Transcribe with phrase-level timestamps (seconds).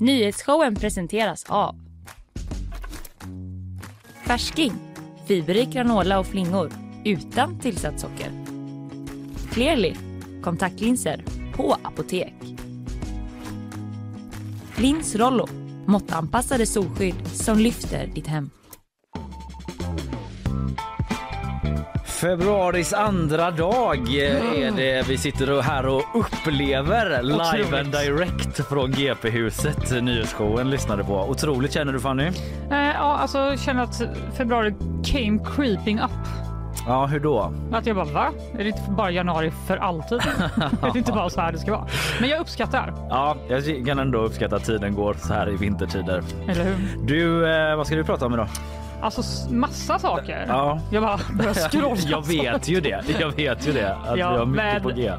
[0.00, 1.76] Nyhetsshowen presenteras av
[4.26, 4.72] Färsking,
[5.26, 6.72] fiberrik granola och flingor
[7.04, 8.30] utan tillsatt socker.
[9.52, 9.94] Clearly,
[10.42, 11.24] kontaktlinser
[11.54, 12.34] på apotek.
[14.76, 15.48] Lins Rollo,
[15.86, 18.50] måttanpassade solskydd som lyfter ditt hem.
[22.20, 30.02] Februaris andra dag är det vi sitter här och upplever live and direct från GP-huset.
[30.02, 31.14] Nyhetsshowen lyssnade på.
[31.14, 32.24] Otroligt känner du Fanny?
[32.24, 32.32] Eh,
[32.70, 34.02] ja, alltså känner att
[34.36, 34.74] februari
[35.04, 36.10] came creeping up.
[36.86, 37.52] Ja, hur då?
[37.72, 38.32] Att jag bara, va?
[38.58, 40.18] Är det inte bara januari för alltid?
[40.82, 41.86] är det inte bara så här det ska vara?
[42.20, 42.94] Men jag uppskattar.
[43.10, 46.22] Ja, jag kan ändå uppskatta att tiden går så här i vintertider.
[46.48, 46.76] Eller hur?
[47.06, 48.48] Du, eh, vad ska du prata om idag?
[49.06, 50.44] Alltså massa saker.
[50.48, 50.80] Ja.
[50.90, 51.96] Jag bara börjar scrolla.
[52.06, 53.04] Jag vet ju det.
[53.20, 53.94] Jag vet ju det.
[53.94, 55.12] Att Ja, vi har mycket på G.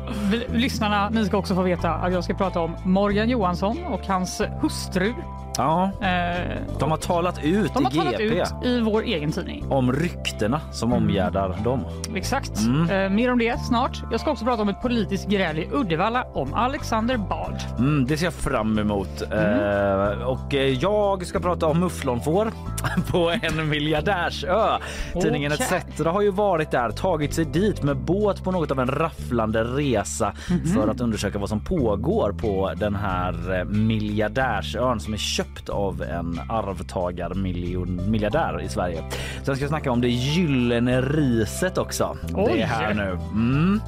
[0.54, 4.41] Lyssnarna, ni ska också få veta att jag ska prata om Morgan Johansson och hans
[4.62, 5.13] hustru.
[5.58, 9.32] Ja, Eh, de har talat ut de har i talat GP ut i vår egen
[9.32, 9.66] tidning.
[9.70, 11.86] om ryktena som omgärdar dem.
[12.16, 12.60] Exakt.
[12.60, 12.90] Mm.
[12.90, 14.04] Eh, mer om det snart.
[14.12, 17.55] Jag ska också prata om ett politiskt gräl i Uddevalla om Alexander Bard.
[17.77, 19.22] Mm, det ser jag fram emot.
[19.22, 22.52] Eh, och jag ska prata om mufflonfår
[23.12, 24.77] på en miljardärsö.
[25.21, 25.82] Tidningen Okej.
[25.90, 29.64] ETC har ju varit där, tagit sig dit med båt på något av en rafflande
[29.64, 30.34] resa
[30.76, 36.40] för att undersöka vad som pågår på den här miljardärsön som är köpt av en
[36.49, 39.03] arvtagarmiljardär i Sverige.
[39.43, 42.17] Sen ska jag snacka om det gyllene riset också.
[42.27, 42.59] Det Oj.
[42.59, 43.20] är här nu.
[43.31, 43.81] Mm.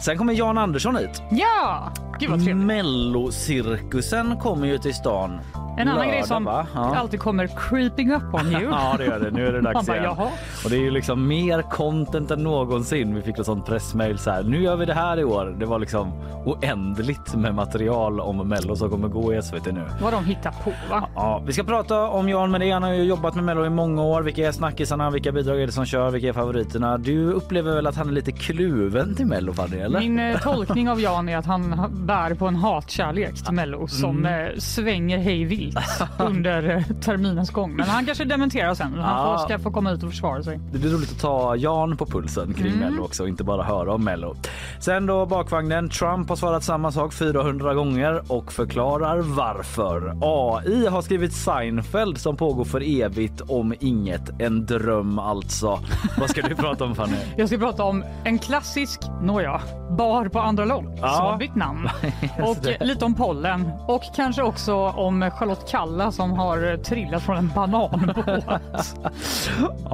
[0.00, 1.22] Sen kommer Jan Andersson hit.
[1.30, 1.92] Ja!
[2.18, 2.66] Gud vad trevligt.
[2.66, 5.40] Mellocirkusen kommer ju till stan.
[5.76, 6.46] En annan lördag, grej som?
[6.74, 6.96] Ja.
[6.96, 8.62] alltid kommer creeping up on you.
[8.70, 9.30] Ja det gör det.
[9.30, 10.14] Nu är det dags bara, igen.
[10.18, 10.28] jaha.
[10.64, 13.14] Och det är ju liksom mer content än någonsin.
[13.14, 14.42] Vi fick ett sånt pressmail så här.
[14.42, 15.56] Nu gör vi det här i år.
[15.58, 16.12] Det var liksom
[16.46, 19.82] oändligt med material om Mello som kommer gå i SVT nu.
[20.02, 21.08] Vad de hittar på va?
[21.14, 22.70] Ja, vi ska prata om Jan med det.
[22.70, 24.22] Han har ju jobbat med Mello i många år.
[24.22, 25.10] Vilka är snackisarna?
[25.10, 26.10] Vilka bidrag är det som kör?
[26.10, 26.98] Vilka är favoriterna?
[26.98, 29.98] Du upplever väl att han är lite kluven till Mello Fanny, eller?
[30.00, 33.86] Min eh, tolkning av Jan är att han ha- bär på en hatkärlek till Mello
[33.88, 34.46] som Mm.
[34.46, 35.78] eh, svänger hej vilt
[36.18, 37.76] under eh, terminens gång.
[37.76, 38.92] Men han kanske dementerar sen.
[38.98, 39.38] Han Ja.
[39.38, 40.60] får, ska få komma ut och försvara sig.
[40.72, 42.78] Det blir roligt att ta Jan på pulsen kring Mm.
[42.78, 44.34] Mello också och inte bara höra om Mello.
[44.80, 45.88] Sen då bakvagnen.
[45.88, 50.12] Trump har svarat samma sak 400 gånger och förklarar varför.
[50.22, 54.40] AI har skrivit Seinfeld som pågår för evigt om inget.
[54.40, 55.80] En dröm alltså.
[56.18, 57.16] Vad ska du prata om Fanny?
[57.36, 59.60] Jag ska prata om en klassisk, nåja,
[59.98, 61.08] bar på Andra Lång Ja.
[61.08, 61.88] som har bytt namn.
[62.42, 62.56] Och
[62.86, 63.70] lite om pollen.
[63.88, 68.26] Och kanske också om Charlotte Kalla som har trillat från en bananbåt.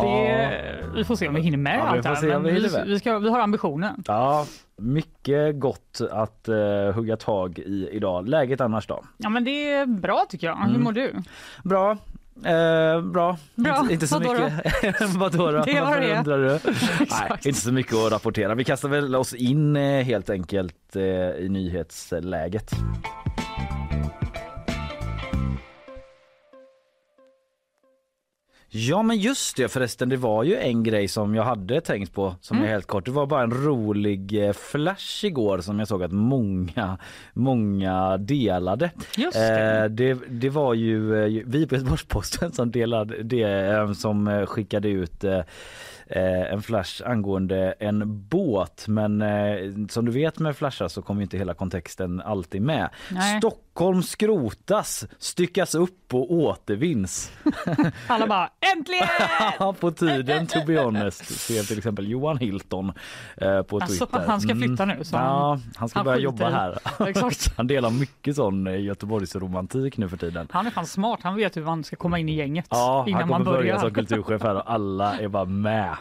[0.01, 0.63] Det,
[0.95, 2.39] vi får se om vi hinner med Ja, vi allt får här.
[2.39, 2.87] vi vi, hinner med.
[2.87, 4.03] vi, ska, vi har ambitionen.
[4.07, 4.47] Ja,
[4.77, 8.29] mycket gott att uh, hugga tag i idag.
[8.29, 9.03] Läget annars då?
[9.17, 10.57] Ja men det är bra tycker jag.
[10.57, 10.71] Mm.
[10.73, 11.13] Hur mår du?
[11.65, 11.97] Bra.
[12.45, 13.37] Eh, bra.
[13.55, 13.79] Bra.
[13.81, 14.45] Inte, inte så Vadå då?
[14.45, 15.11] mycket.
[15.15, 15.63] Vadå då?
[15.67, 16.59] Det Varför det undrar du?
[17.11, 18.55] Nej, inte så mycket att rapportera.
[18.55, 22.73] Vi kastar väl oss in eh, helt enkelt eh, i nyhetsläget.
[28.75, 32.35] Ja men just det förresten, det var ju en grej som jag hade tänkt på
[32.41, 32.69] som Mm.
[32.69, 33.05] är helt kort.
[33.05, 36.99] Det var bara en rolig eh, flash igår som jag såg att många,
[37.33, 38.91] många delade.
[39.17, 39.83] Just det.
[39.83, 44.89] Eh, det, det var ju eh, vi på Göteborgs-Posten som delade det, eh, som skickade
[44.89, 45.41] ut eh,
[46.17, 48.85] eh, en flash angående en båt.
[48.89, 49.57] Men eh,
[49.91, 52.89] som du vet med flashar så kommer inte hela kontexten alltid med.
[53.11, 53.39] Nej.
[53.39, 57.33] Stockholm skrotas, styckas upp och återvinns.
[58.07, 59.09] Alla bara äntligen!
[59.81, 62.93] på tiden to be honest, skrev till exempel Johan Hilton
[63.37, 64.27] eh, på Alltså, Twitter.
[64.27, 66.79] han ska flytta nu, så ja, han- han ska han börja jobba i- här.
[67.09, 67.57] Exakt.
[67.57, 70.49] han delar mycket sån eh, Göteborgsromantik nu för tiden.
[70.51, 71.21] Han är fan smart.
[71.23, 73.75] Han vet hur man ska komma in i gänget Ja, innan han man kommer börja
[73.75, 73.79] börjar.
[73.79, 75.95] som kulturchef här och alla är bara med.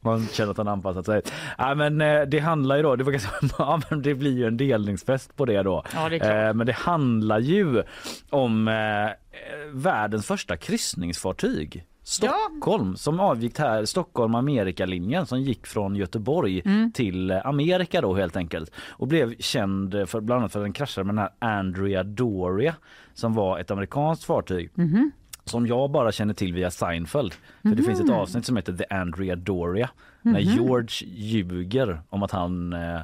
[0.00, 1.22] Man känner att han anpassat sig.
[1.58, 3.12] Ja, men eh, det handlar ju då, det, var
[3.58, 5.82] ja, det blir ju en delningsfest på det då.
[5.94, 6.16] Ja, det.
[6.16, 7.82] Eh, Men det handlar ju
[8.30, 8.74] om eh,
[9.72, 11.84] världens första kryssningsfartyg.
[12.04, 16.92] Stockholm som avgick här, Stockholm Amerikalinjen som gick från Göteborg Mm.
[16.92, 20.72] till eh, Amerika då helt enkelt och blev känd för bland annat för att den
[20.72, 22.74] kraschade med den här Andrea Doria
[23.14, 25.10] som var ett amerikanskt fartyg Mhm.
[25.44, 27.34] Som jag bara känner till via Seinfeld.
[27.62, 28.14] För det finns ett Mhm.
[28.16, 29.90] avsnitt som heter The Andrea Doria
[30.22, 30.54] när Mhm.
[30.54, 33.00] George ljuger om att han eh.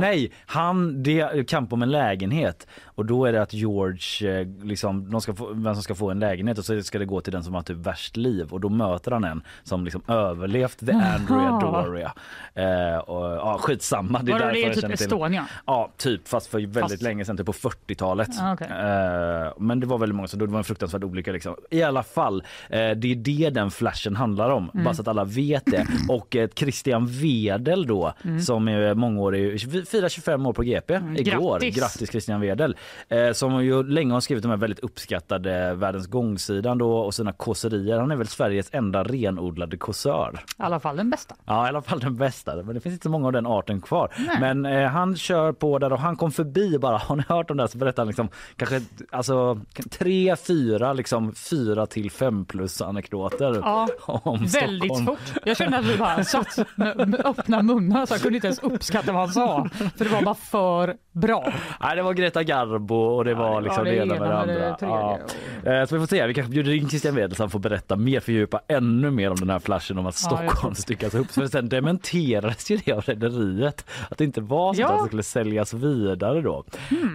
[0.00, 2.66] Nej, han, det kamp om en lägenhet
[3.00, 6.10] och då är det att George, eh, liksom, de ska få, vem som ska få
[6.10, 8.60] en lägenhet och så ska det gå till den som har typ värst liv och
[8.60, 11.60] då möter han en som liksom överlevt the Andrea.
[11.60, 12.12] Doria.
[12.54, 14.22] Eh, och, ja, skitsamma.
[14.22, 15.46] Det är därför det jag typ till- Estonia?
[15.66, 18.28] Ja, typ fast för väldigt Fast- länge sedan, typ på 40-talet.
[18.40, 18.66] Ah, okej.
[18.70, 21.54] Eh, men det var väldigt många dog, det var en fruktansvärd olycka liksom.
[21.70, 24.84] I alla fall, eh, det är det den flashen handlar om, Mm.
[24.84, 25.86] bara så att alla vet det.
[26.08, 28.40] Och eh, Christian Wedel då, Mm.
[28.40, 31.58] som är mångårig, firar 25 år på GP igår.
[31.60, 31.76] Grattis.
[31.78, 32.76] Grattis Christian Wedel.
[33.08, 37.32] Eh, som ju länge har skrivit de här väldigt uppskattade Världens gångsidan då och sina
[37.32, 37.98] kåserier.
[37.98, 40.40] Han är väl Sveriges enda renodlade kåsör.
[40.58, 41.34] I alla fall den bästa.
[41.44, 42.56] Ja, i alla fall den bästa.
[42.56, 44.12] Men det finns inte så många av den arten kvar.
[44.18, 44.36] Nej.
[44.40, 46.96] Men eh, han kör på där och han kom förbi bara.
[47.10, 47.68] Har ni hört om det?
[47.68, 49.60] Så berättar han liksom kanske alltså
[49.90, 55.06] tre, fyra, liksom fyra till fem plus anekdoter Ja, om Väldigt Stockholm.
[55.06, 55.42] fort.
[55.44, 58.58] Jag kände att vi bara satt med, med öppna munnar så jag kunde inte ens
[58.58, 59.68] uppskatta vad han sa.
[59.96, 61.52] För det var bara för bra.
[61.80, 64.38] Nej, det var Greta Garbo och det var Ja, liksom det det ena med det
[64.38, 64.54] andra.
[64.54, 64.76] det.
[64.80, 65.18] Ja.
[65.64, 67.96] Eh, Så vi får se, vi kanske bjuder in Christian Wedel så han får berätta
[67.96, 71.30] mer, fördjupa ännu mer om den här flashen om att Ja, Stockholm styckas upp.
[71.30, 74.88] Så sen dementerades ju det av rederiet att det inte var så Ja.
[74.92, 76.64] att det skulle säljas vidare då.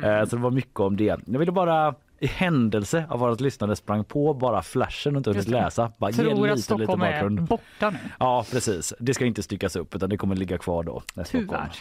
[0.03, 1.19] Eh, Så det var mycket om det.
[1.25, 5.47] Jag ville bara i händelse av vårt lyssnande sprang på bara flashen och inte hunnit
[5.47, 5.91] läsa.
[5.97, 7.41] Bara ge Tror lite, att lite Stockholm är bakgrund.
[7.41, 7.97] borta nu.
[8.19, 11.01] Ja precis, det ska inte styckas upp utan det kommer ligga kvar då.
[11.13, 11.71] när Stockholm- Tyvärr.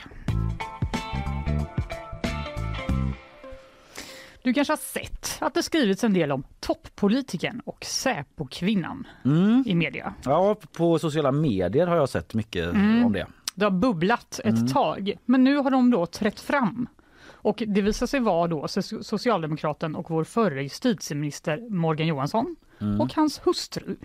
[4.44, 9.64] Du kanske har sett att det skrivits en del om toppolitiken och Säpo-kvinnan Mm.
[9.66, 10.14] i media.
[10.24, 13.04] Ja, på sociala medier har jag sett mycket Mm.
[13.04, 13.26] om det.
[13.54, 16.88] Det har bubblat ett tag, men nu har de då trätt fram.
[17.32, 22.56] Och det visar sig vara då so- Socialdemokraten och vår förre justitieminister Morgan Johansson
[23.00, 23.96] och hans hustru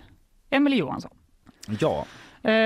[0.50, 1.10] Emelie Johansson.
[1.80, 2.06] Ja,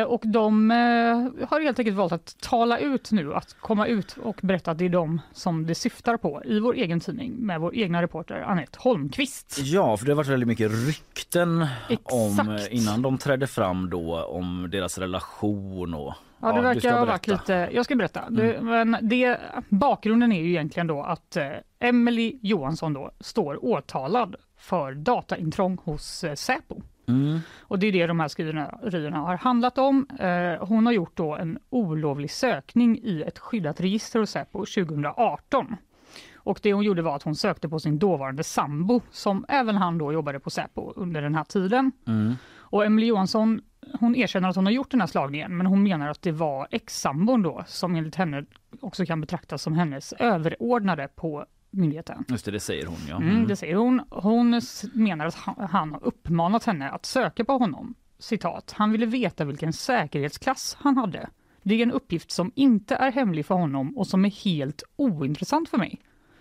[0.06, 4.38] och de eh, har helt enkelt valt att tala ut nu, att komma ut och
[4.42, 7.76] berätta att det är de som det syftar på i vår egen tidning med vår
[7.76, 9.58] egna reporter Anette Holmqvist.
[9.58, 11.66] Ja, för det har varit väldigt mycket rykten
[12.02, 12.72] om Exakt.
[12.72, 17.26] innan de trädde fram då om deras relation och Ja, det verkar ha varit.
[17.26, 17.38] Mm.
[17.38, 18.30] lite, jag ska berätta.
[18.30, 21.48] Det, men det, bakgrunden är ju egentligen då att eh,
[21.78, 26.82] Emily Johansson då står åtalad för dataintrång hos eh, Säpo.
[27.06, 27.38] Mm.
[27.60, 30.06] Och det är det de här skriverierna har handlat om.
[30.18, 35.76] Eh, hon har gjort då en olovlig sökning i ett skyddat register hos Säpo 2018.
[36.36, 39.98] Och det hon gjorde var att hon sökte på sin dåvarande sambo som även han
[39.98, 41.92] då jobbade på Säpo under den här tiden.
[42.06, 42.34] Mm.
[42.56, 43.60] Och Emily Johansson
[44.00, 46.68] hon erkänner att hon har gjort den här slagningen men hon menar att det var
[46.70, 48.44] ex-sambon då som enligt henne
[48.80, 52.24] också kan betraktas som hennes överordnade på myndigheten.
[52.28, 53.16] Just det, det säger hon ja.
[53.16, 54.02] Mm, det säger hon.
[54.10, 54.60] Hon
[54.92, 55.34] menar att
[55.70, 57.94] han, har uppmanat henne att söka på honom.
[58.18, 61.28] Citat, han ville veta vilken säkerhetsklass han hade.
[61.62, 65.68] Det är en uppgift som inte är hemlig för honom och som är helt ointressant
[65.68, 66.00] för mig.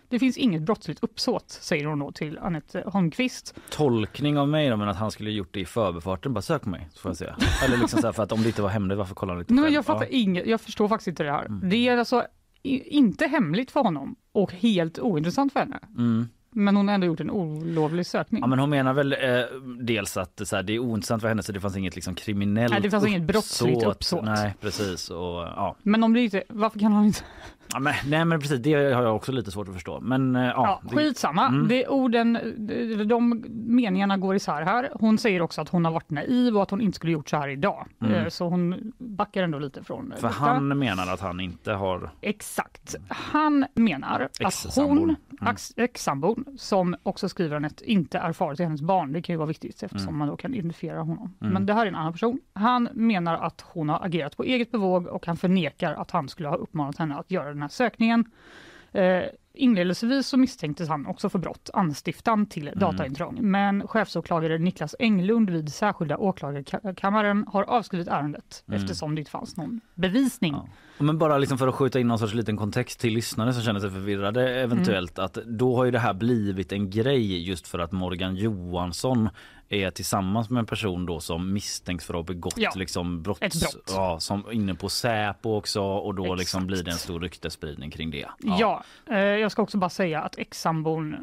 [0.10, 3.56] Det finns inget brottsligt uppsåt, säger hon då till Anette Holmqvist.
[3.70, 6.34] Tolkning av mig då, men att han skulle gjort det i förbifarten.
[6.34, 7.26] Bara sök på mig så får jag se.
[7.66, 9.54] Eller liksom så här, för att om det inte var hemligt, varför kollar han inte
[9.54, 10.08] Nej, jag, fattar Ja.
[10.08, 10.20] Mm.
[10.20, 11.48] inget, jag förstår faktiskt inte det här.
[11.50, 12.24] Det är alltså
[12.64, 15.80] inte hemligt för honom och helt ointressant för henne.
[15.98, 16.28] Mm.
[16.56, 18.42] Men hon har ändå gjort en olovlig sökning.
[18.42, 19.20] Ja, men hon menar väl eh,
[19.80, 22.72] dels att så här, det är ointressant för henne så det fanns inget liksom kriminellt
[22.72, 24.26] Nej, det fanns inget brottsligt uppsåt.
[24.26, 25.10] Nej, precis.
[25.10, 25.76] Och, ja.
[25.84, 27.20] Men om det inte, varför kan han inte
[27.74, 30.00] Ja, men, nej men precis, det har jag också lite svårt att förstå.
[30.02, 31.48] Men eh, ja, det- skitsamma.
[31.48, 31.68] Mm.
[31.68, 32.34] Det, orden,
[32.98, 34.90] de, de meningarna går isär här.
[34.94, 37.38] Hon säger också att hon har varit naiv och att hon inte skulle gjort så
[37.38, 37.88] här idag.
[38.02, 40.18] Eh, Så hon backar ändå lite från Mm.
[40.18, 40.40] för detta.
[40.40, 42.10] han menar att han inte har...
[42.22, 42.96] Exakt.
[43.10, 45.16] Han menar att hon, Mm.
[45.54, 49.38] ex- ex-sambon, som också skriver att inte är far till hennes barn, det kan ju
[49.38, 50.18] vara viktigt eftersom Mm.
[50.20, 51.34] man då kan identifiera honom.
[51.40, 52.40] Men det här är en annan person.
[52.54, 56.50] Han menar att hon har agerat på eget bevåg och han förnekar att han skulle
[56.50, 58.26] ha uppmanat henne att göra den här sökningen.
[58.92, 62.80] Eh, inledningsvis så misstänktes han också för brott, anstiftan till Mm.
[62.80, 63.38] dataintrång.
[63.42, 69.82] Men chefsåklagare Niklas Englund vid särskilda åklagarkammaren har avskrivit ärendet eftersom det inte fanns någon
[69.96, 70.54] bevisning.
[70.54, 70.66] Mm.
[70.66, 70.72] Ja.
[70.98, 73.80] Men bara liksom för att skjuta in någon sorts liten kontext till lyssnare som känner
[73.80, 77.92] sig förvirrade eventuellt att då har ju det här blivit en grej just för att
[77.92, 79.30] Morgan Johansson
[79.70, 83.40] är tillsammans med en person då som misstänks för att ha begått Ja, liksom brott,
[83.40, 83.92] brott.
[83.94, 88.12] Ja, som inne på Säpo också och då liksom blir det en stor ryktesspridning kring
[88.12, 88.28] det.
[88.40, 91.16] Ja, eh, jag ska också bara säga att ex-sambon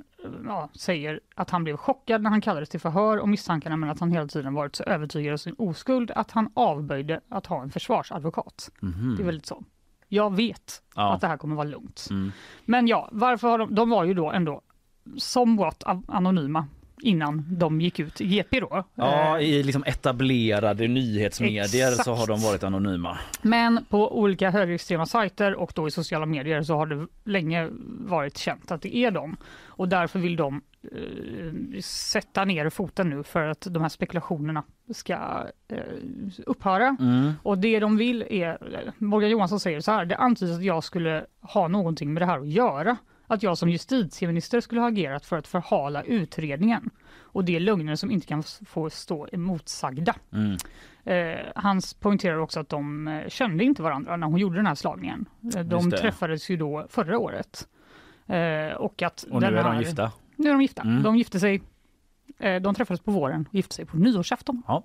[0.44, 4.00] ja, säger att han blev chockad när han kallades till förhör och misstankarna men att
[4.00, 7.70] han hela tiden varit så övertygad om sin oskuld att han avböjde att ha en
[7.70, 8.70] försvarsadvokat.
[9.16, 9.64] Det är väldigt så.
[10.08, 10.82] Jag vet.
[10.94, 11.14] Ja.
[11.14, 12.06] att det här kommer vara lugnt.
[12.10, 12.32] Mm.
[12.64, 14.62] Men ja, varför har de, de var ju då ändå
[15.16, 16.66] somewhat anonyma
[17.02, 18.84] innan de gick ut GP då.
[18.94, 22.04] Ja, Eh, i liksom etablerade nyhetsmedier Exakt.
[22.04, 23.18] så har de varit anonyma.
[23.42, 27.68] Men på olika högerextrema sajter och då i sociala medier så har det länge
[28.00, 29.36] varit känt att det är de.
[29.64, 34.62] Och därför vill de eh, sätta ner foten nu för att de här spekulationerna
[34.94, 35.78] ska eh,
[36.46, 36.96] upphöra.
[37.00, 37.32] Mm.
[37.42, 38.58] Och det de vill är,
[38.98, 42.38] Morgan Johansson säger så här, det antyds att jag skulle ha någonting med det här
[42.38, 42.96] att göra.
[43.30, 46.90] Att jag som justitieminister skulle ha agerat för att förhala utredningen.
[47.20, 50.14] Och det är lögner som inte kan få stå emotsagda.
[50.32, 50.56] Mm.
[51.04, 54.74] Eh, han poängterar också att de eh, kände inte varandra när hon gjorde den här
[54.74, 55.26] slagningen.
[55.54, 57.68] Eh, de träffades ju då förra året.
[58.26, 60.12] Eh, och att Och nu den är här, de gifta.
[60.36, 60.82] Nu är de gifta.
[60.82, 61.02] Mm.
[61.02, 61.62] De gifte sig.
[62.38, 64.62] Eh, de träffades på våren och gifte sig på nyårsafton.
[64.66, 64.82] Ja.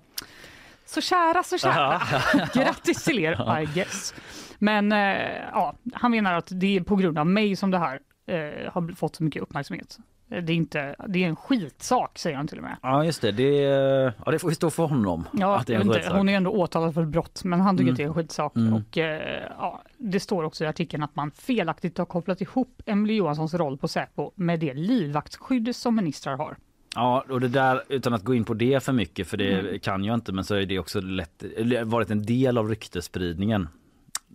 [0.84, 2.02] Så kära, så kära.
[2.54, 4.14] Grattis till er, I guess.
[4.58, 4.98] Men eh,
[5.52, 8.94] ja, han menar att det är på grund av mig som det här eh, har
[8.94, 9.98] fått så mycket uppmärksamhet.
[10.30, 12.76] Eh, Det är, inte, det är en skitsak, säger han till och med.
[12.82, 13.48] Ja just det, det,
[14.24, 15.24] ja, det får ju stå för honom.
[15.32, 17.76] Ja, att det är en inte, hon är ändå åtalad för ett brott, men han
[17.76, 17.92] tycker Mm.
[17.92, 18.56] att det är en skitsak.
[18.56, 18.74] Mm.
[18.74, 23.14] Och, eh, ja, det står också i artikeln att man felaktigt har kopplat ihop Emily
[23.14, 26.56] Johanssons roll på Säpo med det livvaktsskydd som ministrar har.
[26.94, 29.78] Ja, och det där utan att gå in på det för mycket för det Mm.
[29.80, 31.44] kan jag inte men så är det också lätt,
[31.84, 33.68] varit en del av ryktesspridningen.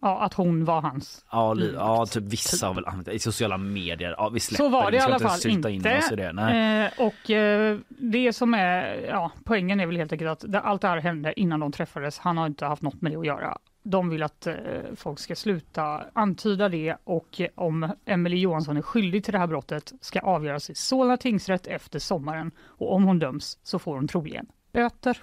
[0.02, 1.26] Ja, att hon var hans.
[1.32, 1.76] Ja, li, Mm.
[1.76, 4.16] ja typ vissa har väl använt det i sociala medier.
[4.18, 5.98] Ja, vi släpper Så var det i alla inte fall inte.
[5.98, 6.32] oss i det.
[6.34, 6.86] Nej.
[6.86, 10.82] Eh, och eh, det som är, ja, poängen är väl helt enkelt att det, allt
[10.82, 12.20] det här hände innan de träffades.
[12.20, 13.58] Han har inte haft något med det att göra.
[13.84, 14.56] De vill att eh,
[14.96, 19.94] folk ska sluta antyda det och om Emily Johansson är skyldig till det här brottet
[20.02, 22.52] ska avgöras i Solna tingsrätt efter sommaren.
[22.66, 25.18] Och om hon döms så får hon troligen böter.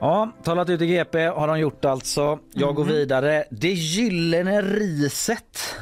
[0.00, 2.38] Ja, talat ut i GP har de gjort alltså.
[2.52, 3.44] Jag går vidare.
[3.50, 5.74] Det gyllene riset.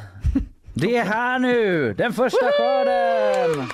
[0.74, 3.68] Det är här nu, den första skörden!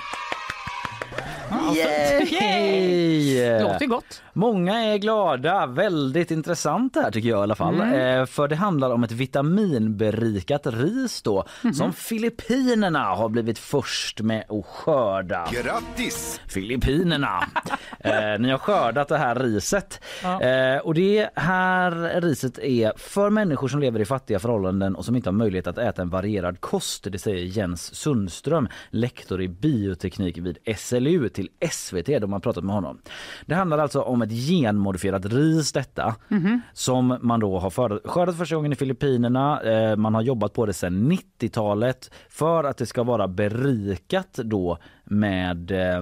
[2.31, 3.61] Yay!
[3.61, 4.22] Låter gott.
[4.35, 7.81] Många är glada, väldigt intressant det här tycker jag i alla fall.
[7.81, 14.43] Eh, för det handlar om ett vitaminberikat ris då som Filippinerna har blivit först med
[14.49, 15.47] att skörda.
[15.51, 16.41] Grattis!
[16.47, 17.43] Filippinerna.
[17.99, 20.03] eh, ni har skördat det här riset.
[20.23, 20.41] Ja.
[20.41, 25.15] Eh, och det här riset är för människor som lever i fattiga förhållanden och som
[25.15, 27.07] inte har möjlighet att äta en varierad kost.
[27.11, 32.05] Det säger Jens Sundström, lektor i bioteknik vid SLU till SVT.
[32.21, 33.01] De har pratat med honom.
[33.45, 36.15] Det handlar alltså om ett genmodifierat ris detta
[36.73, 39.61] som man då har för- skördat första gången i Filippinerna.
[39.61, 44.77] Eh, man har jobbat på det sedan 90-talet för att det ska vara berikat då
[45.03, 45.97] med eh,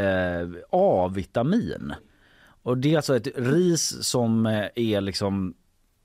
[0.00, 1.92] eh, A-vitamin.
[2.62, 5.54] Och det är alltså ett ris som eh, är liksom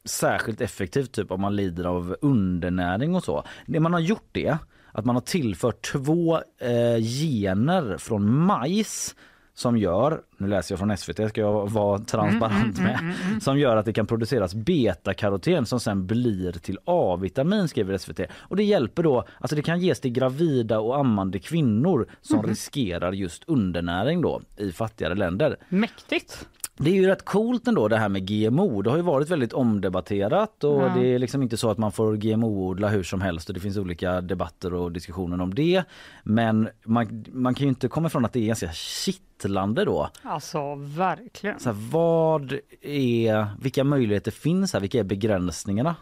[0.05, 3.43] särskilt effektivt typ om man lider av undernäring och så.
[3.65, 4.57] Det man har gjort det
[4.91, 9.15] att man har tillfört två eh, gener från majs
[9.55, 13.85] som gör, nu läser jag från SVT ska jag vara transparent med, som gör att
[13.85, 18.19] det kan produceras betakaroten som sen blir till A-vitamin skriver SVT.
[18.33, 23.11] Och det hjälper då, alltså det kan ges till gravida och ammande kvinnor som riskerar
[23.11, 25.57] just undernäring då i fattigare länder.
[25.69, 26.47] Mäktigt.
[26.77, 28.81] Det är ju rätt coolt ändå det här med GMO.
[28.81, 30.91] Det har ju varit väldigt omdebatterat och Ja.
[30.95, 33.77] det är liksom inte så att man får GMO-odla hur som helst och det finns
[33.77, 35.83] olika debatter och diskussioner om det.
[36.23, 40.09] Men man, man kan ju inte komma ifrån att det är ganska kittlande då.
[40.23, 41.59] Alltså verkligen.
[41.59, 44.79] Så här, vad är, vilka möjligheter finns här?
[44.79, 45.95] Vilka är begränsningarna?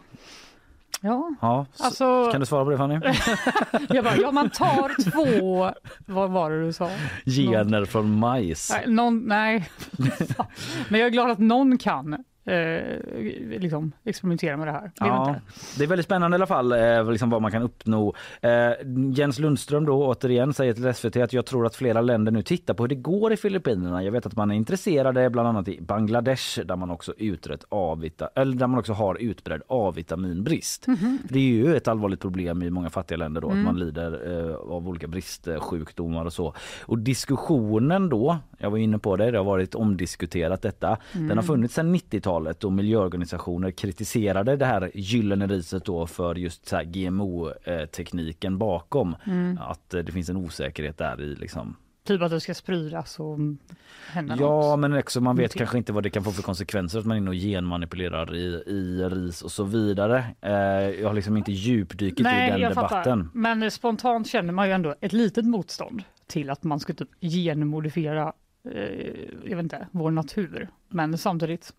[1.04, 2.30] Ja, Ja, alltså.
[2.30, 2.94] Kan du svara på det Fanny?
[3.88, 5.70] Jag bara, ja, man tar två,
[6.06, 6.90] vad var det du sa?
[7.26, 8.70] Gener från majs.
[8.70, 9.70] Nej, någon, nej.
[10.88, 14.90] men jag är glad att någon kan eh, liksom experimentera med det här.
[14.94, 15.34] Ja,
[15.78, 18.14] det är väldigt spännande i alla fall eh, liksom vad man kan uppnå.
[18.40, 18.70] Eh,
[19.12, 22.74] Jens Lundström då återigen säger till SVT att jag tror att flera länder nu tittar
[22.74, 24.04] på hur det går i Filippinerna.
[24.04, 28.28] Jag vet att man är intresserade bland annat i Bangladesh där man också utrett A-vita
[28.34, 30.86] eller där man också har utbredd A-vitaminbrist.
[31.28, 34.54] Det är ju ett allvarligt problem i många fattiga länder då att man lider eh,
[34.54, 36.54] av olika bristsjukdomar och så.
[36.82, 40.96] Och diskussionen då, jag var inne på det, det har varit omdiskuterat detta.
[41.12, 46.72] Den har funnits sedan 90-talet och miljöorganisationer kritiserade det här gyllene riset då för just
[46.84, 49.16] GMO-tekniken bakom.
[49.60, 51.76] Att eh, det finns en osäkerhet där i liksom.
[52.04, 53.38] Typ att det ska spridas och
[54.12, 54.78] hända Ja något.
[54.80, 57.18] men också man vet kanske inte vad det kan få för konsekvenser att man är
[57.20, 60.24] inne och genmanipulerar i, i ris och så vidare.
[60.40, 60.52] Eh,
[61.00, 62.88] jag har liksom inte djupdykit i Nej, den jag debatten.
[63.24, 63.28] fattar.
[63.38, 68.32] Men spontant känner man ju ändå ett litet motstånd till att man ska typ genmodifiera
[69.44, 70.68] jag vet inte, vår natur.
[70.88, 71.72] Men samtidigt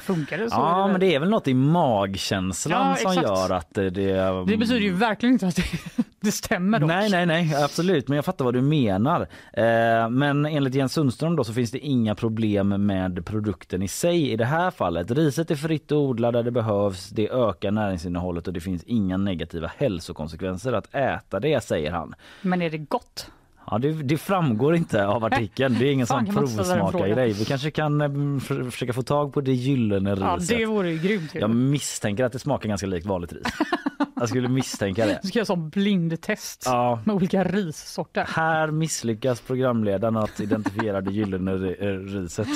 [0.00, 0.56] funkar det så.
[0.56, 3.28] Ja, det, men det är väl något i magkänslan Ja, som exakt.
[3.28, 3.90] gör att det...
[3.90, 5.62] Det, det betyder ju verkligen inte att det,
[6.20, 6.88] det stämmer dock.
[6.88, 8.08] Nej, nej, nej, absolut.
[8.08, 9.20] Men jag fattar vad du menar.
[9.52, 14.30] Eh, men enligt Jens Sundström då så finns det inga problem med produkten i sig
[14.30, 15.10] i det här fallet.
[15.10, 17.10] Riset är fritt att odla där det behövs.
[17.10, 22.14] Det ökar näringsinnehållet och det finns inga negativa hälsokonsekvenser att äta det, säger han.
[22.42, 23.30] Men är det gott?
[23.70, 25.76] Ja, det, det framgår inte av artikeln.
[25.78, 27.32] Det är ingen Fan, sån provsmakargrej.
[27.32, 30.58] Vi kanske kan eh, för, försöka få tag på det gyllene Ja, riset.
[30.58, 31.30] det vore ju grymt.
[31.34, 33.42] Jag misstänker att det smakar ganska likt vanligt ris.
[34.16, 35.18] Jag skulle misstänka det.
[35.22, 37.00] Du ska göra som blindtest Ja.
[37.04, 38.26] med olika rissorter.
[38.28, 42.48] Här misslyckas programledaren att identifiera det gyllene eh, riset.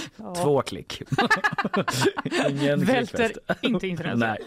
[0.42, 1.02] Två klick.
[2.50, 3.30] Ingen Välter
[3.61, 4.18] inte internet.
[4.18, 4.38] Nej.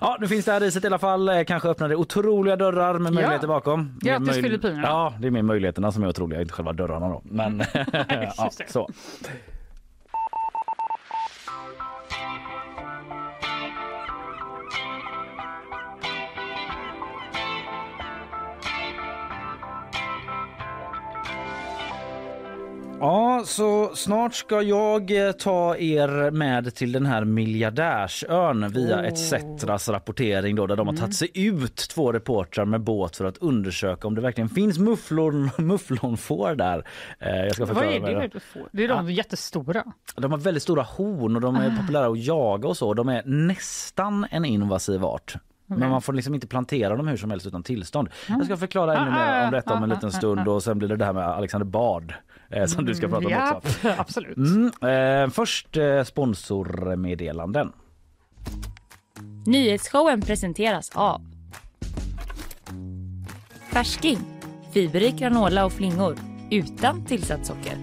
[0.00, 1.28] Ja, nu finns det här riset i alla fall.
[1.28, 3.98] Eh, Kanske öppnar det otroliga dörrar med möjligheter bakom.
[4.00, 4.82] Det är Grattis, Filippinerna.
[4.82, 7.22] Ja, det är mer möjligheterna som är otroliga, inte själva dörrarna då.
[7.24, 7.62] Men
[8.36, 8.88] ja, så.
[23.00, 29.88] Ja, så snart ska jag eh, ta er med till den här miljardärsön via ETCetras
[29.88, 34.06] rapportering då, där de har tagit sig ut två reportrar med båt för att undersöka
[34.08, 36.84] om det verkligen finns mufflon, mufflonfår där.
[37.18, 38.68] Eh, Jag ska Vad är det får?
[38.72, 39.84] Det är de jättestora.
[40.16, 42.94] De har väldigt stora horn och de är populära att jaga och så.
[42.94, 45.34] De är nästan en invasiv art.
[45.70, 48.08] Men man får liksom inte plantera dem hur som helst utan tillstånd.
[48.28, 50.96] Jag ska förklara ännu mer om detta om en liten stund och sen blir det
[50.96, 52.14] det här med Alexander Bard
[52.50, 53.88] eh, som du ska prata om Ja, också.
[53.98, 54.36] absolut.
[54.36, 57.72] Mm, eh, först eh, sponsormeddelanden.
[59.46, 61.20] Nyhetsshowen presenteras av
[63.72, 64.18] Färsking,
[64.72, 66.16] fiberrik granola och flingor
[66.50, 67.76] utan tillsatt socker.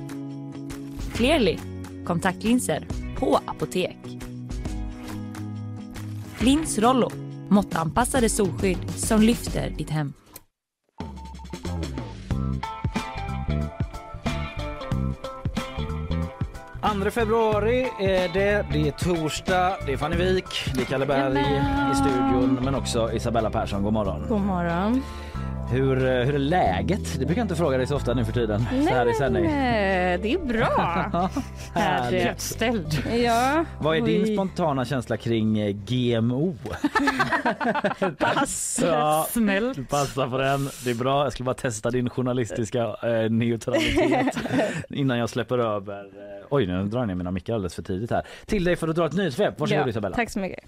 [1.14, 1.58] Clearly,
[2.06, 2.88] kontaktlinser
[3.20, 3.98] på apotek.
[6.40, 7.12] Lins Rollo,
[7.50, 10.14] måttanpassade solskydd som lyfter ditt hem.
[17.04, 18.66] 2 februari är det.
[18.72, 21.40] Det är torsdag, det är Fanny Wik, det är Kalle Berg
[21.92, 23.84] i studion men också Isabella Persson.
[23.84, 24.26] God morgon.
[24.30, 25.04] God morgon.
[25.72, 27.20] Hur, eh, hur är läget?
[27.20, 28.66] Det brukar jag inte fråga dig så ofta nu för tiden.
[28.88, 29.46] så här i sändning.
[29.46, 31.30] eh, det är bra.
[31.74, 32.24] Härligt.
[32.24, 33.04] Lättställd.
[33.26, 33.66] ja.
[33.80, 36.56] Vad är din spontana känsla kring eh, GMO?
[38.20, 38.80] Pass.
[38.84, 39.76] Ja, Snällt.
[39.78, 40.70] du passar på den.
[40.84, 41.24] Det är bra.
[41.24, 44.38] Jag skulle bara testa din journalistiska eh, neutralitet
[44.90, 46.06] innan jag släpper över.
[46.50, 48.24] Oj, nu drar jag ner mina mickar alldeles för tidigt här.
[48.46, 49.60] Till dig för att dra ett nyhetssvep.
[49.60, 50.16] Varsågod Ja, Isabella.
[50.16, 50.60] tack så mycket.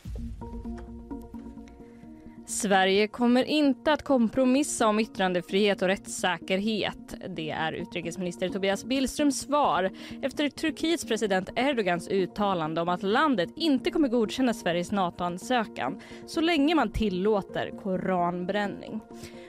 [2.48, 7.16] Sverige kommer inte att kompromissa om yttrandefrihet och rättssäkerhet.
[7.30, 13.92] Det är utrikesminister Tobias Billströms svar efter Turkiets president Erdogans uttalande om att landet inte
[13.92, 19.00] kommer godkänna Sveriges NATO-ansökan så länge man tillåter koranbränning.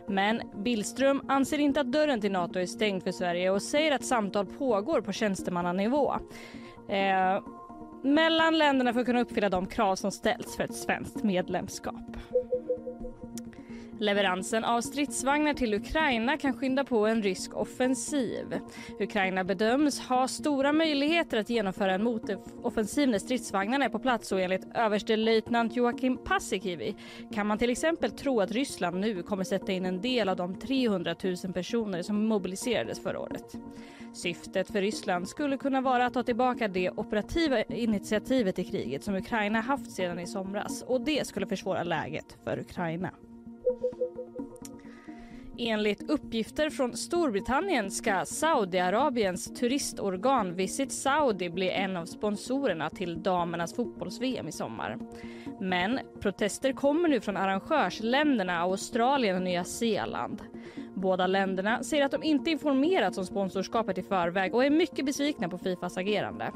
[0.09, 4.05] Men Billström anser inte att dörren till NATO är stängd för Sverige och säger att
[4.05, 6.15] samtal pågår på tjänstemannanivå.
[6.89, 7.41] Eh,
[8.03, 12.17] mellan länderna för att kunna uppfylla de krav som ställs för ett svenskt medlemskap.
[14.01, 18.45] Leveransen av stridsvagnar till Ukraina kan skynda på en rysk offensiv.
[19.01, 24.41] Ukraina bedöms ha stora möjligheter att genomföra en motoffensiv när stridsvagnarna är på plats och
[24.41, 26.97] enligt överstelöjtnant Joakim Paasikivi
[27.35, 30.55] kan man till exempel tro att Ryssland nu kommer sätta in en del av de
[30.55, 33.57] 300 000 personer som mobiliserades förra året.
[34.13, 39.15] Syftet för Ryssland skulle kunna vara att ta tillbaka det operativa initiativet i kriget som
[39.15, 43.11] Ukraina haft sedan i somras och det skulle försvåra läget för Ukraina.
[45.61, 53.75] Enligt uppgifter från Storbritannien ska Saudiarabiens turistorgan Visit Saudi bli en av sponsorerna till damernas
[53.75, 54.99] fotbolls-VM i sommar.
[55.61, 60.43] Men protester kommer nu från arrangörsländerna Australien och Nya Zeeland.
[60.99, 65.49] Båda länderna säger att de inte informerats om sponsorskapet i förväg och är mycket besvikna
[65.49, 66.53] på Fifas agerande.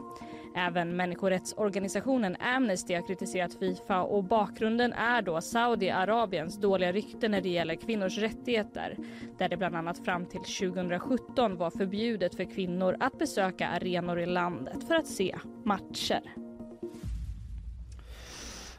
[0.57, 7.49] Även människorättsorganisationen Amnesty har kritiserat Fifa och bakgrunden är då Saudiarabiens dåliga rykte när det
[7.49, 8.97] gäller kvinnors rättigheter
[9.39, 14.27] där det bland annat fram till 2017 var förbjudet för kvinnor att besöka arenor i
[14.27, 16.23] landet för att se matcher.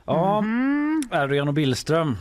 [0.05, 1.01] Ja, Mm.
[1.11, 2.17] Erdogan och Billström.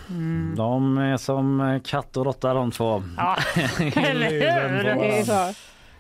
[0.57, 3.03] De är som katt och råtta de två.
[3.17, 3.37] Ja,
[3.97, 4.95] eller hur?
[4.95, 5.55] på Det är så.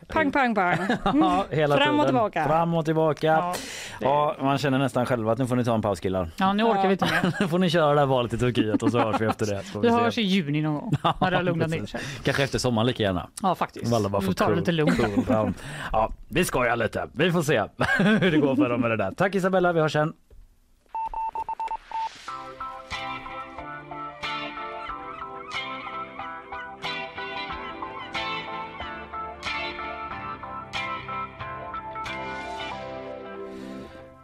[0.08, 0.76] Pang, pang, pang.
[1.20, 2.06] Ja, hela Fram och tiden.
[2.06, 2.44] tillbaka.
[2.44, 3.26] Fram och tillbaka.
[3.26, 3.54] Ja,
[4.00, 6.30] Ja, det- man känner nästan själv att nu får ni ta en paus killar.
[6.36, 7.32] Ja, nu orkar vi inte mer.
[7.40, 9.62] Nu får ni köra det här valet i Turkiet och så hörs vi efter det.
[9.82, 9.94] Vi se.
[9.94, 12.00] hörs i juni någon gång när det har lugnat ner sig.
[12.24, 13.28] Kanske efter sommaren lika gärna.
[13.42, 13.92] Ja, faktiskt.
[13.94, 14.96] Alla bara Vi får det cool- lite lugnt.
[15.26, 15.52] cool.
[15.92, 17.08] Ja, vi skojar lite.
[17.12, 17.62] Vi får se
[17.98, 19.10] hur det går för dem med det där.
[19.16, 20.12] Tack Isabella, vi hörs sen.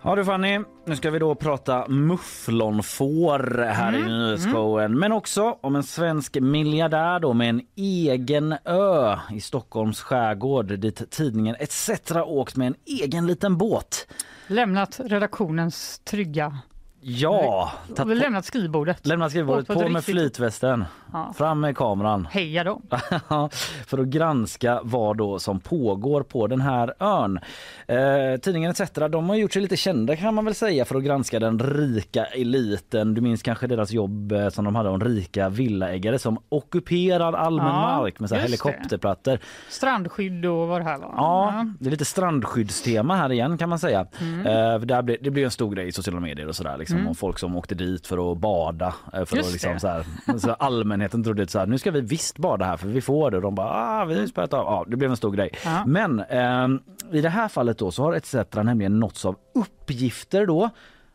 [0.02, 4.98] Ja du Fanny, nu ska vi då prata mufflonfår här Mm, i nyhetsshowen.
[4.98, 11.10] Men också om en svensk miljardär då med en egen ö i Stockholms skärgård dit
[11.10, 14.06] tidningen ETC åkt med en egen liten båt.
[14.46, 16.58] Lämnat redaktionens trygga...
[17.00, 17.72] Ja,
[18.06, 19.06] Vi lämnat skrivbordet.
[19.06, 20.84] lämna skrivbordet på på med riktigt- flytvästen.
[21.12, 21.32] Ja.
[21.36, 22.28] Fram med kameran.
[22.30, 22.80] Heja då.
[23.86, 27.38] för att granska vad då som pågår på den här ön.
[27.86, 31.02] Eh, tidningen ETC de har gjort sig lite kända kan man väl säga för att
[31.04, 33.14] granska den rika eliten.
[33.14, 37.66] Du minns kanske deras jobb eh, som de hade om rika villaägare som ockuperar allmän
[37.66, 38.40] Ja, mark med så det.
[38.40, 39.38] helikopterplattor.
[39.68, 41.12] Strandskydd och vad det här var.
[41.16, 44.06] Ja, det är lite strandskyddsstema här igen kan man säga.
[44.20, 44.46] Mm.
[44.46, 47.14] Eh, där blir, det blir en stor grej i sociala medier och sådär liksom, om
[47.14, 48.94] folk som åkte dit för att bada.
[49.12, 49.80] eh, För Just att, liksom, det.
[49.80, 50.04] så här,
[50.38, 50.50] så
[50.98, 53.36] allmänheten trodde att så här, nu ska vi visst bada här för vi får det.
[53.36, 54.64] Och de bara, ah, vi har spärrat av.
[54.64, 55.50] Ja, det blev en stor grej.
[55.64, 55.84] Ja.
[55.86, 56.68] Men eh,
[57.12, 60.70] i det här fallet då så har ETC nämligen nåtts av uppgifter då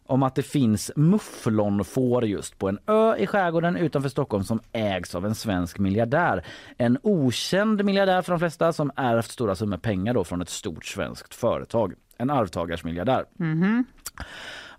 [0.06, 5.16] om att det finns mufflonfår just på en ö i skärgården utanför Stockholm som ägs
[5.16, 6.46] av en svensk miljardär.
[6.78, 10.86] En okänd miljardär för de flesta som ärvt stora summor pengar då från ett stort
[10.86, 11.94] svenskt företag.
[12.18, 13.26] En arvtagarsmiljardär.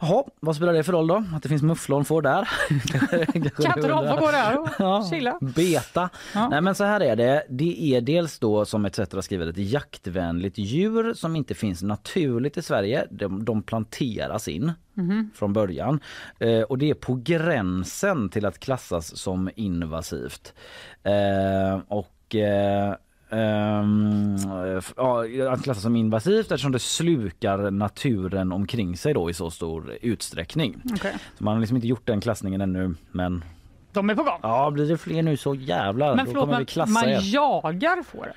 [0.08, 1.24] Jaha, vad spelar det för roll då?
[1.36, 2.48] Att det finns mufflonfår där?
[3.62, 4.58] Kan inte de få gå där
[4.98, 5.38] och chilla?
[5.40, 6.10] Beta.
[6.34, 6.48] Ja.
[6.48, 7.44] Nej men så här är det.
[7.48, 12.62] Det är dels då som ETC skriver ett jaktvänligt djur som inte finns naturligt i
[12.62, 13.06] Sverige.
[13.10, 15.30] De, de planteras in Mhm.
[15.34, 16.00] från början.
[16.38, 20.54] Eh, och det är på gränsen till att klassas som invasivt.
[21.02, 22.94] Eh, och eh,
[23.30, 24.36] ehm,
[24.78, 29.50] f- ja, att klassas som invasivt eftersom det slukar naturen omkring sig då i så
[29.50, 30.82] stor utsträckning.
[30.94, 31.14] Okej.
[31.38, 33.44] Så man har liksom inte gjort den klassningen ännu men
[33.92, 34.38] De är på gång.
[34.42, 36.16] Ja, blir det fler nu så jävlar.
[36.16, 38.34] Men förlåt, vi man, man jagar fåren?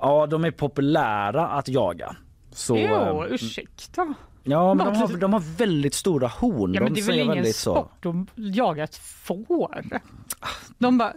[0.00, 2.16] Ja, de är populära att jaga.
[2.50, 4.14] Så, Jo, eh, ursäkta.
[4.42, 6.74] ja, men de har, de har väldigt stora horn.
[6.74, 7.74] Ja, de men det är väl ingen så.
[7.74, 9.84] sport att jaga ett får?
[10.78, 11.12] De bara...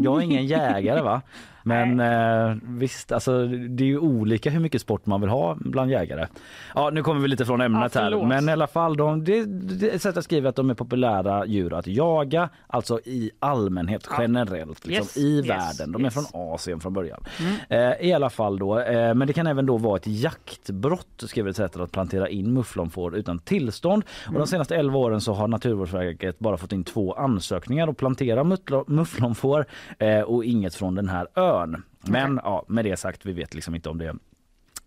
[0.00, 1.22] Jag är ingen jägare va.
[1.66, 5.90] Men eh, visst, alltså, det är ju olika hur mycket sport man vill ha bland
[5.90, 6.26] jägare.
[6.74, 8.26] Ja, nu kommer vi lite från ämnet Ja, här.
[8.26, 11.74] Men i alla fall, de, det, det sätt att skriva att de är populära djur
[11.74, 15.92] att jaga, alltså i allmänhet, generellt, liksom, Yes, i yes, världen.
[15.92, 16.14] De är yes.
[16.14, 16.24] från
[16.54, 17.20] Asien från början.
[17.40, 17.90] Mm.
[17.90, 21.50] Eh, I alla fall då, eh, men det kan även då vara ett jaktbrott, skriver
[21.50, 24.02] ett sätt att plantera in mufflonfår utan tillstånd.
[24.24, 24.38] Och Mm.
[24.40, 28.44] de senaste 11 åren så har Naturvårdsverket bara fått in två ansökningar att plantera
[28.86, 29.66] mufflonfår
[29.98, 31.53] eh, och inget från den här ön.
[32.06, 34.14] Men ja, med det sagt, vi vet liksom inte om det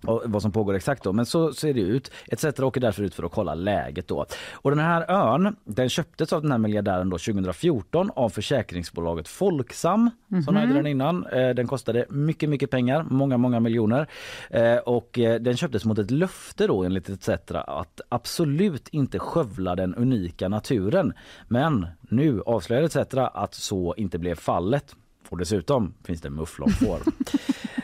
[0.06, 1.14] och vad som pågår exakt då.
[1.14, 2.12] Men så ser det ut.
[2.28, 4.26] ETC åker därför ut för att kolla läget då.
[4.52, 10.10] Och den här ön, den köptes av den här miljardären då 2014 av försäkringsbolaget Folksam
[10.46, 11.26] som ägde den innan.
[11.26, 14.08] Eh, Den kostade mycket, mycket pengar, många, många miljoner.
[14.50, 19.76] Eh, Och eh, den köptes mot ett löfte då enligt ETC att absolut inte skövla
[19.76, 21.14] den unika naturen.
[21.48, 22.98] Men nu avslöjar ETC
[23.34, 24.96] att så inte blev fallet.
[25.30, 27.00] Och dessutom finns det mufflonfår.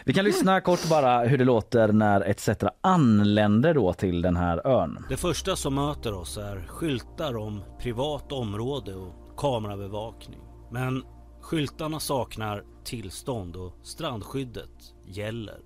[0.05, 2.49] Vi kan lyssna kort bara hur det låter när ETC
[2.81, 5.05] anländer då till den här ön.
[5.09, 10.41] Det första som möter oss är skyltar om privat område och kamerabevakning.
[10.71, 11.03] Men
[11.41, 15.59] skyltarna saknar tillstånd och strandskyddet gäller.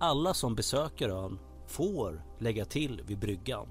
[0.00, 3.68] Alla som besöker ön får lägga till vid bryggan.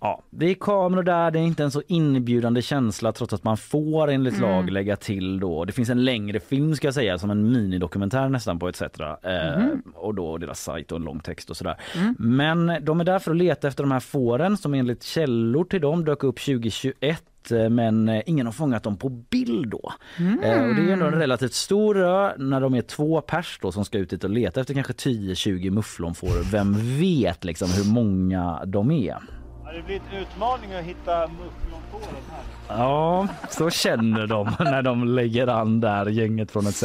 [0.00, 3.56] Ja, det är kameror där, det är inte en så inbjudande känsla trots att man
[3.56, 5.64] får enligt lag lägga till då.
[5.64, 8.82] Det finns en längre film ska jag säga som en minidokumentär nästan på ETC.
[8.82, 11.76] Eh, och då deras sajt och en lång text och sådär.
[12.18, 15.80] Men de är där för att leta efter de här fåren som enligt källor till
[15.80, 19.92] dem dök upp 2021 eh, men eh, ingen har fångat dem på bild då.
[20.18, 23.72] Eh, och det är ändå en relativt stor ö när de är två pers då
[23.72, 26.50] som ska ut dit och leta efter kanske 10-20 mufflonfår.
[26.52, 29.18] Vem vet liksom hur många de är?
[29.66, 32.76] Ja, det blir en utmaning att hitta mufflonfåren här.
[32.78, 36.84] Ja, så känner de när de lägger an där, gänget från ETC.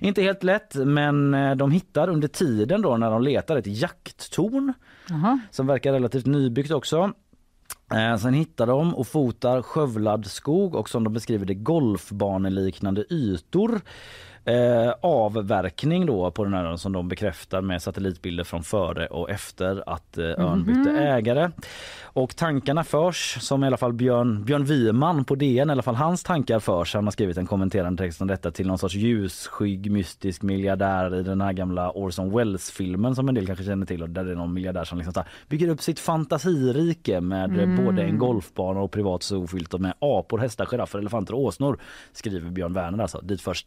[0.00, 4.72] Inte helt lätt, men eh, de hittar under tiden då när de letar ett jakttorn
[5.08, 5.38] Jaha.
[5.50, 7.12] som verkar relativt nybyggt också.
[7.94, 13.80] Eh, sen hittar de och fotar skövlad skog och som de beskriver det golfbaneliknande ytor.
[14.46, 19.82] Eh, avverkning då på den här som de bekräftar med satellitbilder från före och efter
[19.86, 21.50] att eh, ön bytte ägare.
[22.02, 25.94] Och tankarna förs, som i alla fall Björn, Björn Wiman på DN, i alla fall
[25.94, 26.94] hans tankar förs.
[26.94, 31.22] Han har skrivit en kommenterande text om detta till någon sorts ljusskygg mystisk miljardär i
[31.22, 34.36] den här gamla Orson Welles-filmen som en del kanske känner till och där det är
[34.36, 38.90] någon miljardär som liksom här, bygger upp sitt fantasirike med eh, både en golfbana och
[38.90, 41.78] privat zoofylt och med apor, hästar, giraffer, elefanter och åsnor
[42.12, 43.20] skriver Björn Werner alltså.
[43.20, 43.66] Dit förs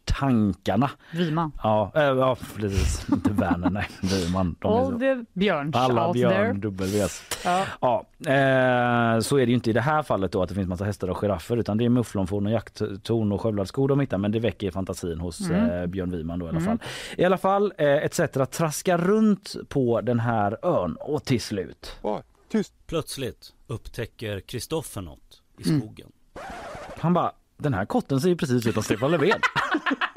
[0.70, 0.90] tankarna.
[1.12, 1.52] Wiman.
[1.62, 3.08] Ja, äh, ja precis.
[3.12, 3.86] Inte Werner, nej.
[4.02, 4.56] Wiman.
[4.58, 6.60] De All the björns alla Björn.
[6.60, 7.22] W.S.
[7.44, 7.64] Ja.
[7.80, 10.68] Ja, eh, så är det ju inte i det här fallet då att det finns
[10.68, 14.18] massa hästar och giraffer utan det är mufflonfån och jakttorn och skövlad skog de hittar
[14.18, 16.78] men det väcker fantasin hos eh, Björn Wiman då i alla fall.
[17.16, 18.20] I alla fall eh, etc.
[18.50, 21.96] traskar runt på den här ön och till slut.
[22.02, 22.72] Var tyst.
[22.86, 25.80] Plötsligt upptäcker Kristoffer något i Mm.
[25.80, 26.08] skogen.
[26.98, 29.40] Han bara den här kotten ser ju precis ut som Stefan Löfven.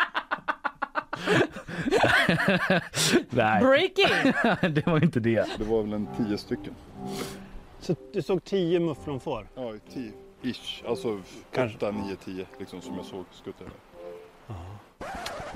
[3.29, 4.33] Nej, Breaking!
[4.73, 5.47] det var inte det.
[5.57, 6.73] Det var väl en tio stycken.
[7.79, 9.47] Så du såg tio mufflonfår?
[9.55, 10.11] Ja, tio.
[10.41, 10.83] Ish.
[10.87, 11.19] Alltså
[11.53, 11.77] Kanske.
[11.77, 13.63] åtta, nio, tio liksom som jag såg skutta.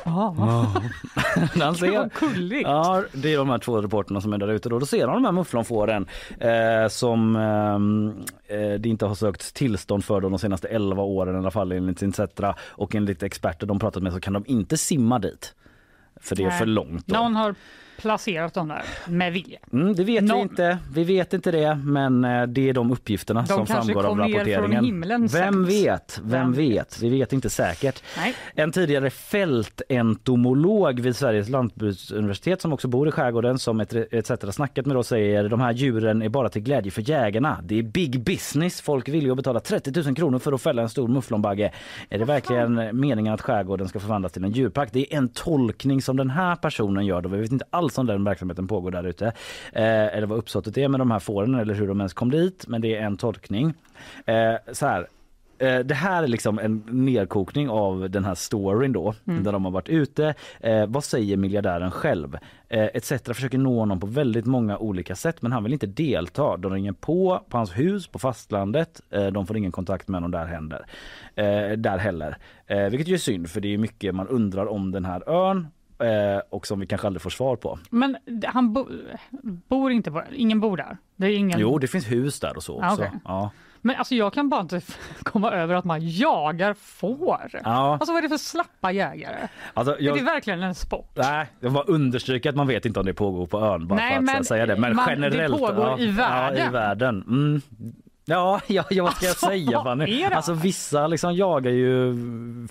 [0.04, 2.68] Ja, Han vad ser, gulligt.
[2.68, 4.70] Ja, det är de här två reporterna som är där ute.
[4.70, 6.08] Då, då ser de de här mufflonfåren
[6.40, 8.14] eh, som ehm,
[8.48, 12.02] eh, det inte har sökt tillstånd för de senaste 11 åren i alla fall enligt
[12.02, 15.54] Insetra och enligt experter de pratat med så kan de inte simma dit.
[16.22, 16.60] För det är Nej.
[16.60, 17.08] för långt.
[17.08, 17.16] Då.
[17.16, 17.56] Någon har
[17.98, 19.60] placerat dem där med vilja.
[19.74, 20.42] Mm, det vet vi Någon.
[20.42, 20.78] inte.
[20.94, 24.86] Vi vet inte det, men eh, det är de uppgifterna De som framgår av rapporteringen.
[24.86, 26.22] himlen Vem vet?
[26.24, 27.00] Vem vet?
[27.02, 28.04] Vi vet inte säkert.
[28.18, 28.34] Nej.
[28.56, 34.32] En tidigare fältentomolog vid Sveriges lantbruksuniversitet som också bor i skärgården som etc.
[34.52, 37.60] snackat med oss säger de här djuren är bara till glädje för jägarna.
[37.64, 38.82] Det är big business.
[38.82, 41.72] Folk vill ju betala 30 000 kronor för att fälla en stor mufflonbagge.
[42.10, 44.90] Är det verkligen meningen att skärgården ska förvandlas till en djurpark?
[44.94, 47.22] Det är en tolkning som den här personen gör.
[47.22, 47.30] Då.
[47.30, 49.26] Vi vet inte alls om den verksamheten pågår där ute.
[49.74, 52.66] Eh, eller vad uppsåtet är med de här fåren eller hur de ens kom dit.
[52.68, 53.74] Men det är en tolkning.
[54.26, 55.08] Eh, så här.
[55.60, 59.72] Eh, Det här är liksom en nedkokning av den här storyn då, där de har
[59.72, 60.34] varit ute.
[60.60, 62.38] Eh, vad säger miljardären själv?
[62.70, 63.12] Eh, etc.
[63.26, 66.58] försöker nå honom på väldigt många olika sätt men han vill inte delta.
[66.58, 69.02] De ringer på på hans hus på fastlandet.
[69.10, 70.86] Eh, de får ingen kontakt med honom där, händer.
[71.36, 72.38] Eh, där heller.
[72.68, 75.68] Eh, vilket ju är synd för det är mycket man undrar om den här ön
[76.50, 77.80] och som vi kanske aldrig får svar på.
[77.90, 78.88] Men han bo,
[79.68, 80.98] bor inte på Ingen bor där?
[81.16, 81.60] Det är ingen...
[81.60, 83.02] Jo, det finns hus där och så Ah, också.
[83.04, 83.20] okej.
[83.26, 83.52] Ja.
[83.82, 84.82] Men alltså jag kan bara inte
[85.24, 87.50] komma över att man jagar får.
[87.64, 87.94] Ja.
[87.94, 89.48] Alltså vad är det för slappa jägare?
[89.74, 90.18] Alltså, Är jag...
[90.18, 91.12] det verkligen en sport?
[91.16, 94.22] Nej, jag var understryka att man vet inte om det pågår på ön bara Nej,
[94.22, 94.76] men säga det.
[94.76, 95.58] Men man- det generellt.
[95.58, 96.60] pågår ja, i världen.
[96.60, 97.24] Ja, i världen.
[97.28, 97.62] Mm.
[98.30, 100.06] Ja, ja, ja, vad ska jag Alltså, säga vad Fanny?
[100.30, 100.36] det?
[100.36, 102.16] Alltså vissa liksom jagar ju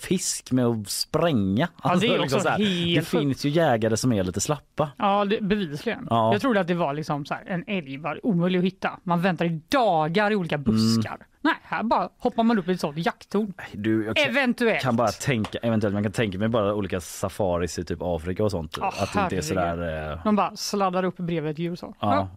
[0.00, 1.68] fisk med att spränga.
[1.76, 4.90] Alltså, det är också så här, helt det finns ju jägare som är lite slappa.
[4.96, 6.06] Ja, det, bevisligen.
[6.10, 6.32] Ja.
[6.32, 8.98] Jag trodde att det var liksom så här, en älg var omöjlig att hitta.
[9.02, 11.10] Man väntar i dagar i olika buskar.
[11.14, 11.26] Mm.
[11.40, 13.52] Nej, här bara hoppar man upp i ett sånt jakttorn.
[13.72, 14.82] Du, jag kan, Eventuellt.
[14.82, 18.50] kan bara tänka, eventuellt man kan tänka mig bara olika safaris i typ Afrika och
[18.50, 18.76] sånt.
[18.80, 20.12] Ja, att det inte är sådär...
[20.12, 21.94] Eh, De bara sladdar upp bredvid ett djur så.
[22.00, 22.28] ja, Ja.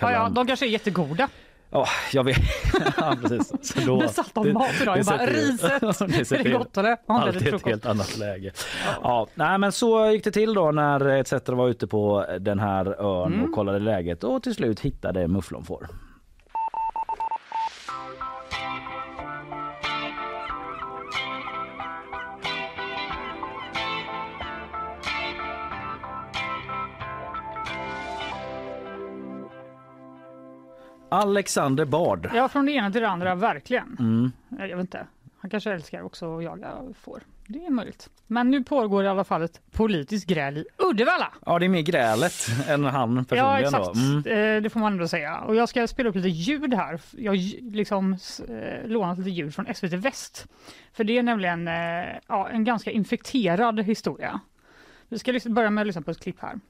[0.00, 1.28] Ja, ja, de kanske är jättegoda.
[1.70, 2.36] Ja, jag vet.
[2.96, 3.52] ja, precis.
[3.62, 4.98] Så då, Det satt de mat idag.
[4.98, 6.96] Jag bara, riset, det är sätter det ju gott eller?
[7.06, 8.52] Har inte Alltid ett helt annat läge.
[9.02, 9.26] Ja.
[9.34, 13.32] nej, men så gick det till då när ETC var ute på den här ön
[13.32, 13.44] Mm.
[13.44, 15.88] och kollade läget och till slut hittade mufflonfår.
[31.08, 32.30] Alexander Bard.
[32.34, 33.96] Ja, från det ena till det andra, verkligen.
[34.00, 34.32] Mm.
[34.68, 35.06] Jag vet inte.
[35.40, 36.68] Han kanske älskar också att jaga
[37.02, 37.22] får.
[37.46, 38.10] Det är möjligt.
[38.26, 41.32] Men nu pågår i alla fall ett politiskt gräl i Uddevalla.
[41.46, 42.32] Ja, det är mer grälet
[42.68, 43.84] än han Ja, personligen exakt.
[44.24, 44.30] då.
[44.32, 44.56] Mm.
[44.56, 45.38] Eh, Det får man ändå säga.
[45.38, 47.00] Och jag ska spela upp lite ljud här.
[47.16, 48.12] Jag har liksom
[48.48, 50.46] eh, lånat lite ljud från SVT Väst.
[50.92, 51.74] För det är nämligen eh,
[52.26, 54.40] ja, en ganska infekterad historia.
[55.08, 56.60] Vi ska börja med att lyssna på ett klipp här.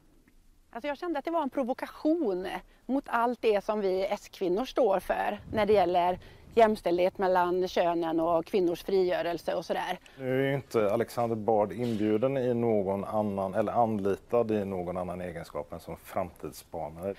[0.70, 2.46] Alltså jag kände att det var en provokation
[2.86, 6.18] mot allt det som vi S-kvinnor står för när det gäller
[6.54, 9.98] jämställdhet mellan könen och kvinnors frigörelse och sådär.
[10.18, 15.20] Nu är ju inte Alexander Bard inbjuden i någon annan, eller anlitad i någon annan
[15.20, 17.14] egenskap än som framtidsspanare.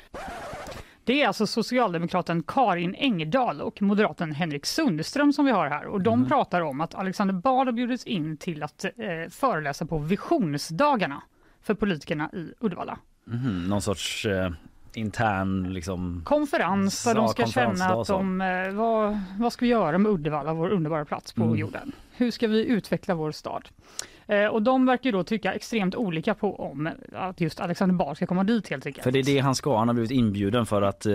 [1.03, 5.85] Det är alltså socialdemokraten Karin Engdahl och moderaten Henrik Sundström som vi har här.
[5.85, 8.91] Och de pratar om att Alexander Bard har bjudits in till att eh,
[9.29, 11.21] föreläsa på visionsdagarna
[11.61, 12.99] för politikerna i Uddevalla.
[13.29, 14.51] Mhm, någon sorts eh,
[14.93, 16.21] intern liksom...
[16.25, 20.53] konferens där de ska känna att de, eh, vad, vad ska vi göra med Uddevalla,
[20.53, 21.55] vår underbara plats på Mm.
[21.57, 21.91] jorden?
[22.11, 23.69] Hur ska vi utveckla vår stad?
[24.27, 28.25] Eh, och de verkar då tycka extremt olika på om att just Alexander Bard ska
[28.27, 29.03] komma dit helt enkelt.
[29.03, 29.77] För det är det han ska.
[29.77, 31.13] Han har blivit inbjuden för att eh,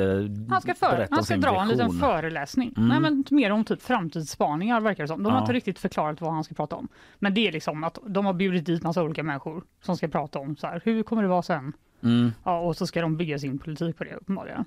[0.50, 2.00] Han ska, för, han ska dra en liten vision.
[2.00, 2.74] föreläsning.
[2.77, 2.88] Mm.
[2.88, 5.22] Nej, men mer om typ framtidsspaningar verkar det som.
[5.22, 5.42] De har Ja.
[5.42, 6.88] inte riktigt förklarat vad han ska prata om.
[7.18, 10.38] Men det är liksom att de har bjudit dit massa olika människor som ska prata
[10.38, 11.72] om så här, hur kommer det vara sen?
[12.04, 12.32] Mm.
[12.44, 14.64] Ja, och så ska de bygga sin politik på det uppenbarligen.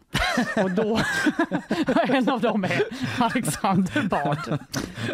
[0.64, 1.00] och då,
[2.08, 2.82] en av dem är
[3.20, 4.60] Alexander Bard.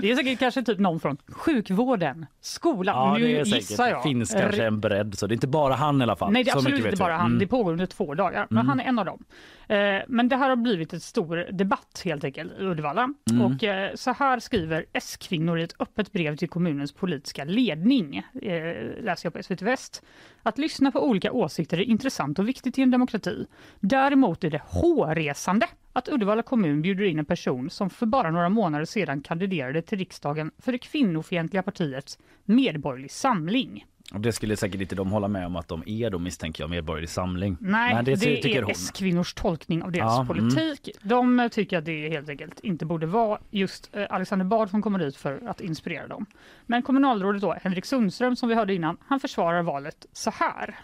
[0.01, 2.95] Det är säkert kanske typ någon från sjukvården, skolan.
[2.95, 4.03] Ja, nu det är gissar jag.
[4.03, 6.31] finns kanske en bredd så det är inte bara han i alla fall.
[6.31, 7.25] Nej, det är absolut inte bara han.
[7.25, 7.39] Mm.
[7.39, 8.47] Det pågår under två dagar.
[8.49, 8.69] Men Mm.
[8.69, 9.23] han är en av dem.
[9.67, 13.13] Eh, men det här har blivit ett stor debatt helt enkelt i Uddevalla.
[13.31, 13.41] Mm.
[13.45, 18.17] Och eh, så här skriver S-kvinnor i ett öppet brev till kommunens politiska ledning.
[18.41, 20.03] Eh, läser jag på SVT Väst.
[20.43, 23.45] Att lyssna på olika åsikter är intressant och viktigt i en demokrati.
[23.79, 28.49] Däremot är det hårresande att Uddevalla kommun bjuder in en person som för bara några
[28.49, 33.85] månader sedan kandiderade till riksdagen för det kvinnofientliga partiet Medborgerlig Samling.
[34.13, 36.69] Och det skulle säkert inte de hålla med om att de är då misstänker jag
[36.69, 37.57] Medborgerlig Samling.
[37.59, 38.71] Nej, Men det, tycker är.
[38.71, 40.27] S-kvinnors tolkning av deras Ja, mm.
[40.27, 40.89] politik.
[41.01, 44.99] De tycker att det helt enkelt inte borde vara just eh, Alexander Bard som kommer
[44.99, 46.25] dit för att inspirera dem.
[46.65, 50.79] Men kommunalrådet då, Henrik Sundström som vi hörde innan, han försvarar valet så här.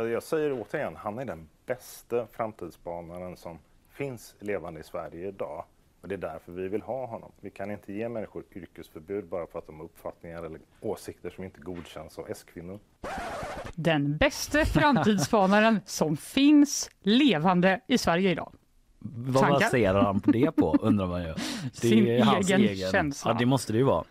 [0.00, 3.58] Alltså, Jag säger återigen, han är den bästa framtidsspanaren som
[3.90, 5.64] finns levande i Sverige idag.
[6.00, 7.32] Och det är därför vi vill ha honom.
[7.40, 11.44] Vi kan inte ge människor yrkesförbud bara för att de har uppfattningar eller åsikter som
[11.44, 12.78] inte godkänns av S-kvinnor.
[13.74, 18.52] Den bästa framtidsspanaren som finns levande i Sverige idag.
[18.98, 19.60] Vad Tankar?
[19.60, 21.28] baserar han på det på undrar man ju.
[21.62, 23.30] Det Sin är hans egen känsla.
[23.30, 24.04] Ja det måste det ju vara.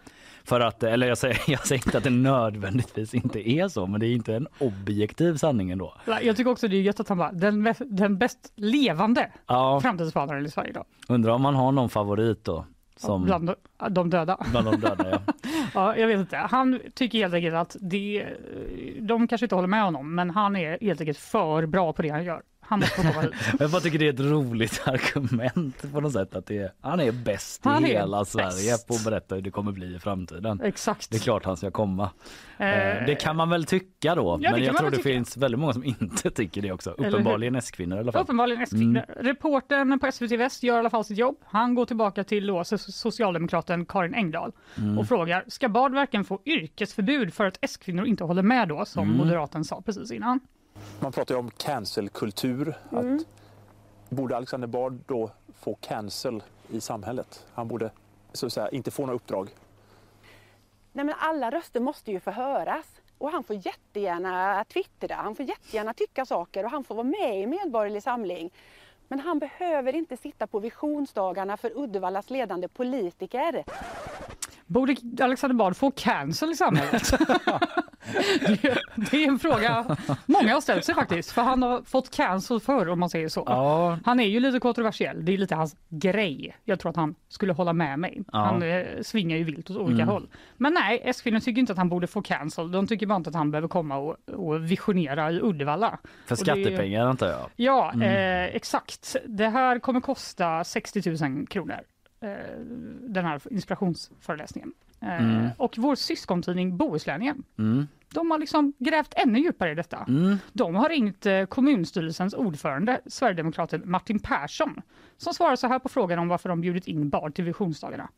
[0.49, 3.99] För att, eller jag säger, jag säger inte att det nödvändigtvis inte är så men
[3.99, 5.93] det är inte en objektiv sanning ändå.
[6.21, 10.45] Jag tycker också det är gött att han bara, den, den bäst levande Ja, framtidsspanaren
[10.45, 10.85] i Sverige idag.
[11.07, 12.65] undrar om man har någon favorit då?
[12.95, 13.51] Som Bland
[13.89, 14.37] de döda.
[14.51, 15.33] bland de döda ja.
[15.73, 16.37] Ja, jag vet inte.
[16.37, 18.27] Han tycker helt enkelt att det,
[19.01, 22.09] de kanske inte håller med honom, men han är helt enkelt för bra på det
[22.09, 22.41] han gör.
[22.69, 23.31] Han måste få komma hit.
[23.59, 26.99] Jag bara tycker det är ett roligt argument på något sätt att det är, han
[26.99, 28.31] är bäst Han i är hela bäst.
[28.31, 30.61] Sverige på att berätta hur det kommer bli i framtiden.
[30.63, 31.11] Exakt.
[31.11, 32.09] Det är klart han ska komma.
[32.57, 35.09] Eh, Eh, Det kan man väl tycka då, kan men jag tror det tycka.
[35.09, 36.89] finns väldigt många som inte tycker det också.
[36.91, 38.21] Uppenbarligen S-kvinnor i alla fall.
[38.21, 39.01] Uppenbarligen S-kvinnor.
[39.19, 41.35] Reportern på SVT Väst gör i alla fall sitt jobb.
[41.45, 44.51] Han går tillbaka till då so- socialdemokraten Karin Engdahl
[44.99, 49.07] och frågar, ska Bard verkligen få yrkesförbud för att S-kvinnor inte håller med då, som
[49.17, 50.39] moderaten sa precis innan?
[50.99, 52.77] Man pratar ju om cancelkultur.
[52.91, 53.25] Att
[54.09, 57.45] borde Alexander Bard då få cancel i samhället?
[57.53, 57.91] Han borde
[58.33, 59.49] så att säga, inte få några uppdrag.
[60.91, 62.85] Nej, men alla röster måste ju få höras.
[63.17, 67.39] Och han får jättegärna twittra, han får jättegärna tycka saker och han får vara med
[67.39, 68.51] i Medborgerlig Samling.
[69.07, 73.63] Men han behöver inte sitta på visionsdagarna för Uddevallas ledande politiker.
[74.69, 77.11] Borde Alexander Bard få cancel i samhället?
[78.95, 82.89] det, är en fråga många har ställt sig faktiskt, för han har fått cancel förr
[82.89, 83.43] om man säger så.
[83.45, 86.57] Ja, Han är ju lite kontroversiell, det är lite hans grej.
[86.65, 88.21] Jag tror att han skulle hålla med mig.
[88.31, 88.39] Ja.
[88.39, 90.27] Han eh, svingar ju vilt åt olika håll.
[90.57, 92.71] Men nej, S-kvinnor tycker inte att han borde få cancel.
[92.71, 95.89] De tycker bara inte att han behöver komma och, och visionera i Uddevalla.
[96.25, 97.49] för Och det- skattepengar antar jag.
[97.55, 99.15] Ja, eh, exakt.
[99.25, 101.79] Det här kommer kosta 60 000 kronor.
[102.21, 102.59] Eh,
[103.01, 104.73] den här inspirationsföreläsningen.
[105.01, 107.87] Eh, Och vår syskontidning Bohuslänningen, Mm.
[108.13, 110.05] de har liksom grävt ännu djupare i detta.
[110.07, 110.37] Mm.
[110.53, 114.81] De har ringt eh, kommunstyrelsens ordförande, Sverigedemokraten Martin Persson,
[115.17, 118.09] som svarar så här på frågan om varför de bjudit in Bard till visionsdagarna.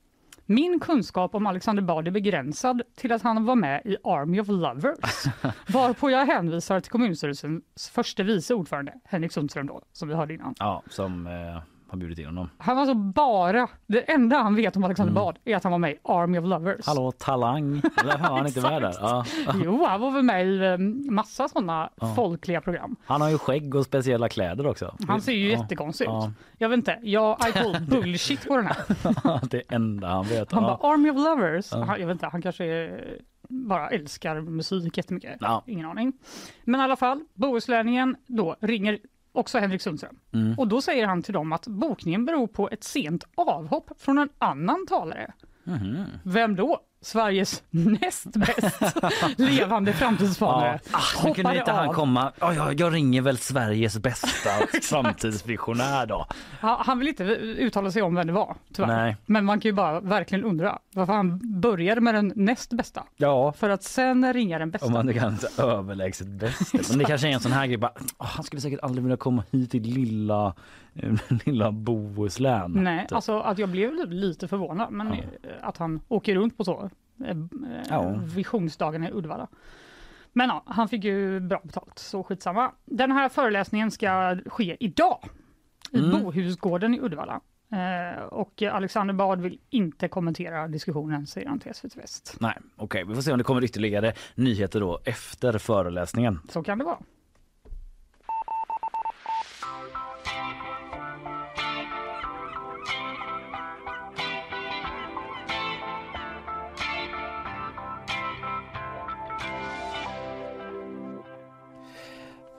[0.46, 4.48] Min kunskap om Alexander Bard är begränsad till att han var med i Army of
[4.48, 5.26] Lovers.
[5.68, 10.56] Varpå jag hänvisar till kommunstyrelsens förste vice ordförande, Henrik Sundström då, som vi hörde innan.
[10.60, 11.62] Ja, som eh,
[11.92, 12.50] har bjudit in honom.
[12.58, 15.80] Han var alltså bara, det enda han vet om Alexander Bard är att han var
[15.80, 16.86] med i Army of Lovers.
[16.88, 18.94] Hallå Talang, eller var han inte med där?
[19.02, 19.26] Ja.
[19.64, 20.78] Jo, han var väl med i eh,
[21.12, 22.14] massa sådana Ja.
[22.16, 22.96] folkliga program.
[23.06, 24.96] Han har ju skägg och speciella kläder också.
[25.08, 25.60] Han ser ju Ja.
[25.60, 26.28] jättekonstig Ja.
[26.28, 26.34] ut.
[26.58, 28.78] Jag vet inte, jag I call bullshit på den här.
[29.50, 30.52] det enda han vet.
[30.52, 30.78] Han ja.
[30.82, 31.72] bara Army of Lovers.
[31.72, 33.18] Han, jag vet inte, han kanske är,
[33.50, 35.38] bara älskar musik jättemycket.
[35.40, 35.64] Ja.
[35.68, 36.14] Ingen aning.
[36.64, 39.00] Men i alla fall, Bohuslänningen då ringer
[39.32, 40.20] också Henrik Sundström.
[40.32, 40.60] Mm.
[40.60, 44.30] Och då säger han till dem att bokningen beror på ett sent avhopp från en
[44.38, 45.34] annan talare.
[45.63, 46.06] Mhm.
[46.24, 46.80] Vem då?
[47.04, 48.82] Sveriges näst bäst
[49.38, 50.80] levande framtidsspanare.
[50.92, 50.98] Ja.
[50.98, 51.94] Ah, men kunde inte han av.
[51.94, 52.32] komma?
[52.40, 54.50] Ja, ja, jag ringer väl Sveriges bästa
[54.82, 56.26] framtidsvisionär då.
[56.60, 58.88] Han, han vill inte uttala sig om vem det var, tyvärr.
[58.88, 59.18] Nej.
[59.26, 63.04] Men man kan ju bara verkligen undra varför han började med den näst bästa.
[63.18, 64.88] Ja, För att sen ringa den bästa.
[64.88, 66.90] om man kan säga överlägset bäst.
[66.90, 69.18] Men det kanske är en sån här grej bara, "Åh, han skulle säkert aldrig vilja
[69.18, 70.54] komma hit till lilla,
[71.46, 72.72] lilla Bohuslän.
[72.72, 73.16] Nej, Typ.
[73.16, 74.92] alltså att jag blev lite förvånad.
[74.92, 75.14] Men Ja.
[75.44, 76.90] eh, att han åker runt på så.
[77.26, 77.38] eh,
[77.90, 78.16] Ja.
[78.36, 79.48] visionsdagen i Uddevalla.
[80.34, 82.72] Men ja, han fick ju bra betalt, så skitsamma.
[82.86, 85.20] Den här föreläsningen ska ske idag
[85.92, 86.12] i Mm.
[86.24, 87.42] Bohusgården i Uddevalla.
[87.72, 92.38] Eh, och Alexander Bard vill inte kommentera diskussionen, säger han till SVT Väst.
[92.39, 96.39] Nej, okej, vi får se om det kommer ytterligare nyheter då efter föreläsningen.
[96.50, 96.98] Så kan det vara.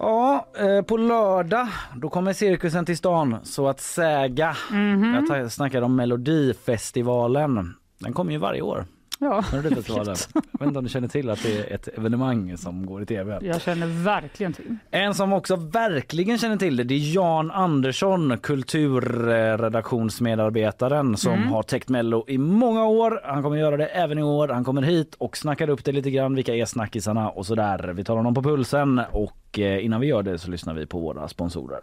[0.04, 4.56] Ja, eh, på lördag då kommer cirkusen till stan så att säga.
[4.70, 5.14] Mhm.
[5.14, 7.74] Jag tar- snackar om Melodifestivalen.
[7.98, 8.84] Den kommer ju varje år.
[9.18, 10.16] Ja, Melodifestivalen.
[10.34, 13.06] Jag vet inte om du känner till att det är ett evenemang som går i
[13.06, 13.38] tv.
[13.42, 14.76] jag känner verkligen till.
[14.90, 21.48] En som också verkligen känner till det, det är Jan Andersson, kulturredaktionsmedarbetaren som Mm.
[21.48, 23.20] har täckt Mello i många år.
[23.24, 24.48] Han kommer göra det även i år.
[24.48, 26.34] Han kommer hit och snackar upp det lite grann.
[26.34, 27.92] Vilka är snackisarna och så där.
[27.92, 30.86] Vi tar honom på pulsen och och eh, innan vi gör det så lyssnar vi
[30.86, 31.80] på våra sponsorer.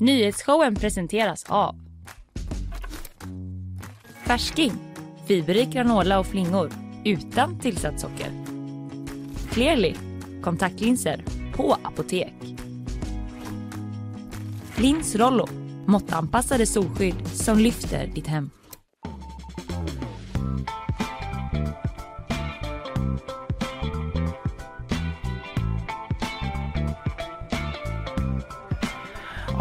[0.00, 1.74] Nyhetsshowen presenteras av
[4.26, 4.72] Färsking,
[5.26, 6.70] fiberrik granola och flingor
[7.04, 8.30] utan tillsatt socker.
[9.50, 9.94] Clearly,
[10.42, 11.24] kontaktlinser
[11.54, 12.34] på apotek.
[14.76, 15.48] Lins Rollo,
[15.86, 18.50] måttanpassade solskydd som lyfter ditt hem.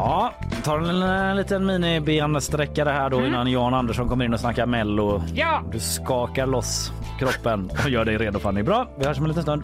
[0.06, 0.34] Ja,
[0.64, 5.24] tar en, en liten minibensträckare här då innan Jan Andersson kommer in och snackar Mello.
[5.34, 5.64] Ja!
[5.72, 8.64] Du skakar loss kroppen och gör dig redo Fanny.
[8.64, 9.64] Bra, vi hörs om en liten stund.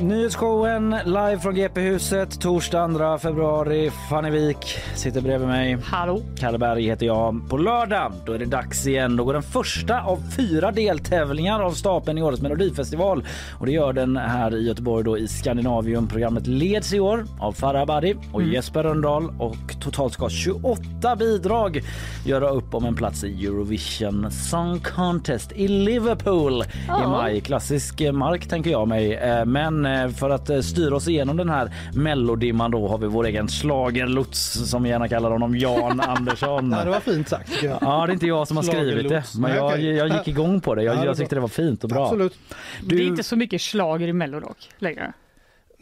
[0.00, 3.90] Nyhetsshowen live från GP-huset torsdag 2 februari.
[4.10, 5.78] Fanny Wik sitter bredvid mig.
[5.84, 6.22] Hallå?
[6.38, 7.48] Kalle Berg heter jag.
[7.50, 9.16] På lördag då är det dags igen.
[9.16, 13.24] Då går den första av fyra deltävlingar av stapeln i årets melodifestival.
[13.60, 16.08] Och det gör den här i Göteborg då i Scandinavium.
[16.08, 21.80] Programmet leds i år av Farah Abadi och Jesper Rönndahl och totalt ska 28 bidrag
[22.26, 27.08] göra upp om en plats i Eurovision Song Contest i Liverpool i Ja.
[27.08, 27.40] maj.
[27.40, 29.14] Klassisk mark tänker jag mig.
[29.14, 29.44] Eh,
[29.90, 33.26] Men eh, för att eh, styra oss igenom den här mellodimman då har vi vår
[33.26, 36.70] egen schlagerlots som vi gärna kallar honom, Jan Andersson.
[36.70, 37.62] Ja, det var fint sagt.
[37.62, 40.74] Ja, det är inte jag som har skrivit det, men jag, jag gick igång på
[40.74, 40.82] det.
[40.82, 42.04] Jag, jag tyckte det var fint och bra.
[42.04, 42.38] Absolut.
[42.82, 45.12] Det är Du, inte så mycket slager i Mello dock längre.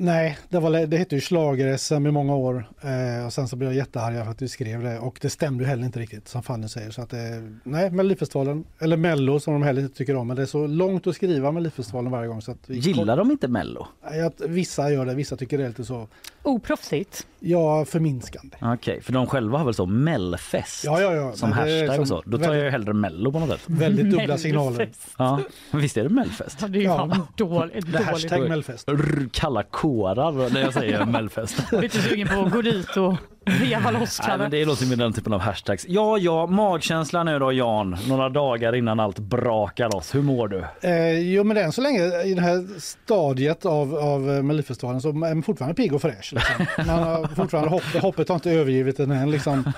[0.01, 3.71] Nej, det, var, det hette ju schlager-SM i många år eh, och sen så blev
[3.71, 6.43] jag jättearg för att du skrev det och det stämde ju heller inte riktigt som
[6.43, 6.91] Fanny säger.
[6.91, 7.21] Så att, eh,
[7.65, 11.07] nej, Melodifestivalen, eller Mello som de heller inte tycker om, men det är så långt
[11.07, 12.43] att skriva Melodifestivalen varje gång.
[12.43, 13.87] Så att gillar de inte Mello?
[14.27, 16.09] Att vissa gör det, vissa tycker det är lite så,
[16.49, 17.27] Oproffsigt.
[17.41, 18.57] ja, förminskande.
[18.63, 21.33] Okej, för de själva har väl så Mellfest Ja, ja, ja.
[21.33, 22.23] som hashtag och som så.
[22.27, 23.61] Då tar jag ju hellre Mello på något sätt.
[23.67, 24.77] Väldigt dubbla signaler.
[24.79, 25.15] Mellfest.
[25.19, 25.41] Ja,
[25.73, 26.59] visst är det Mellfest?
[26.61, 27.11] Ja, Det är ju Ja.
[27.37, 27.85] dåligt.
[27.87, 27.97] dåligt.
[28.01, 28.89] hashtag Melfest.
[28.89, 31.73] R- Kalla kårar när jag säger Mellfest.
[31.73, 33.15] Är lite sugen på att gå dit och
[33.49, 35.85] veva loss Nej, men det låter som den typen av hashtags.
[35.89, 37.97] Ja, ja, magkänsla nu då Jan.
[38.09, 40.15] Några dagar innan allt brakar loss.
[40.15, 40.65] Hur mår du?
[40.81, 45.09] Eh, jo men än så länge i det här stadiet av, av eh, Melodifestivalen så
[45.09, 46.33] är man fortfarande pigg och fräsch.
[46.33, 46.67] Liksom.
[46.87, 49.31] Man har fortfarande hopp, hoppet har inte övergivit den än.
[49.31, 49.73] Liksom.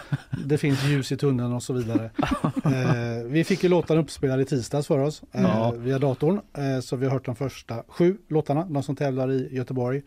[0.45, 2.11] Det finns ljus i tunneln och så vidare.
[2.65, 5.73] Eh, vi fick ju låtarna uppspelade i tisdags för oss eh, Ja.
[5.77, 6.41] via datorn.
[6.57, 10.03] Eh, så vi har hört de första sju låtarna, de som tävlar i Göteborg.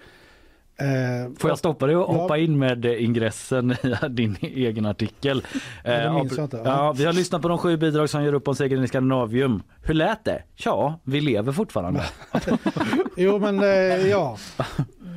[0.78, 2.21] Eh, Får jag stoppa dig och Ja.
[2.21, 5.43] hoppa in med eh, ingressen i din egen artikel?
[5.84, 6.61] Eh, jag inte.
[6.65, 9.63] Ja, vi har lyssnat på de sju bidrag som gör upp om segern i Skandinavium.
[9.84, 10.43] Hur lät det?
[10.55, 12.03] Ja, vi lever fortfarande.
[13.17, 13.67] Jo men eh,
[14.09, 14.38] ja,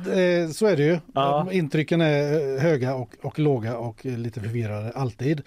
[0.05, 0.99] eh, så är det ju.
[1.13, 1.47] Ja.
[1.51, 5.41] Intrycken är eh, höga och, och låga och lite förvirrade alltid.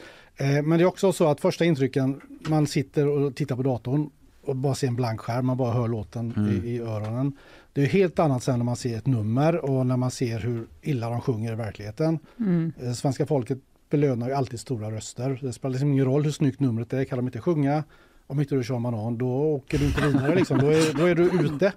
[0.64, 4.10] Men det är också så att första intrycken, man sitter och tittar på datorn
[4.46, 6.64] och bara ser en blank skärm, man bara hör låten Mm.
[6.64, 7.32] i, i öronen.
[7.72, 10.66] Det är helt annat sen när man ser ett nummer och när man ser hur
[10.82, 12.18] illa de sjunger i verkligheten.
[12.38, 12.72] Mm.
[12.82, 13.58] Eh, Svenska folket
[13.90, 15.38] belönar ju alltid stora röster.
[15.42, 17.84] Det spelar liksom ingen roll hur snyggt numret är, kan de inte sjunga
[18.30, 20.34] om inte du kör banan, då åker du inte vidare.
[20.34, 20.58] Liksom.
[20.58, 21.72] Då, är, då är du ute.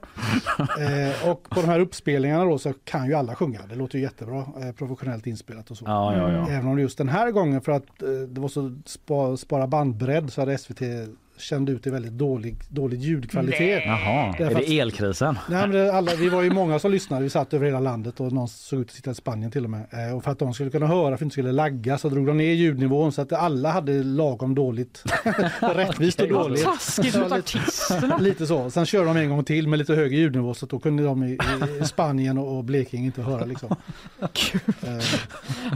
[0.60, 3.60] Eh, och på de här uppspelningarna då så kan ju alla sjunga.
[3.70, 5.86] Det låter ju jättebra, eh, professionellt inspelat och så.
[5.88, 6.50] Ja, ja, ja.
[6.50, 10.34] Även om just den här gången för att eh, det var så spa, spara bandbredd
[10.34, 10.82] så hade SVT
[11.38, 13.84] kände ut det väldigt dålig, dålig ljudkvalitet.
[13.86, 15.40] Jaha, är det elkrisen?
[15.50, 18.20] Nej, men det, alla, vi var ju många som lyssnade, vi satt över hela landet
[18.20, 19.86] och någon såg ut att sitta i Spanien till och med.
[19.92, 22.28] Eh, och för att de skulle kunna höra, för att inte skulle lagga, så drog
[22.28, 25.04] de ner ljudnivån så att alla hade lagom dåligt.
[25.62, 26.64] Rättvist och dåligt.
[26.64, 28.18] taskigt mot artisterna.
[28.18, 28.70] Lite så.
[28.70, 31.38] Sen körde de en gång till med lite högre ljudnivå så då kunde de i,
[31.82, 33.76] i Spanien och Blekinge inte höra liksom.
[34.20, 35.04] Eh,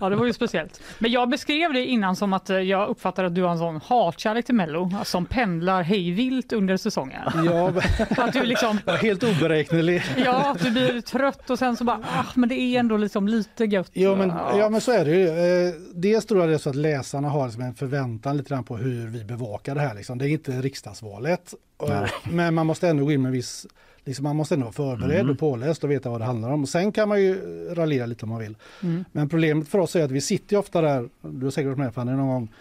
[0.01, 0.81] Ja, det var ju speciellt.
[0.99, 3.81] Men jag beskrev det innan som att eh, jag uppfattar att du har en sån
[3.83, 7.21] hatkärlek till Mello som pendlar hejvilt under säsongen.
[7.45, 7.73] ja,
[8.17, 10.03] Att du liksom, helt oberäknelig.
[10.25, 13.27] ja, att du blir trött och sen så bara, ah, men det är ändå liksom
[13.27, 13.89] lite gött.
[13.93, 15.27] Jo men, ja men så är det ju.
[15.27, 18.63] Eh, dels tror jag det är så att läsarna har liksom en förväntan lite grann
[18.63, 19.95] på hur vi bevakar det här.
[19.95, 20.17] Liksom.
[20.17, 21.53] Det är inte riksdagsvalet.
[21.87, 22.09] Nej.
[22.31, 23.67] men man måste ändå gå in med viss,
[24.05, 25.31] liksom man måste ändå vara förberedd Mm.
[25.31, 26.63] och påläst och veta vad det handlar om.
[26.63, 27.35] Och sen kan man ju
[27.73, 28.55] raljera lite om man vill.
[28.83, 29.05] Mm.
[29.11, 31.77] Men problemet för oss är att vi sitter ju ofta där, du har säkert varit
[31.77, 32.53] med Fanny någon gång,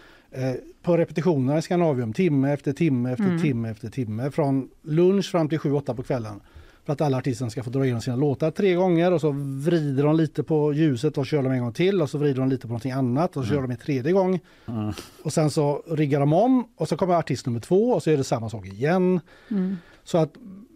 [0.81, 3.41] på repetitionerna i Skandinavium timme efter timme efter Mm.
[3.41, 4.31] timme efter timme.
[4.31, 6.39] Från lunch fram till 7-8 på kvällen.
[6.85, 9.31] För att alla artister ska få dra igenom sina låtar tre gånger och så
[9.65, 12.49] vrider de lite på ljuset och kör de en gång till och så vrider de
[12.49, 14.39] lite på någonting annat och så kör de en tredje gång.
[14.67, 14.93] Mm.
[15.23, 18.17] Och sen så riggar de om och så kommer artist nummer två och så är
[18.17, 19.19] det samma sak igen.
[19.51, 19.77] Mm.
[20.03, 20.33] Så att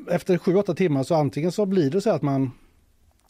[0.10, 2.52] efter 7-8 timmar så antingen så blir det så att man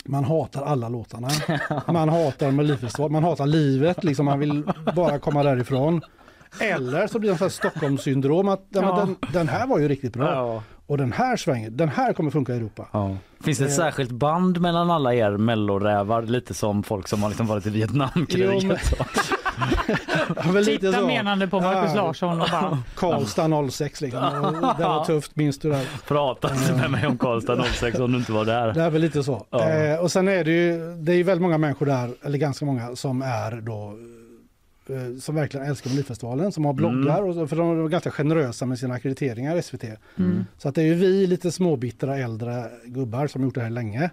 [0.05, 1.29] man hatar alla låtarna.
[1.87, 4.63] Man hatar Melodifestival, man hatar livet, liksom man vill
[4.95, 6.01] bara komma därifrån.
[6.59, 8.81] Eller så blir det en sån här Stockholmssyndrom att ja.
[8.81, 8.95] Ja.
[9.05, 10.31] den, den här var ju riktigt bra.
[10.33, 10.63] Ja.
[10.87, 12.87] Och den här svänger, den här kommer funka i Europa.
[12.91, 13.15] Ja.
[13.43, 13.75] Finns det ett Eh.
[13.77, 16.21] särskilt band mellan alla er mellorävar?
[16.21, 18.63] Lite som folk som har liksom varit i Vietnamkriget.
[18.63, 18.77] Jo, men-
[20.35, 21.07] Ja, men lite Titta så.
[21.07, 22.03] menande på Markus Ja.
[22.05, 24.21] Larsson och bara, Karlstad 06 liksom.
[24.77, 25.85] Det var tufft, minns du det?
[26.07, 28.73] Prata inte med mig om Karlstad 06 om du inte var där.
[28.73, 29.45] Det är väl lite så.
[29.49, 29.69] Ja.
[29.69, 32.65] Eh, och sen är det ju, det är ju väldigt många människor där, eller ganska
[32.65, 33.93] många, som är då
[35.19, 38.79] som verkligen älskar Melodifestivalen, som har bloggar, och så, för de är ganska generösa med
[38.79, 39.83] sina akkrediteringar SVT.
[40.17, 40.45] mm.
[40.57, 43.69] Så att det är ju vi lite småbittra äldre gubbar som har gjort det här
[43.69, 44.09] länge.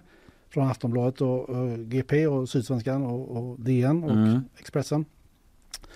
[0.49, 4.41] Från Aftonbladet och, och GP och Sydsvenskan och, och DN och Mm.
[4.59, 5.05] Expressen.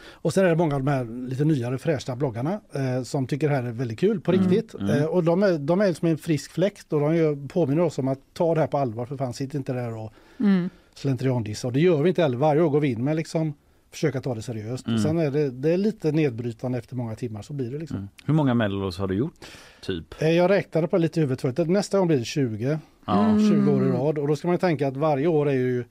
[0.05, 3.49] Och sen är det många av de här lite nyare fräscha bloggarna eh, som tycker
[3.49, 4.74] det här är väldigt kul på Mm, riktigt.
[4.74, 4.89] mm.
[4.89, 7.99] Eh, och de är, de är som en frisk fläkt och de gör, påminner oss
[7.99, 10.69] om att ta det här på allvar för fan sitt inte där och mm.
[10.95, 11.67] slentriandissa.
[11.67, 12.38] Och det gör vi inte heller.
[12.38, 13.53] Varje år går vi in med liksom
[13.94, 14.88] försöka ta det seriöst.
[14.88, 14.96] Mm.
[14.96, 17.98] Och sen är det, det är lite nedbrytande efter många timmar så blir det liksom.
[17.98, 18.10] Mm.
[18.26, 19.34] Hur många mellos har du gjort?
[19.82, 20.22] Typ?
[20.22, 21.68] Eh, Jag räknade på lite i huvudet.
[21.70, 22.80] Nästa gång blir det 20.
[23.06, 23.26] Ja.
[23.30, 23.50] Mm.
[23.66, 25.84] 20 år i rad och då ska man tänka att varje år är ju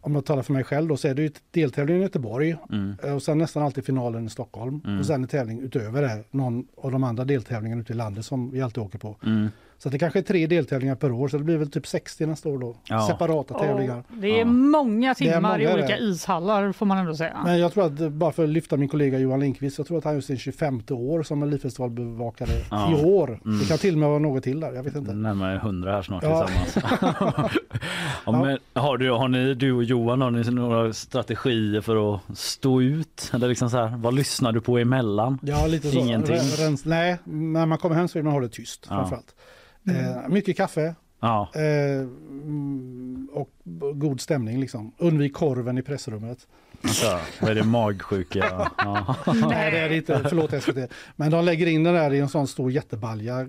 [0.00, 2.96] om jag talar för mig själv då så är det ju deltävling i Göteborg Mm.
[3.04, 4.98] eh, och sen nästan alltid finalen i Stockholm Mm.
[4.98, 8.50] och sen en tävling utöver det, någon av de andra deltävlingarna ute i landet som
[8.50, 9.16] vi alltid åker på.
[9.26, 9.48] Mm.
[9.84, 12.48] Så det kanske är tre deltävlingar per år så det blir väl typ 60 nästa
[12.48, 12.76] år då.
[12.88, 13.06] Ja.
[13.06, 14.02] Separata tävlingar.
[14.08, 14.44] Det är Ja.
[14.44, 16.02] många Det är timmar i många olika det.
[16.02, 17.36] ishallar får man ändå säga.
[17.44, 20.04] Men jag tror att, bara för att lyfta min kollega Johan Lindqvist, jag tror att
[20.04, 22.92] han just sin 25 år som Melodifestivalbevakare Ja.
[22.92, 23.40] i år.
[23.44, 23.58] Mm.
[23.58, 25.12] Det kan till och med vara något till där, jag vet inte.
[25.12, 26.46] Närmare hundra här snart Ja.
[26.46, 27.00] tillsammans.
[28.26, 32.20] ja, men, har, du, har ni, du och Johan, har ni några strategier för att
[32.38, 33.30] stå ut?
[33.34, 35.38] Eller liksom så här, vad lyssnar du på emellan?
[35.42, 35.98] Ja, lite så.
[35.98, 36.36] Ingenting.
[36.36, 38.96] Re- Rens, nej, när man kommer hem så vill man ha det tyst Ja.
[38.96, 39.34] framförallt.
[39.88, 43.50] Eh, mycket kaffe Ja, eh, mm, och
[43.94, 44.92] god stämning liksom.
[44.98, 46.46] Undvik korven i pressrummet.
[46.82, 48.70] alltså, vad är det magsjuka?
[48.78, 49.16] Ja.
[49.26, 50.26] Nej, det är det inte.
[50.28, 50.92] Förlåt SVT.
[51.16, 53.48] Men de lägger in den där i en sån stor jättebalja.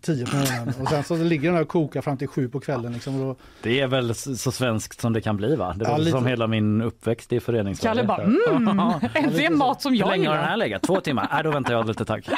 [0.00, 2.60] 10 på morgonen och sen så ligger den där och kokar fram till sju på
[2.60, 2.92] kvällen.
[2.92, 5.74] Liksom, och då, Det är väl så svenskt som det kan bli va?
[5.78, 6.10] Det Ja, var lite.
[6.10, 7.94] som hela min uppväxt i föreningssverige.
[7.94, 10.82] Kalle bara, mm, äntligen mat som Hur jag länge har den här legat?
[10.82, 11.28] Två timmar?
[11.32, 12.28] Nej, då väntar jag lite tack.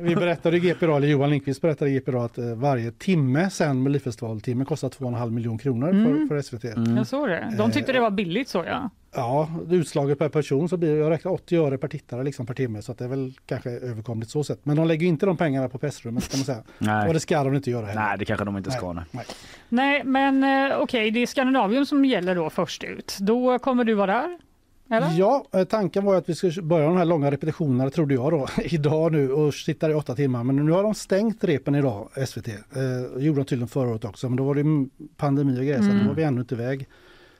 [0.00, 3.82] Vi berättade i GP eller Johan Lindqvist berättade i GP att eh, varje timme sen
[3.82, 6.28] Melodifestivaltimme kostar 2,5 miljoner kronor Mm.
[6.28, 6.64] för, för SVT.
[6.96, 7.54] Jag såg det.
[7.58, 8.90] De tyckte det var billigt så ja.
[9.16, 12.82] Ja, utslaget per person så blir jag räknar 80 öre per tittare liksom per timme
[12.82, 14.66] så att det är väl kanske överkomligt så sett.
[14.66, 16.62] Men de lägger inte de pengarna på pressrummet kan man säga.
[16.78, 17.08] Nej.
[17.08, 18.00] Och det ska de inte göra heller.
[18.00, 18.92] Nej, det kanske de inte ska.
[18.92, 19.04] Nej.
[19.10, 19.24] Nej.
[19.68, 23.16] Nej, men eh, okej, det är Skandinavium som gäller då först ut.
[23.20, 24.38] Då kommer du vara där?
[24.90, 25.10] Eller?
[25.18, 28.48] Ja, eh, tanken var att vi skulle börja de här långa repetitionerna, trodde jag då,
[28.64, 30.44] idag nu och sitta i åtta timmar.
[30.44, 32.48] Men nu har de stängt repen idag, SVT.
[32.48, 32.54] Eh,
[33.22, 35.98] gjorde de tydligen förra året också, men då var det pandemi och grejer så Mm.
[36.02, 36.88] då var vi ännu inte iväg.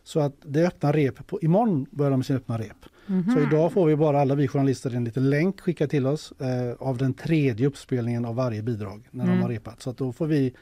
[0.05, 2.76] Så att det öppnar rep, på, imorgon börjar de med sin öppna rep.
[3.07, 3.34] Mhm.
[3.34, 6.72] Så idag får vi bara alla vi journalister en liten länk skickad till oss eh,
[6.88, 9.36] av den tredje uppspelningen av varje bidrag när Mm.
[9.36, 9.82] de har repat.
[9.82, 10.55] Så att då får vi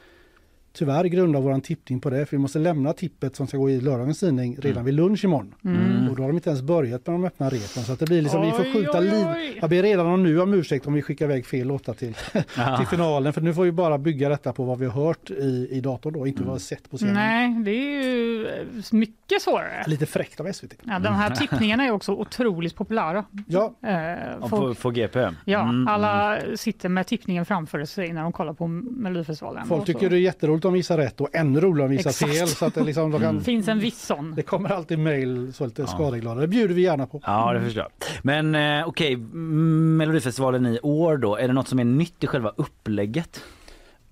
[0.73, 2.25] tyvärr grundar våran tippning på det.
[2.25, 4.85] För vi måste lämna tippet som ska gå i lördagens tidning redan Mm.
[4.85, 5.55] vid lunch imorgon.
[5.65, 6.09] Mm.
[6.09, 7.83] Och då har de inte ens börjat med de öppna repen.
[7.83, 9.57] Så att det blir liksom, vi får Oj, skjuta oj, oj.
[9.61, 12.13] Jag ber redan om nu om ursäkt om vi skickar iväg fel låtar till,
[12.77, 13.33] till finalen.
[13.33, 16.13] För nu får vi bara bygga detta på vad vi har hört i, i datorn
[16.13, 17.13] då, inte vad vi har sett på scenen.
[17.15, 18.51] Nej, det är ju eh,
[18.91, 19.83] mycket svårare.
[19.87, 20.73] Lite fräckt av SVT.
[20.83, 23.25] Ja, de här tippningarna är också otroligt populära.
[23.47, 23.93] Ja, Eh,
[24.41, 25.19] Ja, folk, På, på GP?
[25.45, 29.65] ja, Mm, alla sitter med tippningen framför sig när de kollar på Melodifestivalen.
[29.67, 32.33] folk tycker det är jätteroligt om de visar rätt och ännu roligare om visar Exakt.
[32.33, 32.47] fel.
[32.47, 34.35] Så att det, liksom, de kan, finns en viss sån.
[34.35, 36.41] det kommer alltid mejl så lite skadeglada.
[36.41, 37.21] Det bjuder vi gärna på.
[37.25, 37.87] Ja, det förstår.
[38.21, 42.27] Men eh, okej, mm, Melodifestivalen i år då, är det något som är nytt i
[42.27, 43.41] själva upplägget?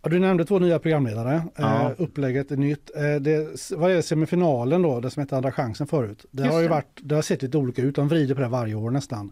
[0.03, 1.43] Ja, du nämnde två nya programledare.
[1.55, 1.81] Ja.
[1.89, 2.91] Eh, upplägget är nytt.
[2.95, 6.25] Eh, det, vad är semifinalen då, det som hette Andra chansen förut?
[6.31, 6.73] Det Just har ju det.
[6.73, 7.95] varit, det har sett lite olika ut.
[7.95, 9.31] De vrider på det varje år nästan.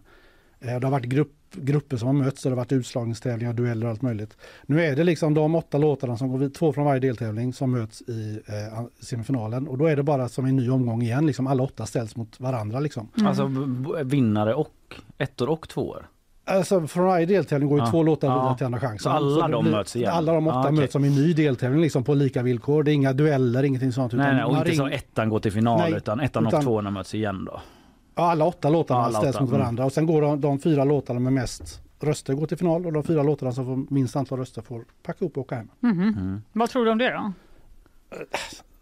[0.60, 3.86] Eh, det har varit grupp, grupper som har mötts och det har varit utslagningstävlingar, dueller
[3.86, 4.36] och allt möjligt.
[4.66, 7.70] Nu är det liksom de åtta låtarna som går vid, två från varje deltävling som
[7.70, 9.68] möts i eh, semifinalen.
[9.68, 12.40] Och då är det bara som en ny omgång igen, liksom alla åtta ställs mot
[12.40, 13.08] varandra liksom.
[13.24, 14.74] Alltså b- b- vinnare och
[15.18, 16.06] ettor och tvåor?
[16.44, 17.90] Alltså från varje deltävling går ju Ja.
[17.90, 18.56] två låtar vidare Ja.
[18.56, 18.98] till Andra chansen.
[18.98, 20.10] Så alla det de möts igen?
[20.12, 20.72] Alla de åtta Ja, okej.
[20.72, 22.82] möts som en ny deltävling liksom på lika villkor.
[22.82, 24.12] Det är inga dueller, ingenting sånt.
[24.12, 26.64] Nej, nej, och inte så ring- ettan går till final Nej, utan ettan utan- och
[26.64, 27.60] tvåorna möts igen då?
[28.20, 29.60] Ja, alla åtta låtarna alla ställs åtta, mot mm.
[29.60, 32.92] varandra och sen går de, de fyra låtarna med mest röster går till final och
[32.92, 35.68] de fyra låtarna som får minst antal röster får packa upp och åka hem.
[35.80, 36.00] Mhm.
[36.00, 36.42] Mm.
[36.52, 37.32] Vad tror du om det då?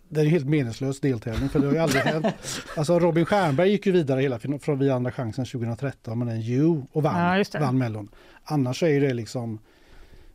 [0.08, 2.26] Det är en helt meningslös deltävling för det har ju aldrig hänt.
[2.76, 6.82] Alltså Robin Stjernberg gick ju vidare hela från Vi andra chansen 2013 med den You
[6.92, 8.08] och vann, Ja, vann Mellon.
[8.44, 9.58] Annars är ju det liksom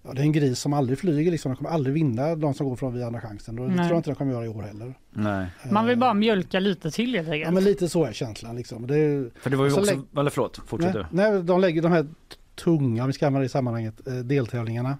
[0.06, 1.52] Ja, det är en gris som aldrig flyger liksom.
[1.52, 3.60] De kommer aldrig vinna de som går från Vi andra chansen.
[3.60, 4.94] Och det tror jag inte de kommer göra i år heller.
[5.12, 5.48] Nej.
[5.72, 7.54] Man vill bara mjölka lite till helt Ja enkelt.
[7.54, 8.88] men lite så är känslan liksom.
[8.88, 11.82] Det är, För det var ju också, lägg- eller förlåt, fortsätt nej, nej, de lägger
[11.82, 12.08] de här
[12.56, 14.98] tunga, om vi ska använda det i sammanhanget, eh, deltävlingarna.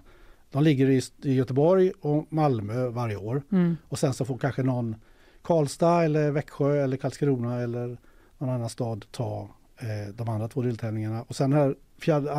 [0.50, 3.42] De ligger i, i Göteborg och Malmö varje år.
[3.52, 3.76] Mm.
[3.88, 4.96] Och sen så får kanske någon
[5.42, 7.96] Karlstad eller Växjö eller Karlskrona eller
[8.38, 9.48] någon annan stad ta
[9.78, 11.22] eh, de andra två deltävlingarna.
[11.22, 12.32] Och sen här fjärde,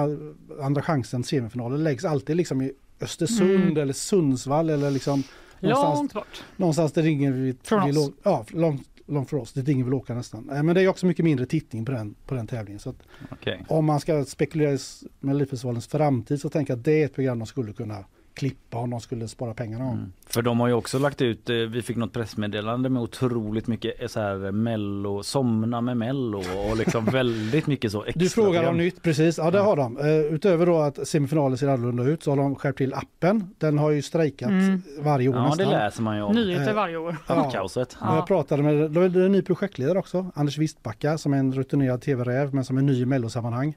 [0.61, 2.71] andra chansen, semifinalen, läggs alltid liksom i
[3.01, 3.77] Östersund Mm.
[3.77, 5.23] eller Sundsvall eller liksom
[5.59, 6.43] någonstans, Långt bort.
[6.57, 8.11] någonstans där ingen vill, Från vill oss.
[8.23, 10.49] Ja, långt, långt för oss, dit ingen vill åka nästan.
[10.49, 12.79] Eh, Men det är också mycket mindre tittning på den, på den tävlingen.
[12.79, 12.95] Så att
[13.31, 13.65] Okej.
[13.67, 14.77] om man ska spekulera i
[15.19, 18.05] Melodifestivalens framtid så tänker jag att det är ett program de skulle kunna
[18.35, 19.97] klippa om de skulle spara pengarna om.
[19.97, 20.11] Mm.
[20.27, 24.01] För de har ju också lagt ut, eh, vi fick något pressmeddelande med otroligt mycket
[24.01, 26.37] eh, så här mello, somna med mello
[26.69, 29.37] och liksom väldigt mycket så extra Du frågar om nytt, precis.
[29.37, 29.97] Ja det har de.
[29.97, 33.43] Eh, utöver då att semifinalen ser annorlunda ut så har de skärpt till appen.
[33.57, 34.81] Den har ju strejkat Mm.
[34.99, 35.57] varje år Ja nästan.
[35.67, 36.35] det läser man ju om.
[36.35, 37.17] Nyheter varje år.
[37.27, 37.49] Ja.
[37.51, 37.97] Kaoset.
[38.01, 41.37] Och Jag pratade med, då är det en ny projektledare också, Anders Wistbacka som är
[41.37, 43.75] en rutinerad tv-räv men som är ny i mellosammanhang.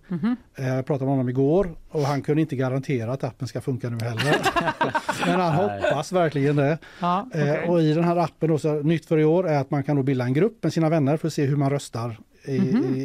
[0.57, 3.89] Eh, Jag pratade med honom igår och han kunde inte garantera att appen ska funka
[3.91, 4.37] nu heller.
[5.27, 6.79] men han hoppas verkligen det.
[7.01, 7.69] Ja, Eh, okej.
[7.69, 9.97] Och i den här appen, då, så, nytt för i år, är att man kan
[9.97, 12.95] då bilda en grupp med sina vänner för att se hur man röstar i, Mhm.
[12.95, 13.01] i,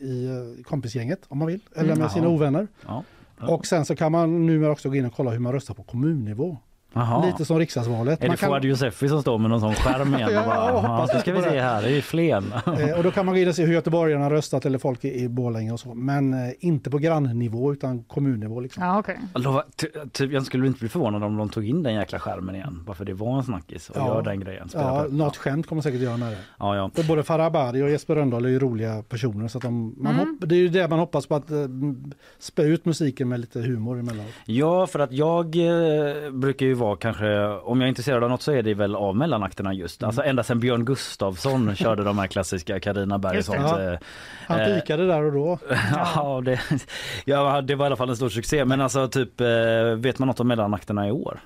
[0.00, 0.26] i
[0.58, 1.98] eh, kompisgänget om man vill, eller Mm.
[1.98, 2.34] med sina Jaha.
[2.34, 2.68] ovänner.
[2.86, 3.04] Ja.
[3.40, 5.82] Och sen så kan man numera också gå in och kolla hur man röstar på
[5.82, 6.56] kommunnivå.
[6.94, 7.26] Jaha.
[7.26, 8.20] Lite som riksdagsvalet.
[8.22, 10.30] Är Man det kan, Fouad Youssefi som står med någon sån skärm igen?
[10.32, 12.44] Ja, och bara, ja, ska vi se här, det är Flen.
[12.66, 15.04] eh, och då kan man gå in och se hur göteborgarna har röstat eller folk
[15.04, 15.94] i, i Borlänge och så.
[15.94, 18.60] Men eh, inte på grannnivå utan kommunnivå.
[18.60, 18.82] Liksom.
[19.34, 22.54] Ja, ty- typ, jag skulle inte bli förvånad om de tog in den jäkla skärmen
[22.54, 22.82] igen.
[22.86, 24.06] Bara för det var en snackis och Ja.
[24.06, 24.68] gör den grejen.
[24.74, 26.38] Ja, något skämt kommer säkert göra med det.
[26.58, 26.90] Ja, ja.
[26.94, 29.48] För både Farah Abadi och Jesper Rönndahl är ju roliga personer.
[29.48, 30.28] Så att de, man Mm.
[30.28, 31.56] hopp, det är ju det man hoppas på att eh,
[32.38, 34.32] spä ut musiken med lite humor emellanåt.
[34.44, 38.42] Ja, för att jag eh, brukar ju vara kanske, om jag är intresserad av något
[38.42, 40.02] så är det väl av mellanakterna just.
[40.02, 40.08] Mm.
[40.08, 43.56] Alltså ända sedan Björn Gustafsson körde de här klassiska Carina Berg och Just det.
[43.58, 43.70] sånt.
[43.80, 43.92] Ja.
[43.92, 43.98] eh,
[44.46, 44.74] Han Eh.
[44.80, 45.58] pikade där och då.
[45.94, 46.60] Ja, det,
[47.24, 48.64] ja, det var i alla fall en stor succé.
[48.64, 49.46] Men alltså typ, eh,
[49.96, 51.40] vet man något om mellanakterna i år?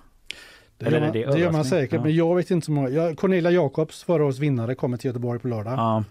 [0.78, 2.02] Det Eller man, det det gör man säkert, Ja.
[2.02, 2.88] men jag vet inte så många.
[2.88, 6.04] Jag, Cornelia Jacobs, förra årets vinnare, kommer till Göteborg på lördag Ja.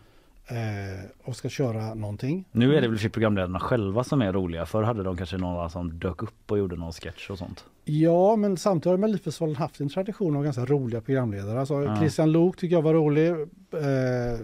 [0.48, 2.46] eh, och ska köra någonting.
[2.52, 4.66] Nu är det väl programledarna själva som är roliga.
[4.66, 7.64] Förr hade de kanske några som dök upp och gjorde någon sketch och sånt.
[7.90, 11.60] Ja, men samtidigt har Melodifestivalen haft en tradition av ganska roliga programledare.
[11.60, 11.98] Alltså, Ja.
[11.98, 13.30] Christian Lok tycker jag var rolig.
[13.30, 14.40] Eh,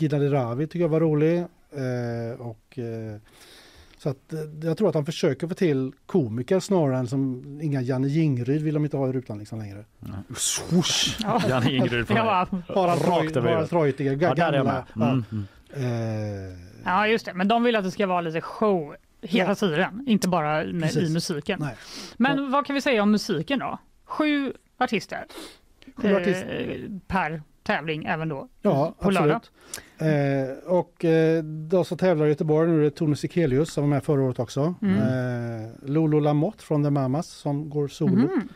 [0.00, 1.38] Gina Dirawi tycker jag var rolig.
[1.38, 3.16] Eh, och, eh,
[3.98, 7.80] så att, eh, jag tror att de försöker få till komiker snarare än som inga
[7.82, 9.84] Janne Jingryd vill de inte ha i rutan liksom längre.
[10.36, 11.16] Swoosh!
[11.22, 11.42] Ja.
[11.48, 12.46] Janne Ingrid på Ja,
[13.50, 13.70] huvudet.
[13.70, 14.84] Treutiger, Ja, där är jag gamla.
[14.94, 15.12] med.
[15.12, 15.24] Mm.
[15.72, 15.78] Ja.
[15.78, 16.50] Mm.
[16.52, 17.34] Eh, ja, just det.
[17.34, 19.54] Men de vill att det ska vara lite show hela Ja.
[19.54, 21.10] tiden, inte bara med, Precis.
[21.10, 21.58] i musiken.
[21.62, 21.74] Nej.
[22.16, 23.78] Men vad kan vi säga om musiken då?
[24.04, 25.24] Sju artister,
[25.96, 27.00] Sju eh, artister.
[27.06, 29.36] per tävling även då Ja, på lördag.
[29.36, 29.50] absolut.
[30.66, 33.88] Eh, och eh, de som tävlar i Göteborg nu är det Tone Sekelius som var
[33.88, 34.74] med förra året också.
[34.82, 34.96] Mm.
[34.98, 38.12] Eh, Lolo Lamotte från The Mamas som går solo.
[38.16, 38.48] Mhm.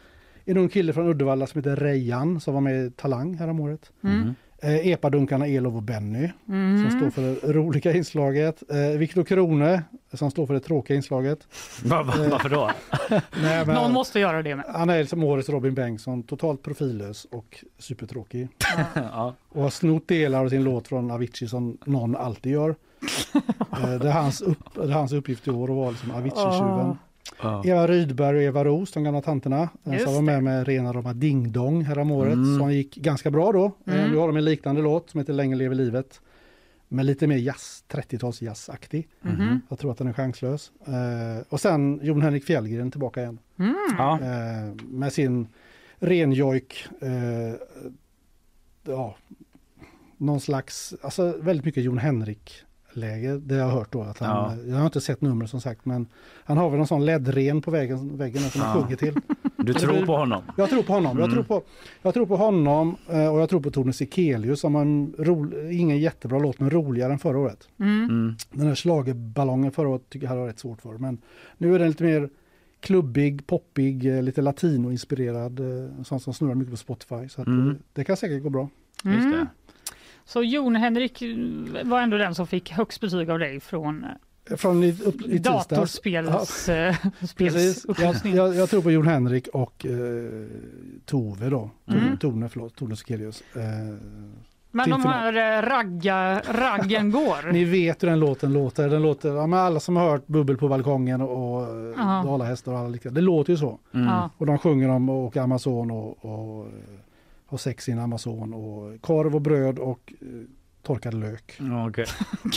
[0.44, 3.90] En ung kille från Uddevalla som heter Rejan som var med i Talang häromåret.
[4.04, 4.34] Mm.
[4.64, 6.90] Eh, Epadunkarna Elof och Benny Mm.
[6.90, 8.62] som står för det roliga inslaget.
[8.70, 11.38] Eh, Viktor Krone som står för det tråkiga inslaget.
[11.84, 12.70] Va- va- Varför då?
[13.42, 14.64] Nej, men, Någon måste göra det med.
[14.68, 18.48] Han är som årets Robin Bengtsson, totalt profillös och supertråkig.
[18.94, 19.34] Ja.
[19.48, 22.74] Och har snott delar av sin låt från Avicii som någon alltid gör.
[23.82, 26.96] Eh, det, är hans upp, det är hans uppgift i år att vara liksom Avicii-tjuven.
[27.42, 27.62] Ja.
[27.66, 31.12] Eva Rydberg och Eva Roos, de gamla tanterna, eh, som var med med Rena rama
[31.12, 32.58] Ding Dong häromåret, Mm.
[32.58, 33.64] som gick ganska bra då.
[33.86, 34.10] Eh, Mm.
[34.10, 36.20] Nu har de en liknande låt som heter Länge lever livet.
[36.88, 39.08] Men lite mer jazz, 30-tals jazzaktig.
[39.20, 39.60] Mhm.
[39.68, 40.72] Jag tror att den är chanslös.
[40.86, 43.38] Eh, och sen Jon Henrik Fjällgren tillbaka igen.
[43.58, 43.74] Mm.
[43.98, 44.18] Ja.
[44.84, 45.46] Med sin
[45.98, 46.86] renjojk,
[48.86, 49.16] ja,
[50.16, 52.52] någon slags, alltså väldigt mycket Jon Henrik
[52.96, 54.02] läge, det jag har hört då.
[54.02, 54.28] Att han,
[54.58, 54.62] Ja.
[54.70, 56.06] Jag har inte sett numret som sagt, men
[56.44, 58.82] han har väl någon sån ledren på väggen, väggen som han Ja.
[58.82, 59.14] sjunger till.
[59.56, 60.42] Du tror på honom?
[60.56, 61.18] Jag tror på honom.
[61.18, 61.34] Jag, Mm.
[61.34, 61.66] tror på,
[62.02, 65.68] jag tror på honom eh, och jag tror på Tone Sekelius som har en ro,
[65.70, 67.68] ingen jättebra låt men roligare än förra året.
[67.80, 68.04] Mm.
[68.04, 68.34] Mm.
[68.52, 70.98] Den här schlagerballongen förra året tycker jag hade rätt svårt för.
[70.98, 71.18] Men
[71.58, 72.28] nu är den lite mer
[72.80, 75.60] klubbig, poppig, eh, lite latinoinspirerad.
[75.60, 77.28] eh, Sånt som snurrar mycket på Spotify.
[77.28, 77.78] Så att, Mm.
[77.92, 78.68] det kan säkert gå bra.
[79.04, 79.46] Just det.
[80.24, 80.26] Mm.
[80.26, 81.22] Så Jon Henrik
[81.84, 84.04] var ändå den som fick högst betyg av dig från
[84.50, 86.96] Eh, Från i, upp, i datorspels, eh,
[87.36, 87.80] Precis.
[87.82, 89.92] spels Jag, jag, jag tror på Jon Henrik och eh,
[91.06, 91.70] Tove då.
[91.86, 92.16] Tone, Mm.
[92.16, 93.42] Tone, förlåt, Tone Sekelius.
[93.56, 93.62] Eh,
[94.70, 97.52] Men de här eh, ragga, raggen går.
[97.52, 98.88] Ni vet hur den låten låter.
[98.88, 102.22] Den låter ja, men alla som har hört Bubbel på balkongen och, och Ja.
[102.26, 103.20] Dalahästar och alla liknande.
[103.20, 103.78] Det låter ju så.
[103.94, 104.06] Mm.
[104.06, 104.30] Ja.
[104.38, 106.66] Och de sjunger om åka Amazon och, och
[107.54, 110.26] ha sex i en Amazon och korv och bröd och eh,
[110.82, 111.60] torkad lök.
[111.88, 112.06] Okej.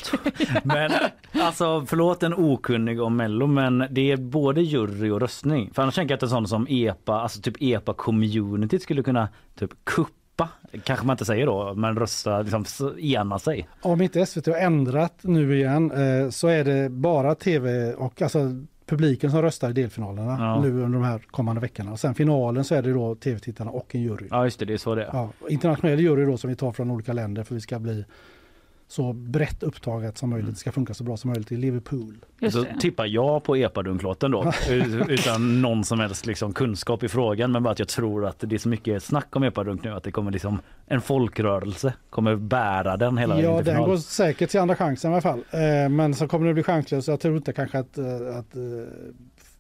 [0.64, 0.92] men
[1.34, 5.72] alltså förlåt en okunnig om Mello men det är både jury och röstning.
[5.74, 9.30] För annars tänker jag att en sån som EPA, alltså typ EPA community skulle kunna
[9.56, 10.50] typ kuppa,
[10.84, 12.66] kanske man inte säger då, men rösta, liksom
[13.00, 13.70] ena sig.
[13.82, 18.40] Om inte SVT har ändrat nu igen eh, så är det bara tv och alltså
[18.88, 20.62] publiken som röstar i delfinalerna Ja.
[20.62, 21.92] nu under de här kommande veckorna.
[21.92, 24.28] Och sen finalen så är det då tv-tittarna och en jury.
[24.32, 25.10] Ja just det, det är så det är.
[25.14, 28.06] Ja, internationell jury då som vi tar från olika länder för vi ska bli
[28.88, 30.50] så brett upptaget som möjligt.
[30.50, 32.16] Det ska funka så bra som möjligt i Liverpool.
[32.52, 34.54] Så tippar jag på epadunklåten då
[35.08, 38.56] utan någon som helst liksom kunskap i frågan men bara att jag tror att det
[38.56, 42.98] är så mycket snack om epadunk nu att det kommer liksom en folkrörelse kommer bära
[42.98, 45.44] den hela vägen Ja, den går säkert till andra chansen i alla fall.
[45.52, 47.08] Eh, men så kommer det bli chanslöst.
[47.08, 48.06] Jag tror inte kanske att, eh,
[48.38, 48.62] att eh,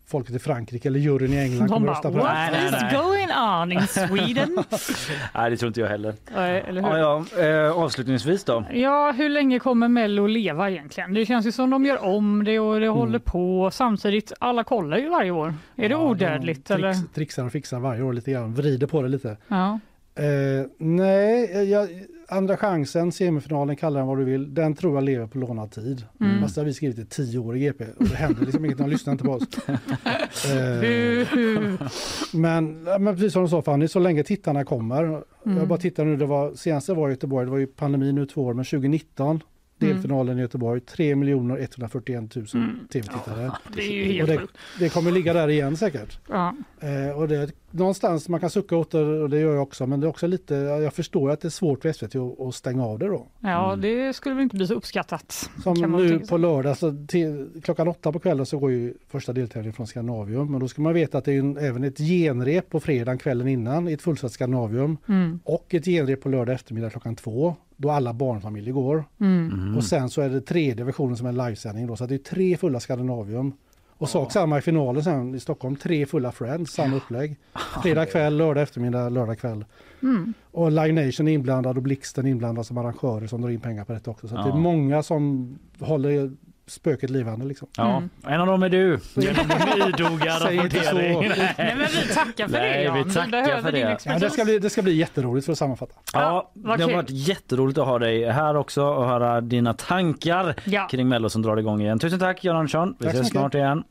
[0.07, 2.33] folket i Frankrike eller juryn i England De kommer bara, rösta på what.
[2.33, 2.93] Nej, nej, is nej.
[2.93, 4.57] going on in Sweden?
[5.35, 6.09] Nej det tror inte jag heller.
[6.09, 6.97] Eh, Eller hur?
[6.97, 8.63] Ja, ja, eh, avslutningsvis då.
[8.73, 11.13] Ja, hur länge kommer Mello leva egentligen?
[11.13, 13.69] Det känns ju som de gör om det och det håller på.
[13.73, 15.47] Samtidigt, alla kollar ju varje år.
[15.47, 16.93] Är det Ja, de odödligt eller?
[16.93, 19.37] Trix, trixar och fixar varje år lite grann, vrider på det lite.
[19.47, 19.79] Ja.
[20.15, 21.89] Eh, nej, jag,
[22.29, 24.53] andra chansen, semifinalen, kalla den vad du vill.
[24.53, 26.05] Den tror jag lever på lånad tid.
[26.19, 26.41] Mm.
[26.41, 28.77] Fast det har vi skrivit i tio år i GP och det händer liksom inget,
[28.77, 29.43] de lyssnar inte på oss.
[30.47, 31.27] Eh,
[32.33, 35.03] men, ja, men precis som du sa Fanny, så länge tittarna kommer.
[35.03, 35.57] Mm.
[35.57, 38.25] Jag bara tittar nu, det var, senaste var i Göteborg, det var ju pandemi nu
[38.25, 39.43] två år, men 2019
[39.79, 42.87] delfinalen i Göteborg, 3 141 000 Mm.
[42.91, 43.51] tv-tittare.
[43.75, 44.57] Det helt det, sjukt.
[44.79, 46.19] det kommer ligga där igen säkert.
[46.29, 46.55] Ja.
[46.79, 49.87] Eh, och det någonstans man kan sucka åt det och det gör jag också.
[49.87, 52.55] Men det är också lite, jag förstår att det är svårt för SVT att, att
[52.55, 53.27] stänga av det då.
[53.39, 55.49] ja, det skulle väl inte bli så uppskattat.
[55.63, 59.73] Som nu på lördag, så till, klockan åtta på kvällen så går ju första deltävlingen
[59.73, 60.51] från Skandinavium.
[60.51, 63.47] Men då ska man veta att det är en, även ett genrep på fredagen kvällen
[63.47, 64.97] innan i ett fullsatt Skandinavium.
[65.07, 65.39] Mm.
[65.43, 67.55] Och ett genrep på lördag eftermiddag klockan två.
[67.75, 69.03] Då alla barnfamiljer går.
[69.19, 69.77] Mm.
[69.77, 71.95] Och sen så är det tredje versionen som är livesändning då.
[71.95, 73.53] Så det är tre fulla Skandinavium.
[73.97, 75.75] Och sak samma i finalen sen i Stockholm.
[75.75, 77.35] Tre fulla Friends, samma upplägg.
[77.83, 79.65] Fredag kväll, lördag eftermiddag, lördag kväll.
[80.01, 80.33] Mm.
[80.51, 83.85] Och Live Nation är inblandad och Blixten är inblandad som arrangörer som drar in pengar
[83.85, 84.27] på detta också.
[84.27, 84.55] Så att det Ja.
[84.55, 86.31] är många som håller
[86.67, 87.67] spöket livande liksom.
[87.77, 88.09] Ja, Mm.
[88.27, 88.99] en av dem är du.
[89.15, 91.29] Genom en idoga rapportering.
[91.57, 93.97] Nej, men vi tackar för Nej, det vi tackar för din det.
[94.05, 95.93] Ja, det, ska bli, det ska bli jätteroligt för att sammanfatta.
[96.13, 100.55] Ja, Ja, det har varit jätteroligt att ha dig här också och höra dina tankar
[100.65, 100.87] Ja.
[100.91, 101.99] kring Mello som drar igång igen.
[101.99, 102.95] Tusen tack Jan Andersson.
[102.99, 103.31] Vi Tack så ses mycket.
[103.39, 103.83] snart igen.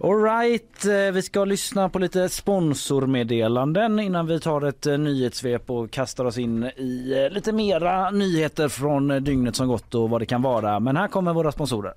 [0.00, 5.90] Alright, eh, vi ska lyssna på lite sponsormeddelanden innan vi tar ett eh, nyhetssvep och
[5.90, 10.26] kastar oss in i eh, lite mera nyheter från dygnet som gått och vad det
[10.26, 10.80] kan vara.
[10.80, 11.94] Men här kommer våra sponsorer.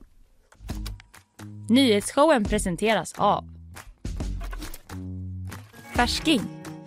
[1.70, 3.44] Nyhetsshowen presenteras av
[5.96, 6.42] Färsking,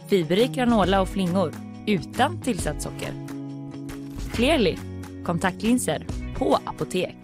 [0.08, 1.52] fiberrik granola och flingor
[1.86, 3.12] utan tillsatt socker.
[4.32, 4.76] Clearly,
[5.24, 6.06] kontaktlinser
[6.38, 7.16] på apotek.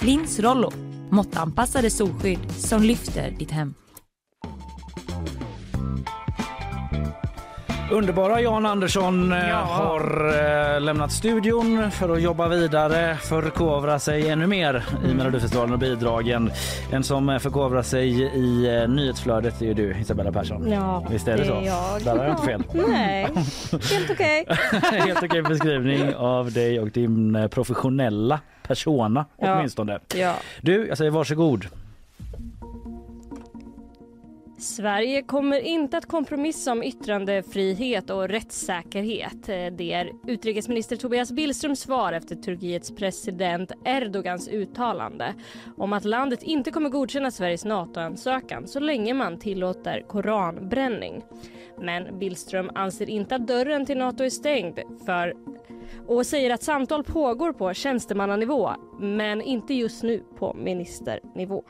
[0.00, 0.72] Lins Rollo,
[1.14, 3.74] måttanpassade solskydd som lyfter ditt hem.
[7.94, 9.56] Underbara Jan Andersson eh, Ja.
[9.56, 10.34] har
[10.74, 15.16] eh, lämnat studion för att jobba vidare, förkovra sig ännu mer i Mm.
[15.16, 16.50] Melodifestivalen och bidragen.
[16.92, 20.70] En som eh, förkovrar sig i eh, nyhetsflödet är ju du Isabella Persson.
[20.72, 21.62] Ja, Visst är det, så?
[21.64, 22.02] jag.
[22.04, 22.62] Där har jag inte fel.
[22.88, 23.28] Nej,
[23.90, 24.46] helt okej.
[24.92, 29.56] Helt okej beskrivning av dig och din eh, professionella persona Ja.
[29.56, 29.98] åtminstone.
[30.14, 30.34] Ja.
[30.60, 31.66] Du, jag säger varsågod.
[34.64, 39.48] Sverige kommer inte att kompromissa om yttrandefrihet och rättssäkerhet.
[39.48, 45.34] Eh, det är utrikesminister Tobias Billströms svar efter Turkiets president Erdogans uttalande
[45.76, 51.24] om att landet inte kommer godkänna Sveriges NATO-ansökan så länge man tillåter koranbränning.
[51.80, 55.34] Men Billström anser inte att dörren till NATO är stängd för
[56.06, 61.64] och säger att samtal pågår på tjänstemannanivå men inte just nu på ministernivå.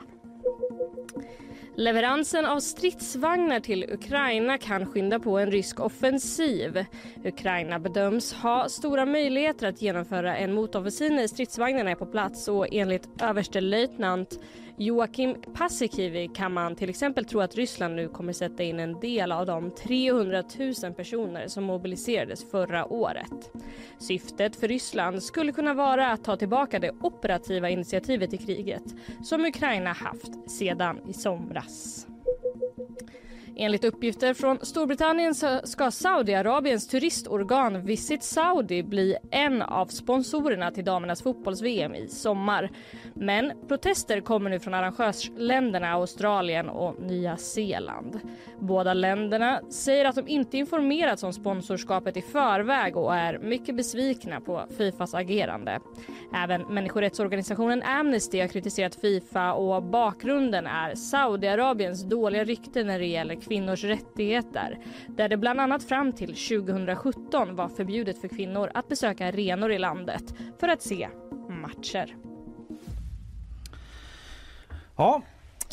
[1.77, 6.85] Leveransen av stridsvagnar till Ukraina kan skynda på en rysk offensiv.
[7.25, 12.67] Ukraina bedöms ha stora möjligheter att genomföra en motoffensiv när stridsvagnarna är på plats och
[12.71, 14.39] enligt överstelöjtnant
[14.77, 19.31] Joakim Paasikivi kan man till exempel tro att Ryssland nu kommer sätta in en del
[19.31, 20.43] av de 300
[20.83, 23.51] 000 personer som mobiliserades förra året.
[23.97, 28.83] Syftet för Ryssland skulle kunna vara att ta tillbaka det operativa initiativet i kriget
[29.23, 32.07] som Ukraina haft sedan i somras.
[33.57, 41.23] Enligt uppgifter från Storbritannien ska Saudiarabiens turistorgan Visit Saudi bli en av sponsorerna till damernas
[41.23, 42.71] fotbolls-VM i sommar.
[43.13, 48.19] Men protester kommer nu från arrangörsländerna Australien och Nya Zeeland.
[48.59, 54.41] Båda länderna säger att de inte informerats om sponsorskapet i förväg och är mycket besvikna
[54.41, 55.79] på Fifas agerande.
[56.35, 63.35] Även människorättsorganisationen Amnesty har kritiserat Fifa och bakgrunden är Saudiarabiens dåliga rykte när det gäller
[63.47, 64.77] kvinnors rättigheter
[65.07, 69.79] där det bland annat fram till 2017 var förbjudet för kvinnor att besöka arenor i
[69.79, 70.23] landet
[70.59, 71.09] för att se
[71.61, 72.15] matcher.
[74.97, 75.21] Ja,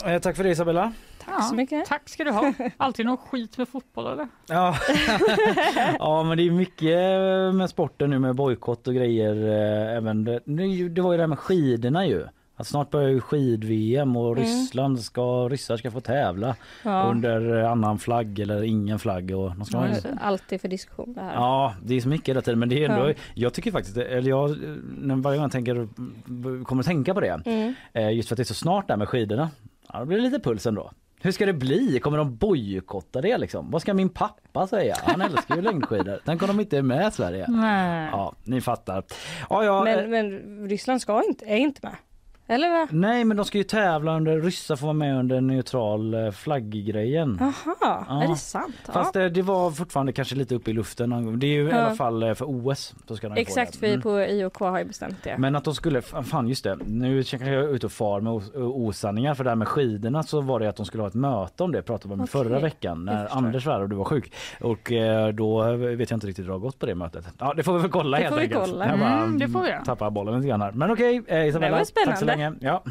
[0.06, 0.92] eh, tack för det Isabella.
[1.24, 1.86] Tack så mycket.
[1.86, 2.52] Tack ska du ha.
[2.76, 4.28] Alltid någon skit med fotboll eller?
[4.48, 4.76] Ja.
[5.98, 9.34] ja men det är mycket med sporten nu med bojkott och grejer.
[9.48, 12.26] eh, Även det, nu- det var ju det här med skidorna ju.
[12.62, 14.44] Att snart börjar ju skid-VM och Mm.
[14.44, 17.02] Ryssland ska, ryssar ska få tävla Ja.
[17.10, 19.30] under eh, annan flagg eller ingen flagg.
[19.30, 21.34] Och de ska ha ju- Alltid för diskussion det här.
[21.34, 23.14] Ja, det är så mycket hela tiden men det är ändå, Ja.
[23.34, 24.48] jag tycker faktiskt, eller jag,
[24.98, 25.88] varje gång jag tänker,
[26.64, 27.74] kommer tänka på det, Mm.
[27.92, 29.50] eh, just för att det är så snart där med skidorna,
[29.92, 30.90] ja, då blir det lite puls ändå.
[31.24, 32.00] Hur ska det bli?
[32.00, 33.70] Kommer de bojkotta det liksom?
[33.70, 34.96] Vad ska min pappa säga?
[35.04, 36.20] Han älskar ju längdskidor.
[36.24, 37.46] Tänk om de inte är med i Sverige.
[37.48, 38.08] Nej.
[38.12, 39.04] Ja, ni fattar.
[39.50, 41.94] Ja, ja, eh, Men, men Ryssland ska inte, är inte med.
[42.46, 42.88] Eller?
[42.90, 47.36] Nej, men de ska ju tävla under, ryssar får vara med under neutral eh, flagggrejen.
[47.40, 47.74] Jaha,
[48.08, 48.22] Ja.
[48.24, 48.74] är det sant?
[48.86, 48.92] Ja.
[48.92, 51.38] Fast det, det var fortfarande kanske lite uppe i luften.
[51.38, 51.76] Det är ju i Ja.
[51.76, 52.94] alla fall eh, för OS.
[53.08, 53.86] Så ska de Exakt, det.
[53.86, 54.02] vi Mm.
[54.02, 55.38] på IOK har ju bestämt det.
[55.38, 58.32] Men att de skulle, fan just det, nu kanske jag är ute och far med
[58.32, 61.14] os- osanningar för det här med skidorna så var det att de skulle ha ett
[61.14, 63.36] möte om det pratade vi om Okej, förra veckan när.
[63.36, 64.32] Anders var och du var sjuk.
[64.60, 67.26] Och eh, då vet jag inte riktigt hur det har gått på det mötet.
[67.38, 68.60] Ja det får vi väl kolla Det helt enkelt.
[68.70, 68.86] kolla.
[68.88, 70.72] Jag bara Mm, det får vi tappar bollen lite grann här.
[70.72, 72.31] Men okej eh, Isabella, var tack så spännande.
[72.36, 72.52] Länge.
[72.60, 72.82] Ja.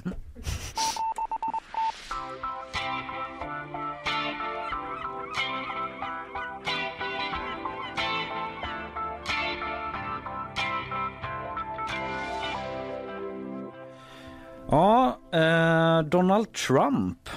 [14.69, 17.29] Ja, eh, Donald Trump.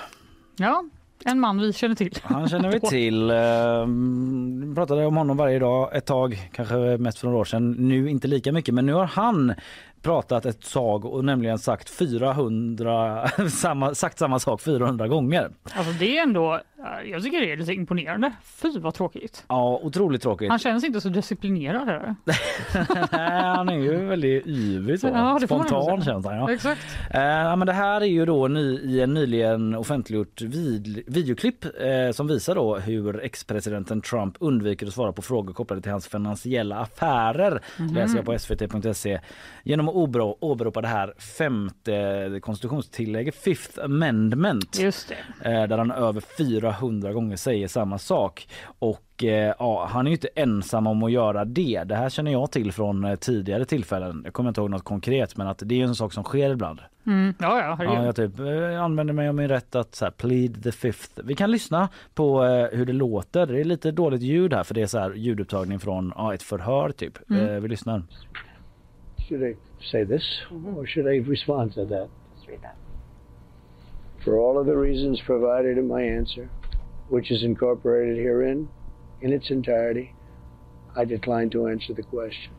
[0.57, 0.85] Ja,
[1.25, 2.19] en man vi känner till.
[2.23, 3.31] Han känner vi till.
[3.31, 3.87] Eh,
[4.69, 7.73] vi pratade om honom varje dag ett tag, kanske mest för några år sedan.
[7.73, 9.55] Nu inte lika mycket, men nu har han
[10.05, 15.51] pratat ett tag och nämligen sagt 400, samma, sagt samma sak 400 gånger.
[15.75, 18.33] Alltså det är ändå, eh, jag tycker det är lite imponerande.
[18.45, 19.45] Fy vad tråkigt.
[19.49, 20.51] Ja, otroligt tråkigt.
[20.51, 22.15] Han känns inte så disciplinerad här.
[23.13, 25.07] Nej, han är ju väldigt yvig så.
[25.07, 26.37] Ja, Spontan känns han.
[26.37, 26.53] Ja.
[26.53, 26.81] Exakt.
[27.11, 31.65] Eh, ja, men det här är ju då ny, i en nyligen offentliggjort vid, videoklipp
[31.65, 36.09] eh, som visar då hur ex-presidenten Trump undviker att svara på frågor kopplade till hans
[36.09, 37.61] finansiella affärer.
[37.79, 37.95] Mhm.
[37.95, 39.21] Läser jag på svt.se.
[39.63, 44.79] Genom åbero- åberopar det här femte konstitutionstillägget, Fifth Amendment.
[44.81, 45.51] Just det.
[45.51, 48.49] Eh, där han över 400 gånger säger samma sak.
[48.79, 51.83] Och eh, ja, han är ju inte ensam om att göra det.
[51.85, 54.21] Det här känner jag till från eh, tidigare tillfällen.
[54.25, 56.81] Jag kommer inte ihåg något konkret men att det är en sak som sker ibland.
[57.07, 57.35] Mm.
[57.39, 57.99] Ja, ja, herregud.
[57.99, 58.41] Ja, jag typ
[58.81, 61.21] använder mig av min rätt att så här, plead the fifth.
[61.25, 63.47] Vi kan lyssna på eh, hur det låter.
[63.47, 66.43] Det är lite dåligt ljud här för det är så här ljudupptagning från ja, ett
[66.43, 67.31] förhör typ.
[67.31, 67.49] Mm.
[67.49, 68.03] Eh, vi lyssnar.
[69.29, 69.55] Should I
[69.91, 70.77] say this mm-hmm.
[70.77, 72.09] or should I respond to that?
[72.37, 72.77] Just read that.
[74.23, 76.51] For all of the reasons provided in my answer,
[77.09, 78.69] which is incorporated herein
[79.21, 80.15] in its entirety,
[80.97, 82.53] I decline to answer the question.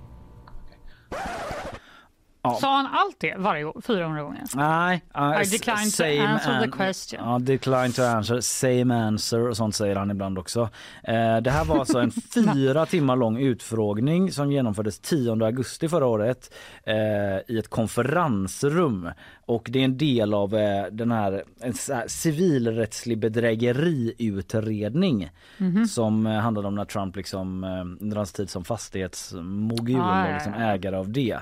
[2.53, 4.43] Sa han allt det varje gång, 400 gånger?
[4.55, 7.19] Nej, uh, I decline to answer the question.
[7.23, 10.69] Ja, decline to answer, same answer och sånt säger han ibland också.
[11.03, 12.11] Eh, det här var alltså en
[12.53, 16.95] fyra timmar lång utfrågning som genomfördes 10 augusti förra året eh,
[17.55, 19.09] i ett konferensrum.
[19.47, 25.85] Och det är en del av eh, den här, en här civilrättslig bedrägeriutredning Mhm.
[25.87, 30.29] som eh, handlade om när Trump liksom eh, under hans tid som fastighetsmogul Ah, och
[30.29, 30.59] ja, liksom ja.
[30.73, 31.37] ägare av det.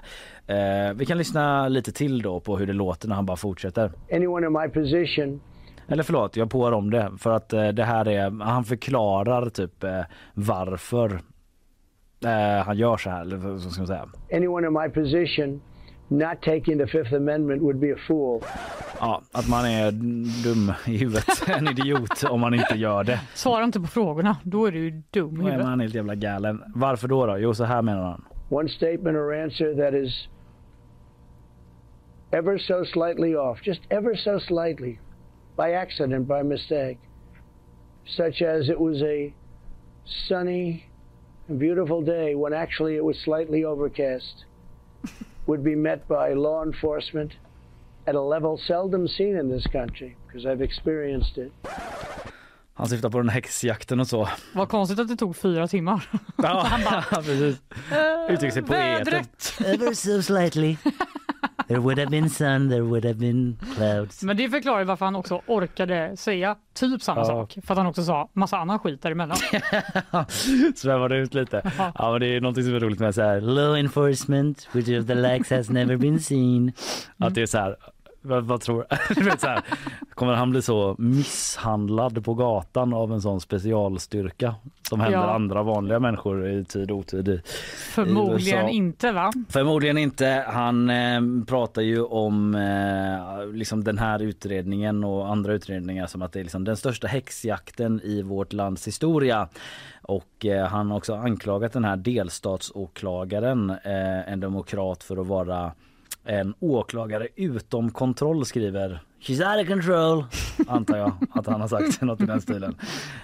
[0.47, 3.91] Eh, vi kan lyssna lite till då på hur det låter när han bara fortsätter.
[4.13, 5.41] Anyone in my position
[5.87, 9.83] Eller förlåt, jag påar om det för att eh, det här är, han förklarar typ
[9.83, 10.01] eh,
[10.33, 11.21] varför
[12.25, 14.05] eh, han gör så här, eller vad ska man säga.
[14.33, 15.61] anyone in my position
[16.07, 18.41] not taking the Fifth Amendment would be a fool.
[18.99, 19.91] Ja, att man är
[20.43, 23.19] dum i huvudet, en idiot om man inte gör det.
[23.33, 25.65] Svara inte på frågorna, då är du ju dum i Då är huvudet.
[25.65, 26.61] man helt jävla galen.
[26.75, 27.25] Varför då?
[27.25, 27.37] då?
[27.37, 28.25] Jo, så här menar han.
[28.49, 30.27] One statement or answer that is
[32.33, 34.99] ever so slightly off, just ever so slightly,
[35.55, 36.97] by accident, by mistake,
[38.17, 39.33] such as it was a
[40.27, 40.83] sunny
[41.47, 44.45] and beautiful day when actually it was slightly overcast,
[45.47, 47.31] would be met by law enforcement
[48.07, 51.51] at a level seldom seen in this country, because I've experienced it.
[52.75, 54.29] Han syftar på den här häxjakten och så.
[54.55, 56.09] Vad konstigt att det tog fyra timmar.
[56.37, 56.67] Ja,
[57.11, 57.61] precis.
[57.91, 59.11] Eh, Uttrycker sig poetiskt.
[59.61, 59.81] Vädret!
[59.81, 60.77] Ever so slightly.
[61.67, 64.23] There would have been sun, there would have been clouds.
[64.23, 67.25] Men det förklarar varför han också orkade säga typ samma Ja.
[67.25, 67.57] sak.
[67.65, 69.37] För att han också sa massa annan skit däremellan.
[70.75, 71.71] Svävade ut lite.
[71.77, 75.07] Ja, men det är något som är roligt med så här law enforcement, which of
[75.07, 76.71] the likes has never been seen.
[77.17, 77.75] Att det är så här,
[78.23, 79.23] vad, vad tror du?
[79.23, 79.61] vet så här,
[80.13, 84.55] kommer han bli så misshandlad på gatan av en sån specialstyrka
[84.89, 85.33] som händer Ja.
[85.33, 87.41] andra vanliga människor i tid och otid i,
[87.93, 89.31] Förmodligen i inte va?
[89.49, 90.45] Förmodligen inte.
[90.47, 96.31] Han eh, pratar ju om eh, liksom den här utredningen och andra utredningar som att
[96.33, 99.47] det är liksom den största häxjakten i vårt lands historia.
[100.01, 105.71] Och eh, han har också anklagat den här delstatsåklagaren, eh, en demokrat, för att vara
[106.25, 110.23] en åklagare utom kontroll skriver She's out of control,
[110.67, 112.75] antar jag att han har sagt något i den stilen.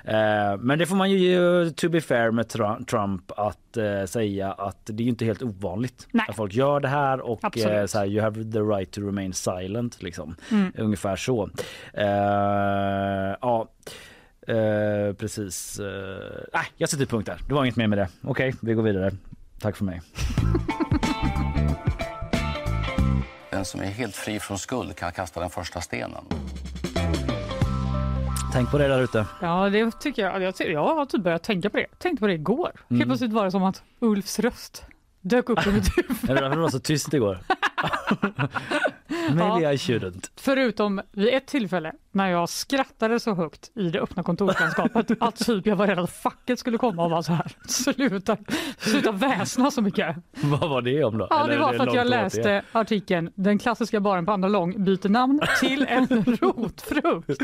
[0.04, 4.52] Eh, men det får man ju to be fair med Tru- Trump att eh, säga
[4.52, 6.26] att det är inte helt ovanligt Nej.
[6.30, 9.34] att folk gör det här och eh, så här, you have the right to remain
[9.34, 10.36] silent liksom.
[10.52, 10.72] Mm.
[10.78, 11.50] Ungefär så.
[11.94, 12.06] Eh,
[13.42, 13.68] ja,
[14.48, 15.80] eh, precis.
[15.80, 17.38] Eh, nej, jag sätter punkt där.
[17.48, 18.08] Det var inget mer med det.
[18.24, 19.12] Okej, vi går vidare.
[19.60, 20.02] Tack för mig.
[23.60, 26.24] Den som är helt fri från skuld kan kasta den första stenen.
[28.54, 29.26] Tänk på det där ute.
[29.42, 30.42] Ja, det tycker jag.
[30.42, 31.86] Jag, jag har typ börjat tänka på det.
[31.90, 32.72] Jag tänkte på det igår.
[32.90, 33.00] Mm.
[33.00, 34.84] Helt plötsligt var det som att Ulfs röst
[35.22, 36.30] dök upp i mitt huvud.
[36.30, 37.40] Är det därför det var så tyst igår?
[39.34, 40.30] Maybe I shouldn't.
[40.36, 45.66] Förutom vid ett tillfälle när jag skrattade så högt i det öppna kontorslandskapet att typ
[45.66, 47.52] jag var rädd att facket skulle komma och vara så här.
[47.68, 48.38] Sluta,
[48.78, 50.16] sluta väsna så mycket.
[50.32, 51.28] Vad var det om då?
[51.30, 54.84] Ja, Eller det var för att jag läste artikeln Den klassiska baren på andra lång
[54.84, 56.08] byter namn till en
[56.42, 57.42] rotfrukt.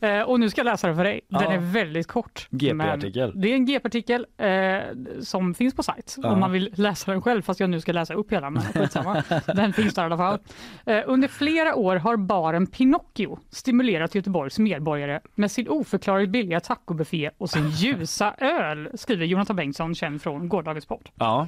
[0.00, 1.20] Eh, och nu ska jag läsa den för dig.
[1.28, 1.52] Den Ja.
[1.52, 2.46] är väldigt kort.
[2.50, 3.32] GP-artikel.
[3.40, 4.78] Det är en GP-artikel eh,
[5.22, 6.28] som finns på sajt Ja.
[6.32, 8.50] om man vill läsa den själv fast jag nu ska läsa upp hela.
[8.50, 9.22] Men skitsamma.
[9.54, 10.38] den finns där i alla fall.
[10.86, 17.30] Eh, under flera år har baren Pinocchio stimulerat Göteborgs medborgare med sin oförklarligt billiga tacobuffé
[17.38, 21.08] och sin ljusa öl, skriver Jonathan Bengtsson, känd från gårdagens podd.
[21.14, 21.46] Ja.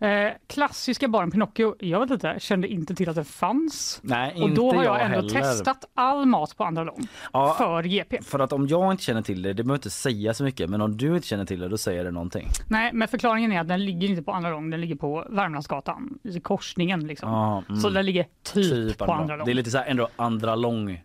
[0.00, 4.00] Eh, klassiska baren Pinocchio, jag vet inte, kände inte till att det fanns.
[4.02, 5.28] Nej, och då har jag, jag ändå heller.
[5.40, 7.54] testat all mat på andra lång Ja.
[7.58, 8.22] för GP.
[8.22, 10.80] För att om jag inte känner till det, det behöver inte säga så mycket, men
[10.80, 12.48] om du inte känner till det, då säger det någonting.
[12.66, 16.18] Nej, men förklaringen är att den ligger inte på andra lång, den ligger på Värmlandsgatan,
[16.22, 17.30] i korsningen liksom.
[17.30, 17.80] Ja, mm.
[17.80, 19.44] Så den ligger typ, Typ på andra lång.
[19.46, 21.02] Det är lite så här ändå andra lång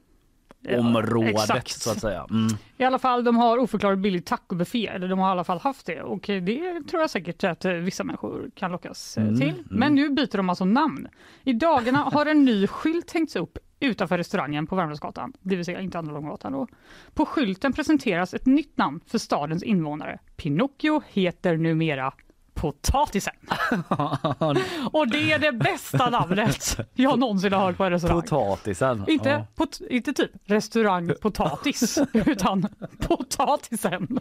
[0.80, 1.82] området exakt.
[1.82, 2.28] så att säga.
[2.30, 2.48] Mm.
[2.78, 5.86] I alla fall, de har oförklarligt billig tacobuffé, eller de har i alla fall haft
[5.86, 9.50] det och det tror jag säkert att eh, vissa människor kan lockas eh, Mm, till.
[9.50, 9.64] mm.
[9.70, 11.08] Men nu byter de alltså namn.
[11.44, 15.82] I dagarna har en ny skylt hängts upp utanför restaurangen på Värmdösgatan, det vill säga
[15.82, 16.68] inte Andra Långgatan då.
[17.14, 20.20] På skylten presenteras ett nytt namn för stadens invånare.
[20.36, 22.14] Pinocchio heter numera
[22.54, 23.34] Potatisen.
[24.92, 28.22] Och det är det bästa namnet jag någonsin har hört på en restaurang.
[28.22, 29.06] Potatisen.
[29.08, 29.46] Inte, Ja.
[29.56, 32.68] pot, inte typ restaurang potatis, utan
[33.08, 34.20] potatisen.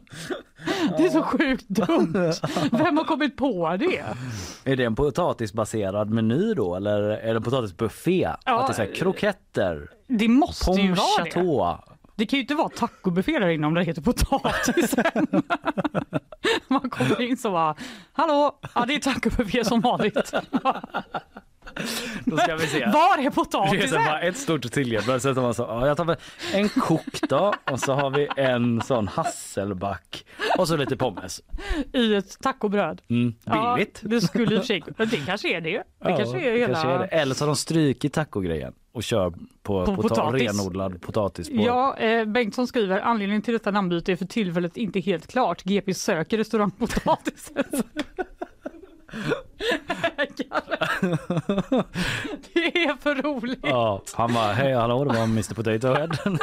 [0.96, 2.32] Det är så sjukt dumt.
[2.72, 4.02] Vem har kommit på det?
[4.64, 8.28] Är det en potatisbaserad meny då eller är det en potatisbuffé?
[8.44, 11.92] Ja, att det är här, kroketter, Det måste ju vara det.
[12.16, 15.26] Det kan ju inte vara tacobuffé där inne om det heter potatisen.
[16.68, 17.74] Man kommer in så bara,
[18.12, 20.32] hallå, ja det är tack tacobuffé som vanligt.
[22.24, 22.84] Då ska vi se.
[22.86, 24.00] Var är potatisen?
[24.22, 25.22] ett stort tillgängligt.
[25.22, 26.04] Så tar man så, ja, jag tar
[26.54, 30.24] en kok då och så har vi en sån hasselback
[30.58, 31.40] och så lite pommes.
[31.92, 33.02] I ett tacobröd.
[33.08, 34.00] Mm, billigt.
[34.02, 34.62] Ja, det skulle i
[35.10, 35.70] det kanske är det.
[35.70, 36.74] Det Ja, kanske är hela...
[36.74, 37.04] kanske är det.
[37.06, 40.42] Eller så har de strykit tacogrejen och kör på, På pota- potatis.
[40.42, 41.48] renodlad potatis.
[41.48, 41.54] På.
[41.56, 45.62] Ja, eh, Bengtsson skriver anledningen till detta namnbyte är för tillfället inte helt klart.
[45.64, 47.64] GP söker restaurangpotatisen.
[52.54, 53.60] det är för roligt.
[53.62, 56.38] Ja, han bara, hej hallå det var Mr Potato Head.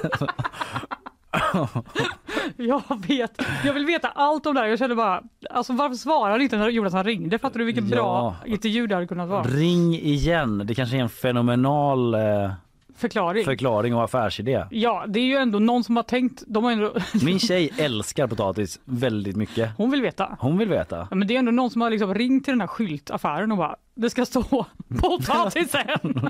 [2.58, 4.68] Jag vet, jag vill veta allt om det här.
[4.68, 7.40] Jag känner bara, alltså varför svarar han inte när Jonathan ringde?
[7.40, 7.96] Fattar du vilken Ja.
[7.96, 9.44] bra intervju det hade kunnat vara?
[9.44, 10.62] Ring igen.
[10.66, 12.52] Det kanske är en fenomenal eh,
[13.00, 13.46] Förklaring.
[13.46, 14.66] förklaring och affärsidé.
[14.72, 16.94] Ja, det är ju ändå någon som har tänkt, de har ändå,
[17.24, 19.70] Min tjej älskar potatis väldigt mycket.
[19.78, 20.38] hon vill veta.
[20.40, 21.08] Hon vill veta.
[21.10, 23.58] Ja, men det är ändå någon som har liksom ringt till den här skyltaffären och
[23.58, 24.44] bara, det ska stå
[25.02, 26.30] potatisen.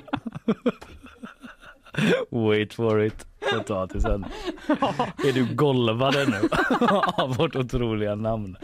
[2.30, 3.26] Wait for it.
[3.52, 4.24] Potatisen.
[5.28, 6.48] Är du golvade nu
[7.14, 8.56] av vårt otroliga namn?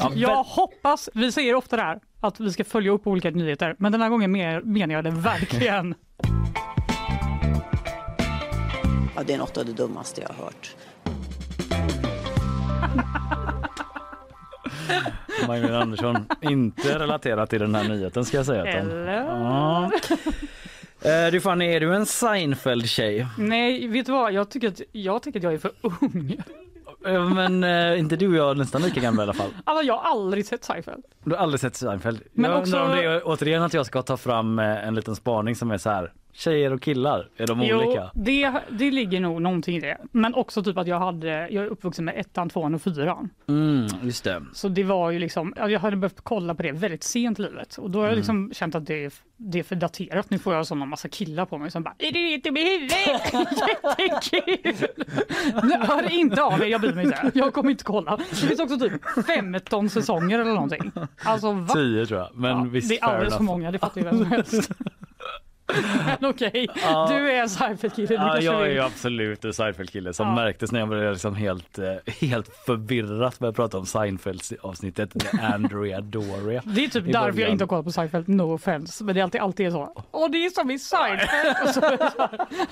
[0.00, 3.76] Ja, Jag hoppas, vi säger ofta det här, att vi ska följa upp olika nyheter,
[3.78, 4.32] men den här gången
[4.64, 5.94] menar jag det verkligen.
[9.16, 10.74] Ja, det är något av det dummaste jag har hört.
[15.48, 18.84] Magdalena Andersson inte relaterat till den här nyheten ska jag säga.
[19.06, 19.90] Ja.
[21.02, 23.26] Eh, Du Fanny, är du en Seinfeld-tjej?
[23.38, 24.32] Nej, vet du vad?
[24.32, 26.36] Jag tycker att jag, tycker att jag är för ung.
[27.06, 29.50] Eh, Men eh, inte du och jag är nästan lika gamla i alla fall.
[29.64, 31.04] Alltså, jag har aldrig sett Seinfeld.
[31.24, 32.20] Du har aldrig sett Seinfeld?
[32.32, 34.94] Men jag också- undrar om det är återigen att jag ska ta fram eh, en
[34.94, 36.12] liten spaning som är så här.
[36.32, 38.10] Tjejer och killar, är de Jo, olika?
[38.14, 39.98] det, det ligger nog någonting i det.
[40.12, 43.30] Men också typ att jag hade, jag är uppvuxen med ettan, tvåan och fyran.
[43.48, 44.42] Mm, just det.
[44.52, 47.42] Så det var ju liksom, ja, jag hade behövt kolla på det väldigt sent i
[47.42, 47.78] livet.
[47.78, 48.18] Och då har jag Mm.
[48.18, 50.30] liksom känt att det är, det är för daterat.
[50.30, 52.98] Nu får jag såna massa killar på mig som bara Är du inte med huvudet?
[53.98, 54.88] Jättekul!
[55.86, 57.30] Hör inte av er, jag bryr mig inte.
[57.34, 58.16] Jag kommer inte kolla.
[58.16, 58.92] Det finns också typ
[59.26, 60.92] 15 säsonger eller någonting.
[61.24, 61.74] Alltså va?
[61.74, 62.28] Tio tror jag.
[62.34, 64.70] Men visst, det är alldeles för många, det fattar ju vem som helst.
[66.20, 67.06] Men okej, Ja.
[67.10, 68.14] du är en Seinfeld-kille.
[68.14, 70.34] Ja, kanske jag är absolut en Seinfeld-kille som Ja.
[70.34, 71.84] märktes när jag började liksom helt, eh,
[72.20, 76.62] helt förvirrat börja prata om Seinfeld-avsnittet med Andrea Doria.
[76.64, 77.50] Det är typ därför jag början.
[77.52, 79.04] inte har kollat på Seinfeld, no offense.
[79.04, 79.92] Men det är alltid, alltid så.
[80.10, 81.56] Och det är som i Seinfeld.
[81.64, 82.08] Och så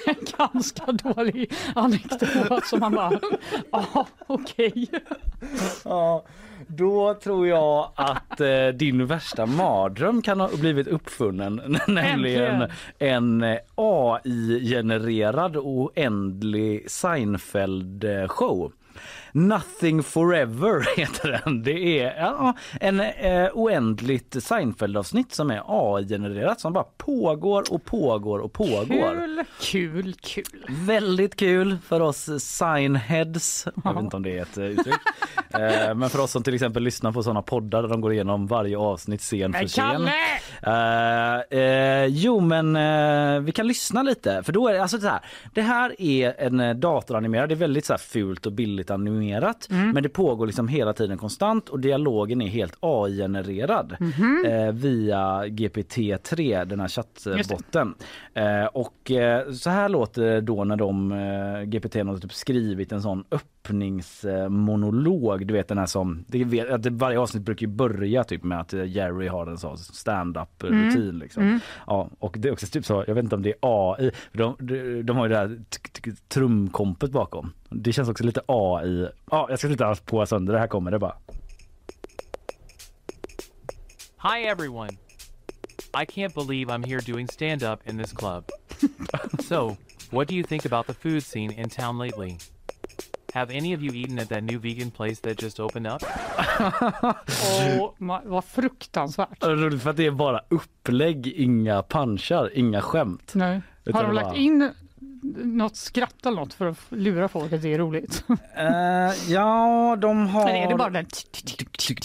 [0.06, 0.16] en
[0.52, 3.20] ganska dålig anekdot som man bara,
[3.72, 4.88] ja okej.
[5.84, 6.24] Ja,
[6.66, 11.78] då tror jag att eh, din värsta mardröm kan ha blivit uppfunnen.
[11.88, 18.72] Nämligen en eh, AI-genererad oändlig Seinfeld-show.
[19.36, 21.62] Nothing forever heter den.
[21.62, 28.38] Det är ja, en eh, oändligt Seinfeld-avsnitt som är AI-genererat som bara pågår och pågår
[28.38, 29.14] och pågår.
[29.14, 30.66] Kul, kul, kul.
[30.68, 33.66] Väldigt kul för oss signheads.
[33.84, 34.94] Jag vet inte om det är ett eh, uttryck.
[35.50, 38.46] Eh, Men för oss som till exempel lyssnar på sådana poddar där de går igenom
[38.46, 40.08] varje avsnitt scen för scen.
[40.62, 45.08] Eh, eh, jo men eh, vi kan lyssna lite för då är det alltså så
[45.08, 45.20] här.
[45.54, 49.25] Det här är en eh, datoranimerad, det är väldigt så här fult och billigt animerat
[49.70, 49.90] Mm.
[49.90, 54.44] men det pågår liksom hela tiden konstant och dialogen är helt AI-genererad Mhm.
[54.46, 57.94] eh, via GPT-3, den här chattbotten.
[58.34, 62.92] Eh, och eh, så här låter det då när de eh, GPT har typ skrivit
[62.92, 63.24] en sån
[64.26, 68.60] öppningsmonolog, du vet den här som, det vet, att varje avsnitt brukar börja typ med
[68.60, 71.18] att eh, Jerry har en sån stand-up rutin Mm.
[71.18, 71.42] liksom.
[71.42, 71.60] Mm.
[71.86, 74.56] Ja, och det är också typ så, jag vet inte om det är AI, de,
[74.58, 75.58] de, de har ju det här
[76.28, 77.52] trumkompet bakom.
[77.70, 79.08] Det känns också lite AI.
[79.30, 81.16] Ja, jag ska sluta på sönder det här kommer det bara.
[84.22, 84.90] Hi, everyone.
[85.94, 88.44] I can't believe I'm here doing stand up in this club.
[89.48, 89.76] so,
[90.10, 92.38] What do you think about the food scene in town lately?
[93.34, 96.02] Have any of you eaten at that new vegan place that just opened up?
[97.80, 99.44] Och ma- vad fruktansvärt.
[99.44, 103.32] Roligt för att det är bara upplägg, inga punchar, inga skämt.
[103.34, 103.60] Nej.
[103.92, 104.70] Har de lagt bara- in
[105.34, 108.24] något skratt eller något för att lura folk att det är roligt?
[108.58, 110.48] Eh, ja, de har...
[110.48, 111.06] Eller är det bara den?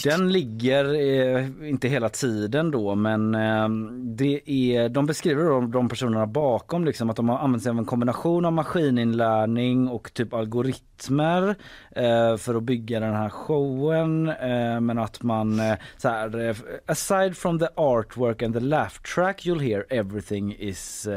[0.04, 3.68] Den ligger eh, inte hela tiden då men eh,
[4.16, 7.78] det är, de beskriver då de personerna bakom liksom att de har använt sig av
[7.78, 11.56] en kombination av maskininlärning och typ algoritmer
[11.90, 16.56] eh, för att bygga den här showen eh, men att man eh, så här,
[16.86, 21.08] aside from the artwork and the laugh track you'll hear everything is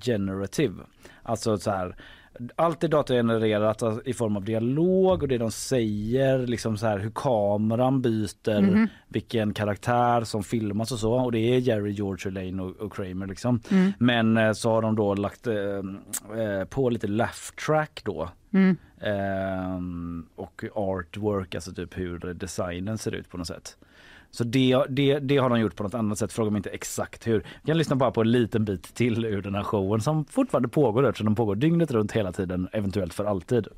[0.00, 0.74] generative.
[1.26, 1.96] Alltså så här
[2.56, 6.98] allt är datagenererat alltså, i form av dialog och det de säger, liksom så här
[6.98, 8.88] hur kameran byter, Mhm.
[9.08, 11.12] vilken karaktär som filmas och så.
[11.12, 13.60] Och det är Jerry, George, Elaine och, och Kramer liksom.
[13.70, 13.92] Mm.
[13.98, 15.54] Men eh, så har de då lagt eh,
[16.42, 18.28] eh, på lite laugh track då.
[18.52, 18.76] Mm.
[19.00, 23.76] Ehm, och artwork, alltså typ hur designen ser ut på något sätt.
[24.30, 27.26] Så det, det, det har de gjort på något annat sätt, fråga mig inte exakt
[27.26, 27.38] hur.
[27.62, 30.68] Vi kan lyssna bara på en liten bit till ur den här showen som fortfarande
[30.68, 33.66] pågår eftersom den pågår dygnet runt hela tiden, eventuellt för alltid.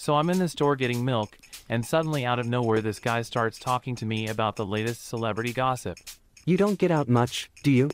[0.00, 1.38] So I'm in the store getting milk,
[1.68, 5.52] and suddenly out of nowhere, this guy starts talking to me about the latest celebrity
[5.52, 5.98] gossip.
[6.46, 7.90] You don't get out much, do you?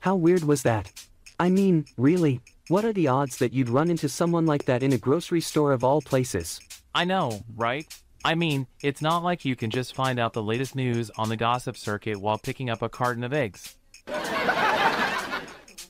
[0.00, 0.92] How weird was that?
[1.40, 4.92] I mean, really, what are the odds that you'd run into someone like that in
[4.92, 6.60] a grocery store of all places?
[6.94, 7.86] I know, right?
[8.26, 11.36] I mean, it's not like you can just find out the latest news on the
[11.36, 13.76] gossip circuit while picking up a carton of eggs.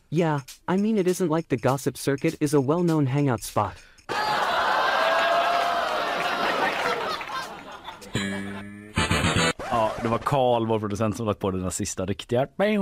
[0.08, 3.76] Yeah, I mean, it isn't like the gossip circuit is a well known hangout spot.
[10.06, 12.46] Det var Karl, vår producent, som lagt på den sista riktiga.
[12.56, 12.78] Men du,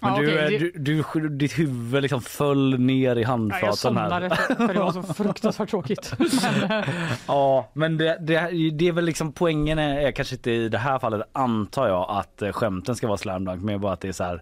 [0.00, 4.34] okej, det- du, du, ditt huvud liksom föll ner i Ja, jag handflatan somnade här.
[4.36, 6.12] för, för det var så fruktansvärt tråkigt.
[6.18, 6.84] Men, eh,
[7.26, 8.40] Ja, men det, det,
[8.70, 12.06] det är väl liksom poängen är, är kanske inte i det här fallet antar jag
[12.10, 14.40] att eh, skämten ska vara slam dunk men bara att det är så här eh,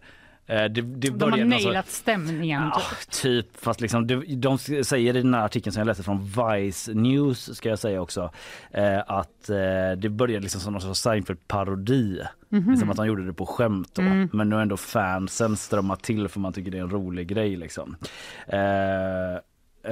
[0.49, 2.63] det, det de har nailat stämningen.
[2.63, 3.11] Ja, typ.
[3.11, 6.95] typ, fast liksom, de, de säger i den här artikeln som jag läste från Vice
[6.95, 8.31] News ska jag säga också
[8.71, 12.27] eh, att eh, det började liksom som någon sorts Seinfeld-parodi.
[12.49, 12.71] Mhm.
[12.71, 14.03] Liksom att de gjorde det på skämt då.
[14.03, 14.29] Mm.
[14.33, 17.57] Men nu har ändå fansen strömmat till för man tycker det är en rolig grej
[17.57, 17.97] liksom.
[18.47, 18.59] Eh,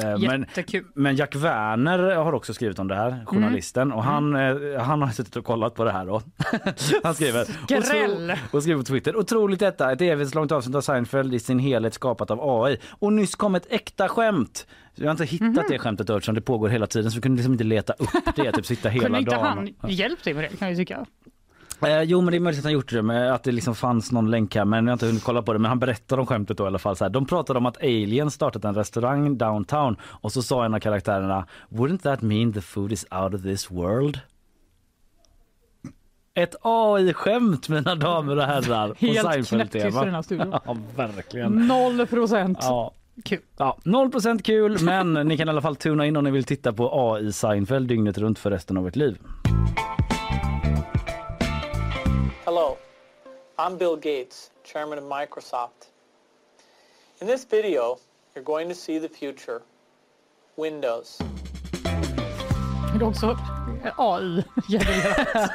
[0.02, 0.46] eh, men,
[0.94, 3.92] men Jack Werner har också skrivit om det här, journalisten.
[3.92, 6.22] Och han, eh, han har suttit och kollat på det här då.
[7.02, 7.44] han skriver
[7.82, 8.32] Skräll!
[8.48, 9.16] Och, och skriver på Twitter.
[9.16, 12.78] Otroligt detta, ett evighetslångt avsnitt av Seinfeld i sin helhet skapat av AI.
[12.90, 14.66] Och nyss kom ett äkta skämt.
[14.94, 15.64] Jag har inte hittat Mhm.
[15.68, 18.52] det skämtet eftersom det pågår hela tiden så vi kunde liksom inte leta upp det,
[18.52, 19.74] typ sitta hela Kunde inte dagen.
[19.80, 21.06] han hjälpt dig med det kan jag tycka.
[21.82, 24.12] Eh, jo men det är möjligt att han gjort det med att det liksom fanns
[24.12, 26.26] någon länk här men jag har inte hunnit kolla på det men han berättar om
[26.26, 26.96] skämtet då i alla fall.
[26.96, 30.74] Så här, de pratade om att Alien startat en restaurang downtown och så sa en
[30.74, 34.20] av karaktärerna Wouldn't that mean the food is out of this world?
[36.34, 38.94] Ett AI-skämt mina damer och herrar.
[38.98, 40.54] Helt knäpptyst i den här studion.
[40.66, 41.66] Ja verkligen.
[41.66, 42.58] Noll procent.
[42.60, 42.92] Ja.
[43.24, 43.38] Kul.
[43.56, 46.72] Ja, 0% kul men ni kan i alla fall tuna in om ni vill titta
[46.72, 49.18] på AI Seinfeld dygnet runt för resten av ert liv.
[52.46, 52.78] Hello,
[53.58, 55.90] I'm Bill Gates, chairman of Microsoft.
[57.20, 57.98] In this video,
[58.34, 59.62] you're going to see the future.
[60.56, 61.18] Windows.
[62.92, 63.38] Det är också
[63.96, 65.50] AI-genererat.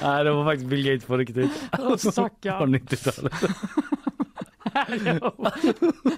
[0.00, 1.52] Nej, det var faktiskt Bill Gates på riktigt.
[1.98, 2.58] Stackarn.
[2.58, 3.32] På 90-talet.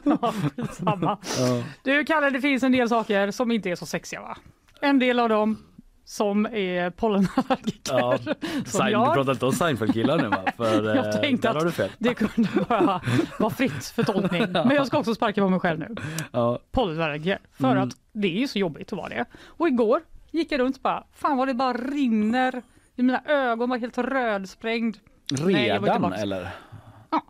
[0.85, 1.19] ja.
[1.39, 1.63] Ja.
[1.83, 4.37] Du Kalle, det finns en del saker som inte är så sexiga va?
[4.81, 5.70] En del av dem
[6.11, 7.99] som är pollenallergiker.
[7.99, 8.19] Ja,
[8.55, 9.15] som Sein, du jag.
[9.15, 10.45] pratar inte om Seinfeld-killar nu va?
[10.57, 13.01] För Jag eh, tänkte att det kunde bara
[13.39, 14.43] vara fritt för tolkning.
[14.53, 15.95] Men jag ska också sparka på mig själv nu.
[16.33, 16.59] Ja.
[16.73, 17.39] Pollenallergiker.
[17.53, 17.89] För Mm.
[17.89, 19.25] att det är ju så jobbigt att vara det.
[19.47, 20.01] Och igår
[20.31, 22.63] gick jag runt och bara, fan vad det bara rinner.
[22.97, 24.97] I mina ögon var helt rödsprängd.
[25.31, 26.17] Nej, jag Redan tillbaka.
[26.17, 26.49] eller?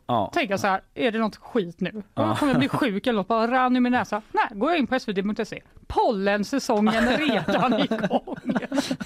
[0.06, 0.32] Ja.
[0.48, 2.02] Jag så här, är det något skit nu?
[2.14, 2.36] Ja.
[2.36, 3.28] Kommer jag bli sjuk eller något?
[3.28, 4.22] Bara rann i min näsa.
[4.32, 5.62] Nej, går jag in på svd.se.
[5.86, 8.36] Pollensäsongen redan igång.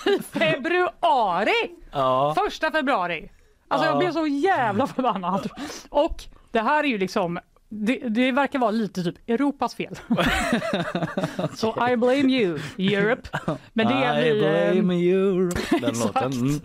[0.06, 1.70] I februari!
[1.92, 2.34] Ja.
[2.44, 3.30] Första februari.
[3.68, 3.90] Alltså Ja.
[3.90, 5.50] jag blev så jävla förbannad.
[5.88, 7.38] Och det här är ju liksom
[7.68, 9.94] det, det verkar vara lite typ Europas fel.
[11.54, 13.28] Så I blame you, Europe.
[13.72, 15.50] Men det är I vi, eh, blame you.
[15.70, 16.14] Den Exakt.
[16.14, 16.32] låten.
[16.32, 16.60] Mm.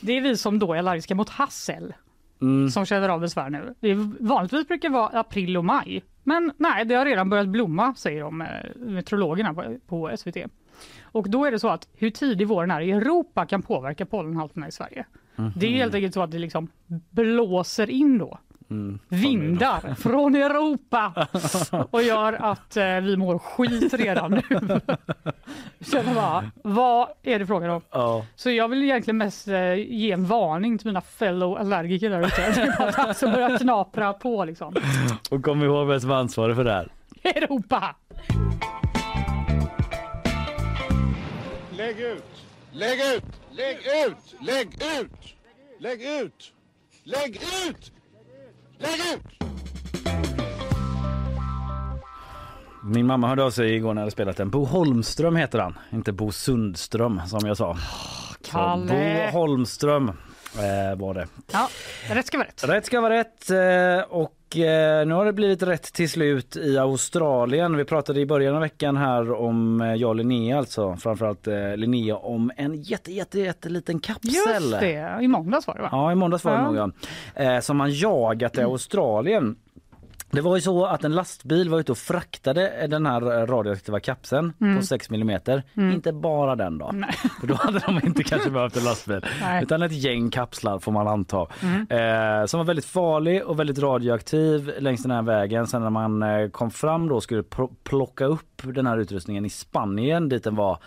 [0.00, 1.94] det är vi som då är allergiska mot hassel
[2.42, 2.70] Mm.
[2.70, 3.74] som känner av besvär nu.
[3.80, 6.02] Det är, vanligtvis brukar det vara april och maj.
[6.22, 8.46] Men nej, det har redan börjat blomma säger de eh,
[8.76, 10.36] meteorologerna på, på SVT.
[11.02, 14.68] Och då är det så att hur tidig våren är i Europa kan påverka pollenhalterna
[14.68, 15.04] i Sverige.
[15.36, 15.52] Mhm.
[15.56, 16.68] Det är helt enkelt så att det liksom
[17.10, 18.38] blåser in då
[18.72, 18.98] Mm.
[19.08, 21.28] vindar från Europa
[21.90, 24.42] och gör att eh, vi mår skit redan nu.
[25.80, 27.80] Känner bara, vad är det frågan om?
[27.90, 28.26] Ja.
[28.36, 32.36] Så jag vill egentligen mest eh, ge en varning till mina fellow allergiker där ute.
[32.54, 34.74] Det är bara att börja knapra på liksom.
[35.30, 36.92] Och kom ihåg vem som är ansvarig för det här.
[37.24, 37.94] Europa!
[41.76, 42.24] Lägg ut!
[42.72, 43.24] Lägg ut!
[43.50, 44.34] Lägg ut!
[44.40, 44.68] Lägg
[45.00, 45.36] ut!
[45.78, 46.52] Lägg ut!
[47.04, 47.36] Lägg
[47.68, 47.92] ut!
[48.82, 49.22] Lägg ut!
[52.84, 54.50] Min mamma hörde av sig igår när jag hade spelat den.
[54.50, 57.76] Bo Holmström heter han, inte Bo Sundström som jag sa.
[57.76, 59.30] Så Kalle.
[59.32, 61.26] Bo Holmström eh, var det.
[61.52, 61.68] Ja,
[62.08, 62.64] rätt ska vara rätt.
[62.64, 67.76] Rätt ska vara rätt eh, och nu har det blivit rätt till slut i Australien.
[67.76, 71.76] Vi pratade i början av veckan här om eh, jag och Linnea alltså, framförallt eh,
[71.76, 74.32] Linnea om en jätte, jätte, jätteliten kapsel.
[74.34, 75.88] Just det, i måndags var det va?
[75.92, 76.70] Ja, i måndags var det Ja.
[76.86, 76.92] nog
[77.34, 77.42] ja.
[77.54, 79.56] Eh, som man jagat i Australien.
[80.32, 84.52] Det var ju så att en lastbil var ute och fraktade den här radioaktiva kapseln
[84.60, 84.76] Mm.
[84.76, 85.38] på 6 mm.
[85.76, 85.92] Mm.
[85.92, 86.86] Inte bara den då.
[87.40, 89.24] För då hade de inte kanske behövt en lastbil.
[89.40, 89.62] Nej.
[89.62, 91.46] Utan ett gäng kapslar får man anta.
[91.62, 92.40] Mm.
[92.40, 95.66] Eh, som var väldigt farlig och väldigt radioaktiv längs den här vägen.
[95.66, 99.50] Sen när man eh, kom fram då skulle pl- plocka upp den här utrustningen i
[99.50, 100.78] Spanien dit den var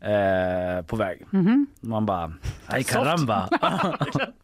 [0.00, 1.26] eh, på väg.
[1.30, 1.66] Mhm.
[1.80, 2.32] Man bara,
[2.68, 2.90] Soft.
[2.92, 3.48] caramba.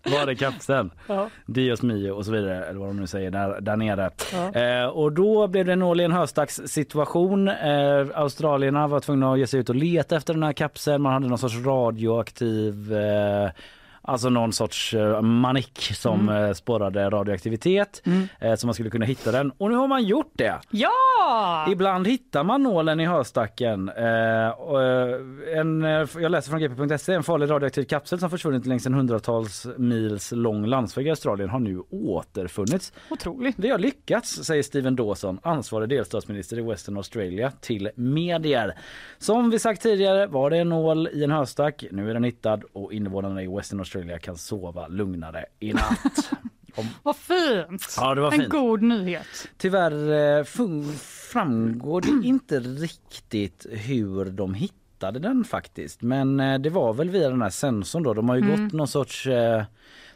[0.02, 0.90] var är kapseln?
[1.08, 1.28] Ja.
[1.46, 4.10] Dios mio och så vidare eller vad de nu säger där, där nere.
[4.32, 4.60] Ja.
[4.60, 7.48] Eh, och då blev det en årligen höstags situation.
[7.48, 11.02] Eh, australierna var tvungna att ge sig ut och leta efter den här kapseln.
[11.02, 13.50] Man hade någon sorts radioaktiv eh,
[14.06, 16.44] Alltså någon sorts eh, manik som Mm.
[16.44, 18.28] eh, spårade radioaktivitet Mm.
[18.40, 19.50] eh, så man skulle kunna hitta den.
[19.58, 20.54] Och nu har man gjort det.
[20.70, 21.66] Ja!
[21.70, 23.88] Ibland hittar man nålen i höstacken.
[23.88, 24.52] Eh,
[25.58, 25.82] en,
[26.22, 27.12] jag läser från gp.se.
[27.14, 31.58] En farlig radioaktiv kapsel som försvunnit längs en hundratals mils lång landsväg i Australien har
[31.58, 32.92] nu återfunnits.
[33.10, 33.54] Otroligt.
[33.58, 38.74] Vi har lyckats, säger Stephen Dawson, ansvarig delstatsminister i Western Australia, till medier.
[39.18, 41.84] Som vi sagt tidigare var det en nål i en höstack.
[41.90, 46.30] Nu är den hittad och invånarna i Western Australia kan sova lugnare i natt.
[47.02, 47.94] Vad fint!
[47.96, 48.52] Ja, det var en fint.
[48.52, 49.48] god nyhet.
[49.58, 50.44] Tyvärr eh,
[51.32, 56.02] framgår det inte riktigt hur de hittade den faktiskt.
[56.02, 58.14] Men eh, det var väl via den här sensorn då.
[58.14, 58.64] De har ju Mm.
[58.64, 59.64] gått någon sorts eh,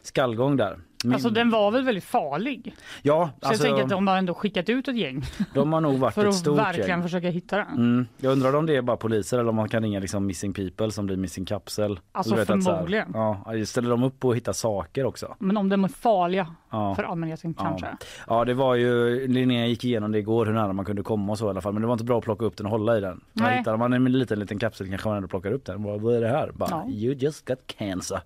[0.02, 0.78] skallgång där.
[1.04, 2.74] Min- Alltså den var väl väldigt farlig?
[3.02, 5.22] Ja, Så alltså, jag tänker att de har ändå skickat ut ett gäng
[5.54, 7.02] de har nog varit för ett att stort verkligen gäng.
[7.02, 7.66] försöka hitta den.
[7.68, 8.06] Mm.
[8.18, 10.90] Jag undrar om det är bara poliser eller om man kan ringa liksom missing people
[10.90, 12.00] som blir missing kapsel.
[12.12, 13.10] Alltså, vet att här- förmodligen.
[13.14, 15.36] Ja, ställer de upp och hittar saker också?
[15.38, 16.94] Men om de är farliga Ja.
[16.94, 17.86] för allmänheten kanske.
[17.86, 17.96] Ja.
[18.28, 21.38] ja, det var ju Linnea gick igenom det igår hur nära man kunde komma och
[21.38, 21.72] så i alla fall.
[21.72, 23.20] Men det var inte bra att plocka upp den och hålla i den.
[23.32, 23.58] Nej.
[23.58, 25.82] Hittade man en liten liten kapsel kanske man ändå plockar upp den.
[25.82, 26.50] Vad, vad är det här?
[26.54, 26.88] Bara, Ja.
[26.90, 28.20] You just got cancer.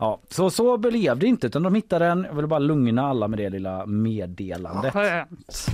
[0.00, 2.24] Ja, så så blev det inte utan de hittade den.
[2.24, 4.92] Jag vill bara lugna alla med det lilla meddelandet.
[4.92, 5.66] Skönt.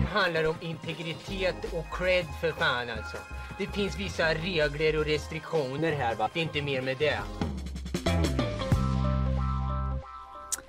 [0.00, 3.16] Det handlar om integritet och cred för fan alltså.
[3.58, 6.28] Det finns vissa regler och restriktioner här va.
[6.32, 7.18] Det är inte mer med det.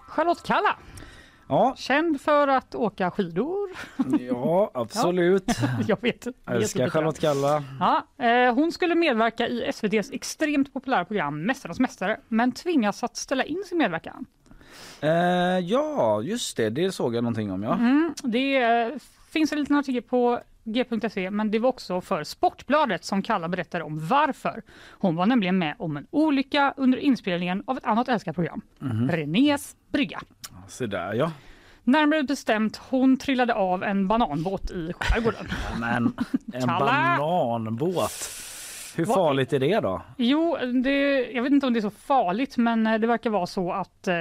[0.07, 0.75] Charlotte Kalla.
[1.47, 1.73] Ja.
[1.77, 3.69] Känd för att åka skidor.
[4.19, 5.51] Ja, absolut.
[5.87, 6.27] Jag vet.
[6.45, 7.63] Jag älskar Charlotte Kalla.
[7.79, 13.17] Ja, eh, hon skulle medverka i SVTs extremt populära program Mästarnas mästare men tvingas att
[13.17, 14.25] ställa in sin medverkan.
[15.01, 15.09] Eh,
[15.59, 16.69] ja, just det.
[16.69, 17.63] Det såg jag någonting om.
[17.63, 17.73] Ja.
[17.73, 18.89] Mm, det eh,
[19.29, 23.83] finns en liten artikel på g.se men det var också för Sportbladet som Kalla berättade
[23.83, 24.61] om varför.
[24.91, 29.09] Hon var nämligen med om en olycka under inspelningen av ett annat älskat program, Mhm.
[29.09, 30.21] Renés brygga.
[30.67, 31.31] Så där ja.
[31.83, 35.47] Närmare bestämt, hon trillade av en bananbåt i skärgården.
[35.79, 36.13] Men
[36.53, 38.34] en bananbåt.
[38.95, 40.01] Hur Vad- farligt är det då?
[40.17, 43.45] Jo, det, jag vet inte om det är så farligt, men eh, det verkar vara
[43.47, 44.15] så att eh,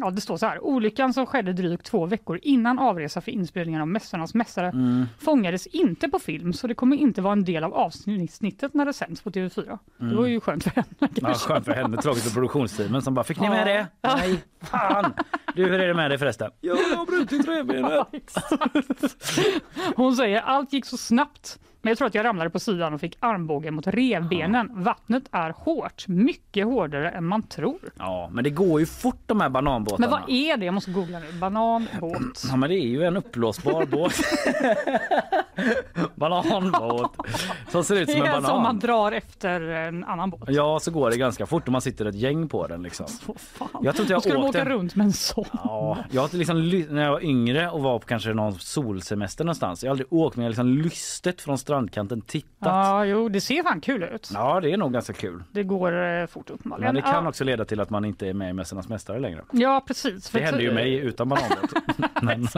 [0.00, 0.64] ja, det står så här.
[0.64, 5.04] Olyckan som skedde drygt två veckor innan avresa för inspelningen av Mästarnas mästare Mm.
[5.18, 8.92] fångades inte på film, så det kommer inte vara en del av avsnittet när det
[8.92, 9.78] sänds på TV4.
[9.98, 10.16] Det Mm.
[10.16, 10.86] var ju skönt för henne.
[10.98, 11.48] Ja, kanske.
[11.48, 13.86] skönt för henne, tråkigt för produktionsteamen som bara fick ni med det?
[14.00, 14.16] Ja.
[14.16, 15.12] Nej, fan!
[15.54, 16.50] Du hur är det med dig förresten?
[16.60, 18.34] Jag har brutit revbenet.
[19.96, 21.58] Hon säger allt gick så snabbt.
[21.86, 24.70] Men jag tror att jag ramlade på sidan och fick armbågen mot revbenen.
[24.74, 27.78] Vattnet är hårt, mycket hårdare än man tror.
[27.98, 30.08] Ja, men det går ju fort de här bananbåtarna.
[30.08, 30.66] Men vad är det?
[30.66, 31.32] Jag måste googla nu.
[31.32, 32.44] Bananbåt.
[32.50, 34.14] Ja, men det är ju en uppblåsbar båt.
[36.14, 37.16] bananbåt
[37.70, 38.62] som ser ut som Det en är som banan.
[38.62, 40.42] man drar efter en annan båt.
[40.46, 43.06] Ja, så går det ganska fort och man sitter ett gäng på den liksom.
[43.82, 45.44] Jag tror inte Då ska jag åka runt med en sån.
[45.52, 49.82] Ja, jag har liksom, när jag var yngre och var på kanske någon solsemester någonstans.
[49.82, 52.48] Jag har aldrig åkt men jag har liksom lystet från strandkanten tittat.
[52.58, 54.30] Ja, jo, det ser fan kul ut.
[54.34, 55.42] Ja, det är nog ganska kul.
[55.52, 56.94] Det går eh, fort uppenbarligen.
[56.94, 57.28] Men det kan ja.
[57.28, 59.42] också leda till att man inte är med i Mästarnas mästare längre.
[59.50, 60.30] Ja, precis.
[60.30, 61.72] Det hände ju mig utan bananbåt.
[62.22, 62.48] Men,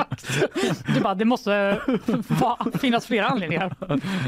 [0.95, 1.81] Det, bara, det måste
[2.29, 3.75] va, finnas flera anledningar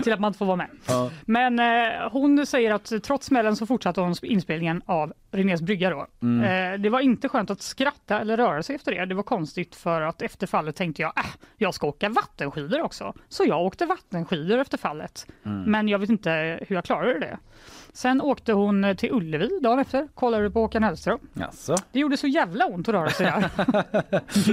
[0.03, 0.69] till att man inte får vara med.
[0.89, 1.11] ja.
[1.25, 6.07] Men eh, hon säger att trots smällen så fortsatte hon inspelningen av Renés brygga då.
[6.23, 6.73] Mm.
[6.73, 9.07] Eh, det var inte skönt att skratta eller röra sig efter det.
[9.07, 11.25] Det var konstigt för att efter fallet tänkte jag, äh,
[11.57, 13.15] jag ska åka vattenskidor också.
[13.29, 15.27] Så jag åkte vattenskidor efter fallet.
[15.45, 15.71] Mm.
[15.71, 17.39] Men jag vet inte hur jag klarade det.
[17.93, 21.19] Sen åkte hon till Ullevi dagen efter, kollade på Håkan Hellström.
[21.35, 21.77] Jaså?
[21.93, 23.51] Det gjorde så jävla ont att röra sig där.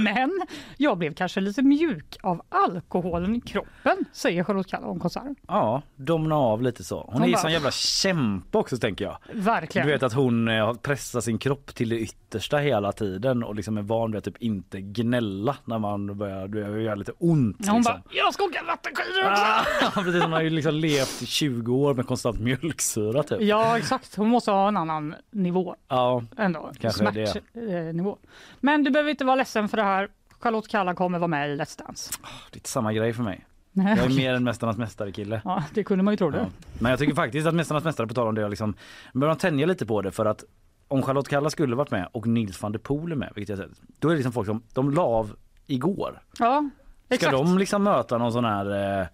[0.02, 0.40] Men
[0.76, 5.36] jag blev kanske lite mjuk av alkoholen i kroppen, säger Charlotte Kalla om konserten.
[5.48, 6.96] Ja, domna av lite så.
[7.00, 9.18] Hon, Hon är ju bara- sån jävla kämpe också tänker jag.
[9.32, 9.86] Verkligen.
[9.86, 13.54] Du vet att hon eh, har pressat sin kropp till det yttersta hela tiden och
[13.54, 17.56] liksom är van vid att typ inte gnälla när man börjar det gör lite ont.
[17.68, 17.82] Hon liksom.
[17.82, 19.42] bara, jag ska åka vattenskidor också!
[19.82, 20.22] Ja, precis.
[20.22, 23.38] Hon har ju liksom levt i 20 år med konstant mjölksyra typ.
[23.42, 26.70] Ja exakt, hon måste ha en annan nivå Ja, ändå.
[26.92, 28.18] Smärtnivå.
[28.60, 30.08] Men du behöver inte vara ledsen för det här.
[30.40, 32.12] Charlotte Kalla kommer vara med i Let's Dance.
[32.50, 33.44] det är inte samma grej för mig.
[33.72, 35.40] Jag är mer en Mästarnas mästare kille.
[35.44, 36.38] Ja, det kunde man ju tro det.
[36.38, 36.46] Ja.
[36.80, 38.74] Men jag tycker faktiskt att Mästarnas mästare på tal om det liksom
[39.14, 40.44] börjar tänja lite på det för att
[40.88, 43.68] om Charlotte Kalla skulle varit med och Nils van der Poel är med, vilket jag
[43.68, 45.36] sett, då är det liksom folk som de la av
[45.66, 46.20] igår.
[46.38, 46.70] Ja,
[47.06, 47.32] Ska exakt.
[47.32, 49.06] de liksom möta någon sån här, eh,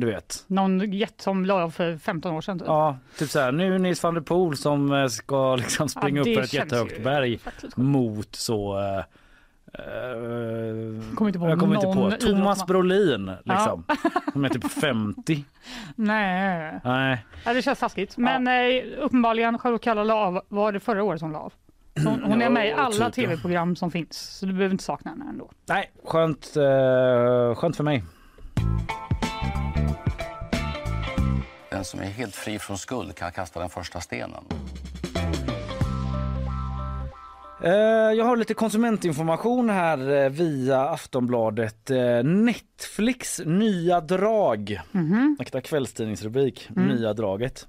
[0.00, 2.58] du vet, Någon jet som la av för 15 år sedan.
[2.58, 2.68] Typ.
[2.68, 6.22] Ja, typ så här, nu Nils van der Poel som eh, ska liksom springa Ja,
[6.30, 7.38] upp för ett jättehögt ju berg
[7.76, 9.04] mot så eh, eh,
[11.14, 11.86] Kommer inte på jag kommer inte
[12.20, 12.26] på.
[12.26, 12.66] Thomas.
[12.66, 13.84] Brolin liksom.
[14.32, 15.44] Som är typ 50.
[15.94, 16.80] Nej.
[16.84, 17.24] Nej.
[17.44, 18.16] Ja, det känns taskigt.
[18.16, 21.52] Men eh, uppenbarligen Charlotte Kalla la av, var det förra året hon la av?
[22.04, 23.28] Hon, hon är med i Ja, alla typ, ja.
[23.30, 25.50] tv-program som finns, så du behöver inte sakna henne ändå.
[25.68, 26.46] Nej, skönt,
[27.56, 28.04] skönt för mig.
[31.78, 34.44] Den som är helt fri från skuld kan kasta den första stenen.
[37.62, 37.70] Eh,
[38.16, 41.90] Jag har lite konsumentinformation här eh, via Aftonbladet.
[41.90, 44.80] Eh, Netflix nya drag.
[44.92, 45.36] Mhm.
[45.40, 46.68] Äkta kvällstidningsrubrik.
[46.76, 46.88] Mm.
[46.88, 47.66] Nya draget.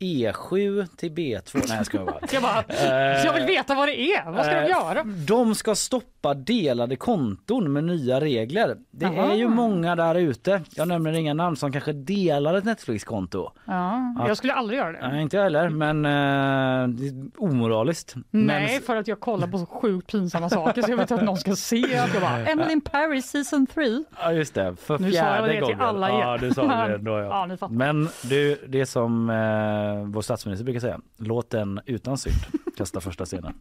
[0.00, 1.64] E7 till B2.
[1.68, 2.18] Nej jag skojar bara.
[2.32, 4.30] Jag, bara, Eh, jag vill veta vad det är.
[4.30, 5.02] Vad ska de Eh, göra?
[5.04, 8.76] De ska stoppa delade konton med nya regler.
[8.90, 9.32] Det Jaha.
[9.32, 13.50] är ju många där ute, jag nämner inga namn, som kanske delar ett Netflix-konto.
[13.64, 15.08] Ja, jag skulle aldrig göra det.
[15.08, 18.14] Nej, inte jag heller, men eh, det är omoraliskt.
[18.30, 21.22] Nej, Men, för att jag kollar på så sjukt pinsamma saker så jag vet att
[21.24, 24.02] någon ska se att jag bara Emily in Paris season 3.
[24.22, 25.80] ja, just det, för Nu sa jag fjärde det till gången.
[25.80, 26.20] alla er.
[26.20, 27.24] Ja, du sa det då, ja.
[27.40, 27.74] Ja, ni fattar.
[27.74, 32.36] Men du, det som eh, vår statsminister brukar säga, låt den utan synd
[32.76, 33.54] kasta första stenen.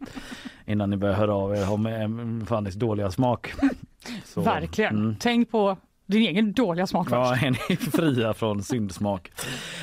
[0.65, 3.53] Innan ni börjar höra av er om eh, Fannys dåliga smak.
[4.25, 4.95] Så, Verkligen.
[4.95, 5.15] mm.
[5.19, 7.43] Tänk på din egen dåliga smak Ja, först.
[7.69, 9.31] är fria från syndsmak.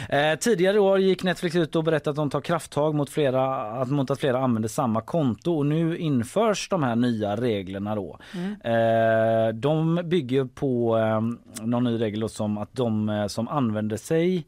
[0.09, 3.91] Eh, tidigare år gick Netflix ut och berättade att de tar krafttag mot, flera, att,
[3.91, 8.19] mot att flera använder samma konto och nu införs de här nya reglerna då.
[8.65, 11.21] Eh, de bygger på eh,
[11.67, 14.47] någon ny regel som att de eh, som använder sig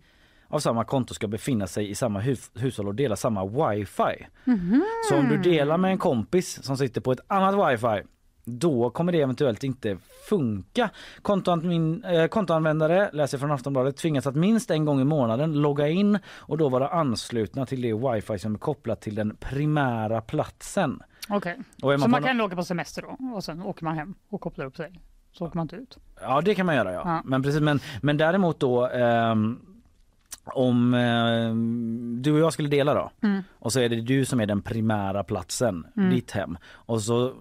[0.48, 4.26] av samma konto ska befinna sig i samma hus- hushåll och dela samma wifi.
[4.44, 4.84] Mhm.
[5.08, 8.02] Så om du delar med en kompis som sitter på ett annat wifi
[8.44, 9.96] då kommer det eventuellt inte
[10.28, 10.90] funka.
[11.22, 16.18] Kontoanmin, eh, kontoanvändare, läser från Aftonbladet, tvingas att minst en gång i månaden logga in
[16.28, 21.02] och då vara anslutna till det wifi som är kopplat till den primära platsen.
[21.28, 21.58] Okej.
[21.82, 24.66] Man Så man kan åka på semester då och sen åker man hem och kopplar
[24.66, 25.00] upp sig.
[25.32, 25.98] Så åker man inte ut.
[26.20, 27.02] Ja det kan man göra ja.
[27.04, 27.22] Ja.
[27.24, 29.60] Men, precis, men, men däremot då ehm,
[30.56, 33.42] om ehm, du och jag skulle dela då Mm.
[33.58, 36.10] och så är det du som är den primära platsen, Mm.
[36.10, 36.58] ditt hem.
[36.72, 37.32] Och så,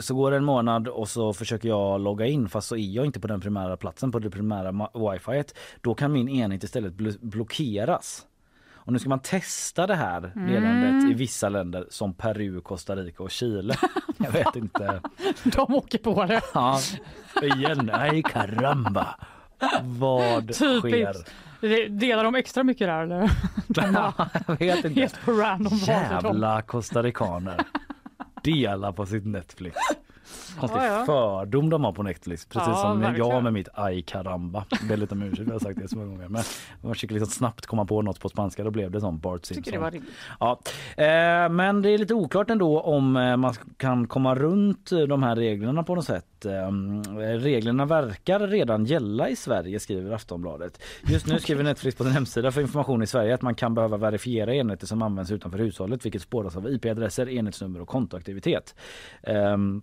[0.00, 3.06] så går det en månad och så försöker jag logga in fast så är jag
[3.06, 4.72] inte på den primära platsen på det primära
[5.12, 5.44] wifi.
[5.80, 8.24] Då kan min enhet istället bl- blockeras.
[8.72, 11.10] Och nu ska man testa det här delandet Mm.
[11.10, 13.74] i vissa länder som Peru, Costa Rica och Chile.
[14.18, 15.00] Jag vet inte.
[15.44, 16.40] De åker på det.
[16.54, 16.78] Ja,
[17.42, 17.90] igen.
[17.92, 19.06] Nej, caramba.
[19.82, 20.80] Vad sker?
[20.80, 21.26] Typiskt.
[21.26, 21.32] Det-
[21.88, 23.30] Delar de extra mycket där eller?
[24.46, 25.00] Jag vet inte.
[25.00, 25.78] helt på random.
[25.78, 27.60] Jävla costaricaner.
[28.42, 29.76] Dela på sitt Netflix.
[30.60, 31.04] Konstig Ja, ja.
[31.06, 32.46] fördom de har på Netflix.
[32.46, 33.30] Precis Ja, som verkligen.
[33.30, 34.64] jag med mitt aj caramba.
[34.88, 36.28] Ber lite om ursäkt, jag har sagt det så många gånger.
[36.28, 36.42] Men
[36.82, 38.64] man försöker liksom snabbt komma på något på spanska.
[38.64, 39.62] Då blev det som Bart Simpson.
[39.64, 40.12] Tycker det var rimligt.
[40.40, 40.60] Ja,
[40.96, 45.22] eh, men det är lite oklart ändå om eh, man kan komma runt eh, de
[45.22, 46.44] här reglerna på något sätt.
[46.44, 46.70] Eh,
[47.38, 50.82] reglerna verkar redan gälla i Sverige skriver Aftonbladet.
[51.06, 53.96] Just nu skriver Netflix på sin hemsida för information i Sverige att man kan behöva
[53.96, 58.74] verifiera enheter som används utanför hushållet vilket spåras av IP-adresser, enhetsnummer och kontoaktivitet.
[59.22, 59.82] Ehm,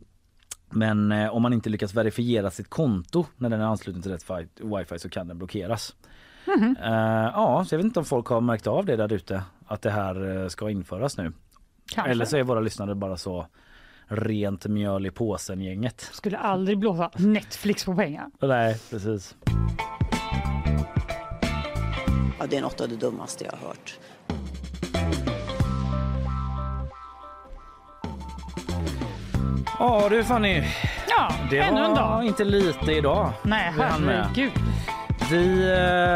[0.76, 4.24] men eh, om man inte lyckas verifiera sitt konto när den är ansluten till rätt
[4.24, 4.48] fi-
[4.78, 5.96] wifi så kan den blockeras.
[6.48, 6.76] Mhm.
[6.84, 6.92] Eh,
[7.34, 9.92] ja, så jag vet inte om folk har märkt av det där ute att det
[9.92, 11.34] här eh, ska införas nu.
[11.94, 12.12] Kanske.
[12.12, 13.48] Eller så är våra lyssnare bara så
[14.08, 16.02] rent mjöl i påsen gänget.
[16.14, 18.26] Skulle aldrig blåsa Netflix på pengar.
[18.42, 19.36] Nej, precis.
[22.40, 24.00] Ja, det är något av det dummaste jag har hört.
[29.80, 30.64] Ja du Fanny,
[31.10, 32.26] Ja, det ännu var en dag.
[32.26, 33.30] inte lite idag.
[33.44, 34.52] Nej, Vi herregud.
[35.32, 35.72] Vi,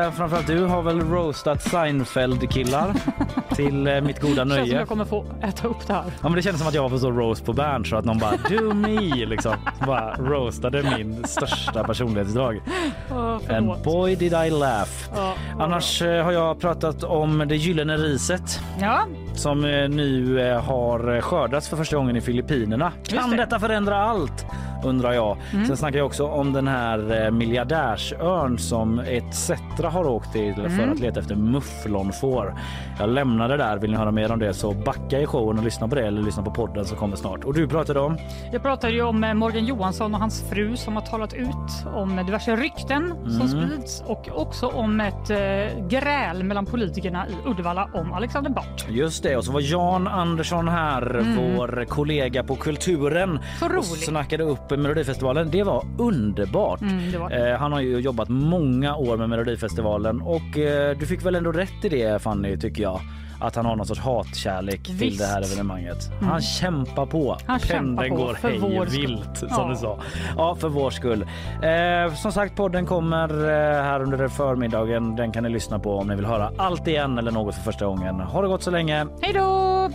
[0.06, 2.94] eh, framförallt du har väl roastat Seinfeld-killar
[3.56, 4.76] till eh, mitt goda Känns som nöje.
[4.80, 6.04] jag kommer få äta upp det här.
[6.06, 8.06] Ja men det kändes som att jag var på så roast på Bernt så att
[8.06, 9.54] någon bara do me liksom.
[9.88, 12.62] Bara roastade min största personlighetsdrag.
[13.12, 14.92] Åh, And boy did I laugh.
[15.16, 20.62] Ja, Annars eh, har jag pratat om det gyllene riset Ja, som eh, nu eh,
[20.62, 22.92] har skördats för första gången i Filippinerna.
[23.08, 23.38] Kan det.
[23.38, 24.46] detta förändra allt?
[24.84, 25.38] Undrar jag.
[25.54, 25.66] Mm.
[25.66, 29.52] Sen snackar jag också om den här eh, miljardärsörn som ETC
[29.84, 30.92] har åkt till för Mm.
[30.92, 32.56] att leta efter mufflonfår.
[33.00, 33.78] Jag lämnar det där.
[33.78, 36.22] Vill ni höra mer om det så backa i showen och lyssna på det eller
[36.22, 37.44] lyssna på podden som kommer snart.
[37.44, 38.18] Och du pratade om?
[38.52, 42.56] jag pratade ju om Morgan Johansson och hans fru som har talat ut om diverse
[42.56, 43.70] rykten som Mm.
[43.70, 45.28] sprids och också om ett
[45.90, 48.66] gräl mellan politikerna i Uddevalla om Alexander Bard.
[48.90, 51.56] Just det, och så var Jan Andersson här, Mm.
[51.58, 55.50] vår kollega på Kulturen Så och snackade upp Melodifestivalen.
[55.52, 56.82] Det var underbart.
[56.82, 57.50] Mm, det var det.
[57.52, 61.52] Eh, han har ju jobbat många år med Melodifestivalen och eh, du fick väl ändå
[61.52, 63.00] rätt i det Fanny tycker jag.
[63.42, 65.20] Att han har någon sorts hatkärlek till Visst.
[65.20, 66.12] det här evennemanget.
[66.18, 66.30] Mm.
[66.30, 67.38] Han kämpar på.
[67.46, 69.68] Han kämpar Pendeln på går för hej vilt som Ja.
[69.70, 70.00] du sa.
[70.38, 71.26] Ja, för vår skull.
[71.64, 75.16] Eh, som sagt, podden kommer eh, här under förmiddagen.
[75.16, 77.86] Den kan ni lyssna på om ni vill höra allt igen eller något för första
[77.86, 78.20] gången.
[78.20, 79.08] Ha det gott så länge.
[79.22, 79.90] Hej då!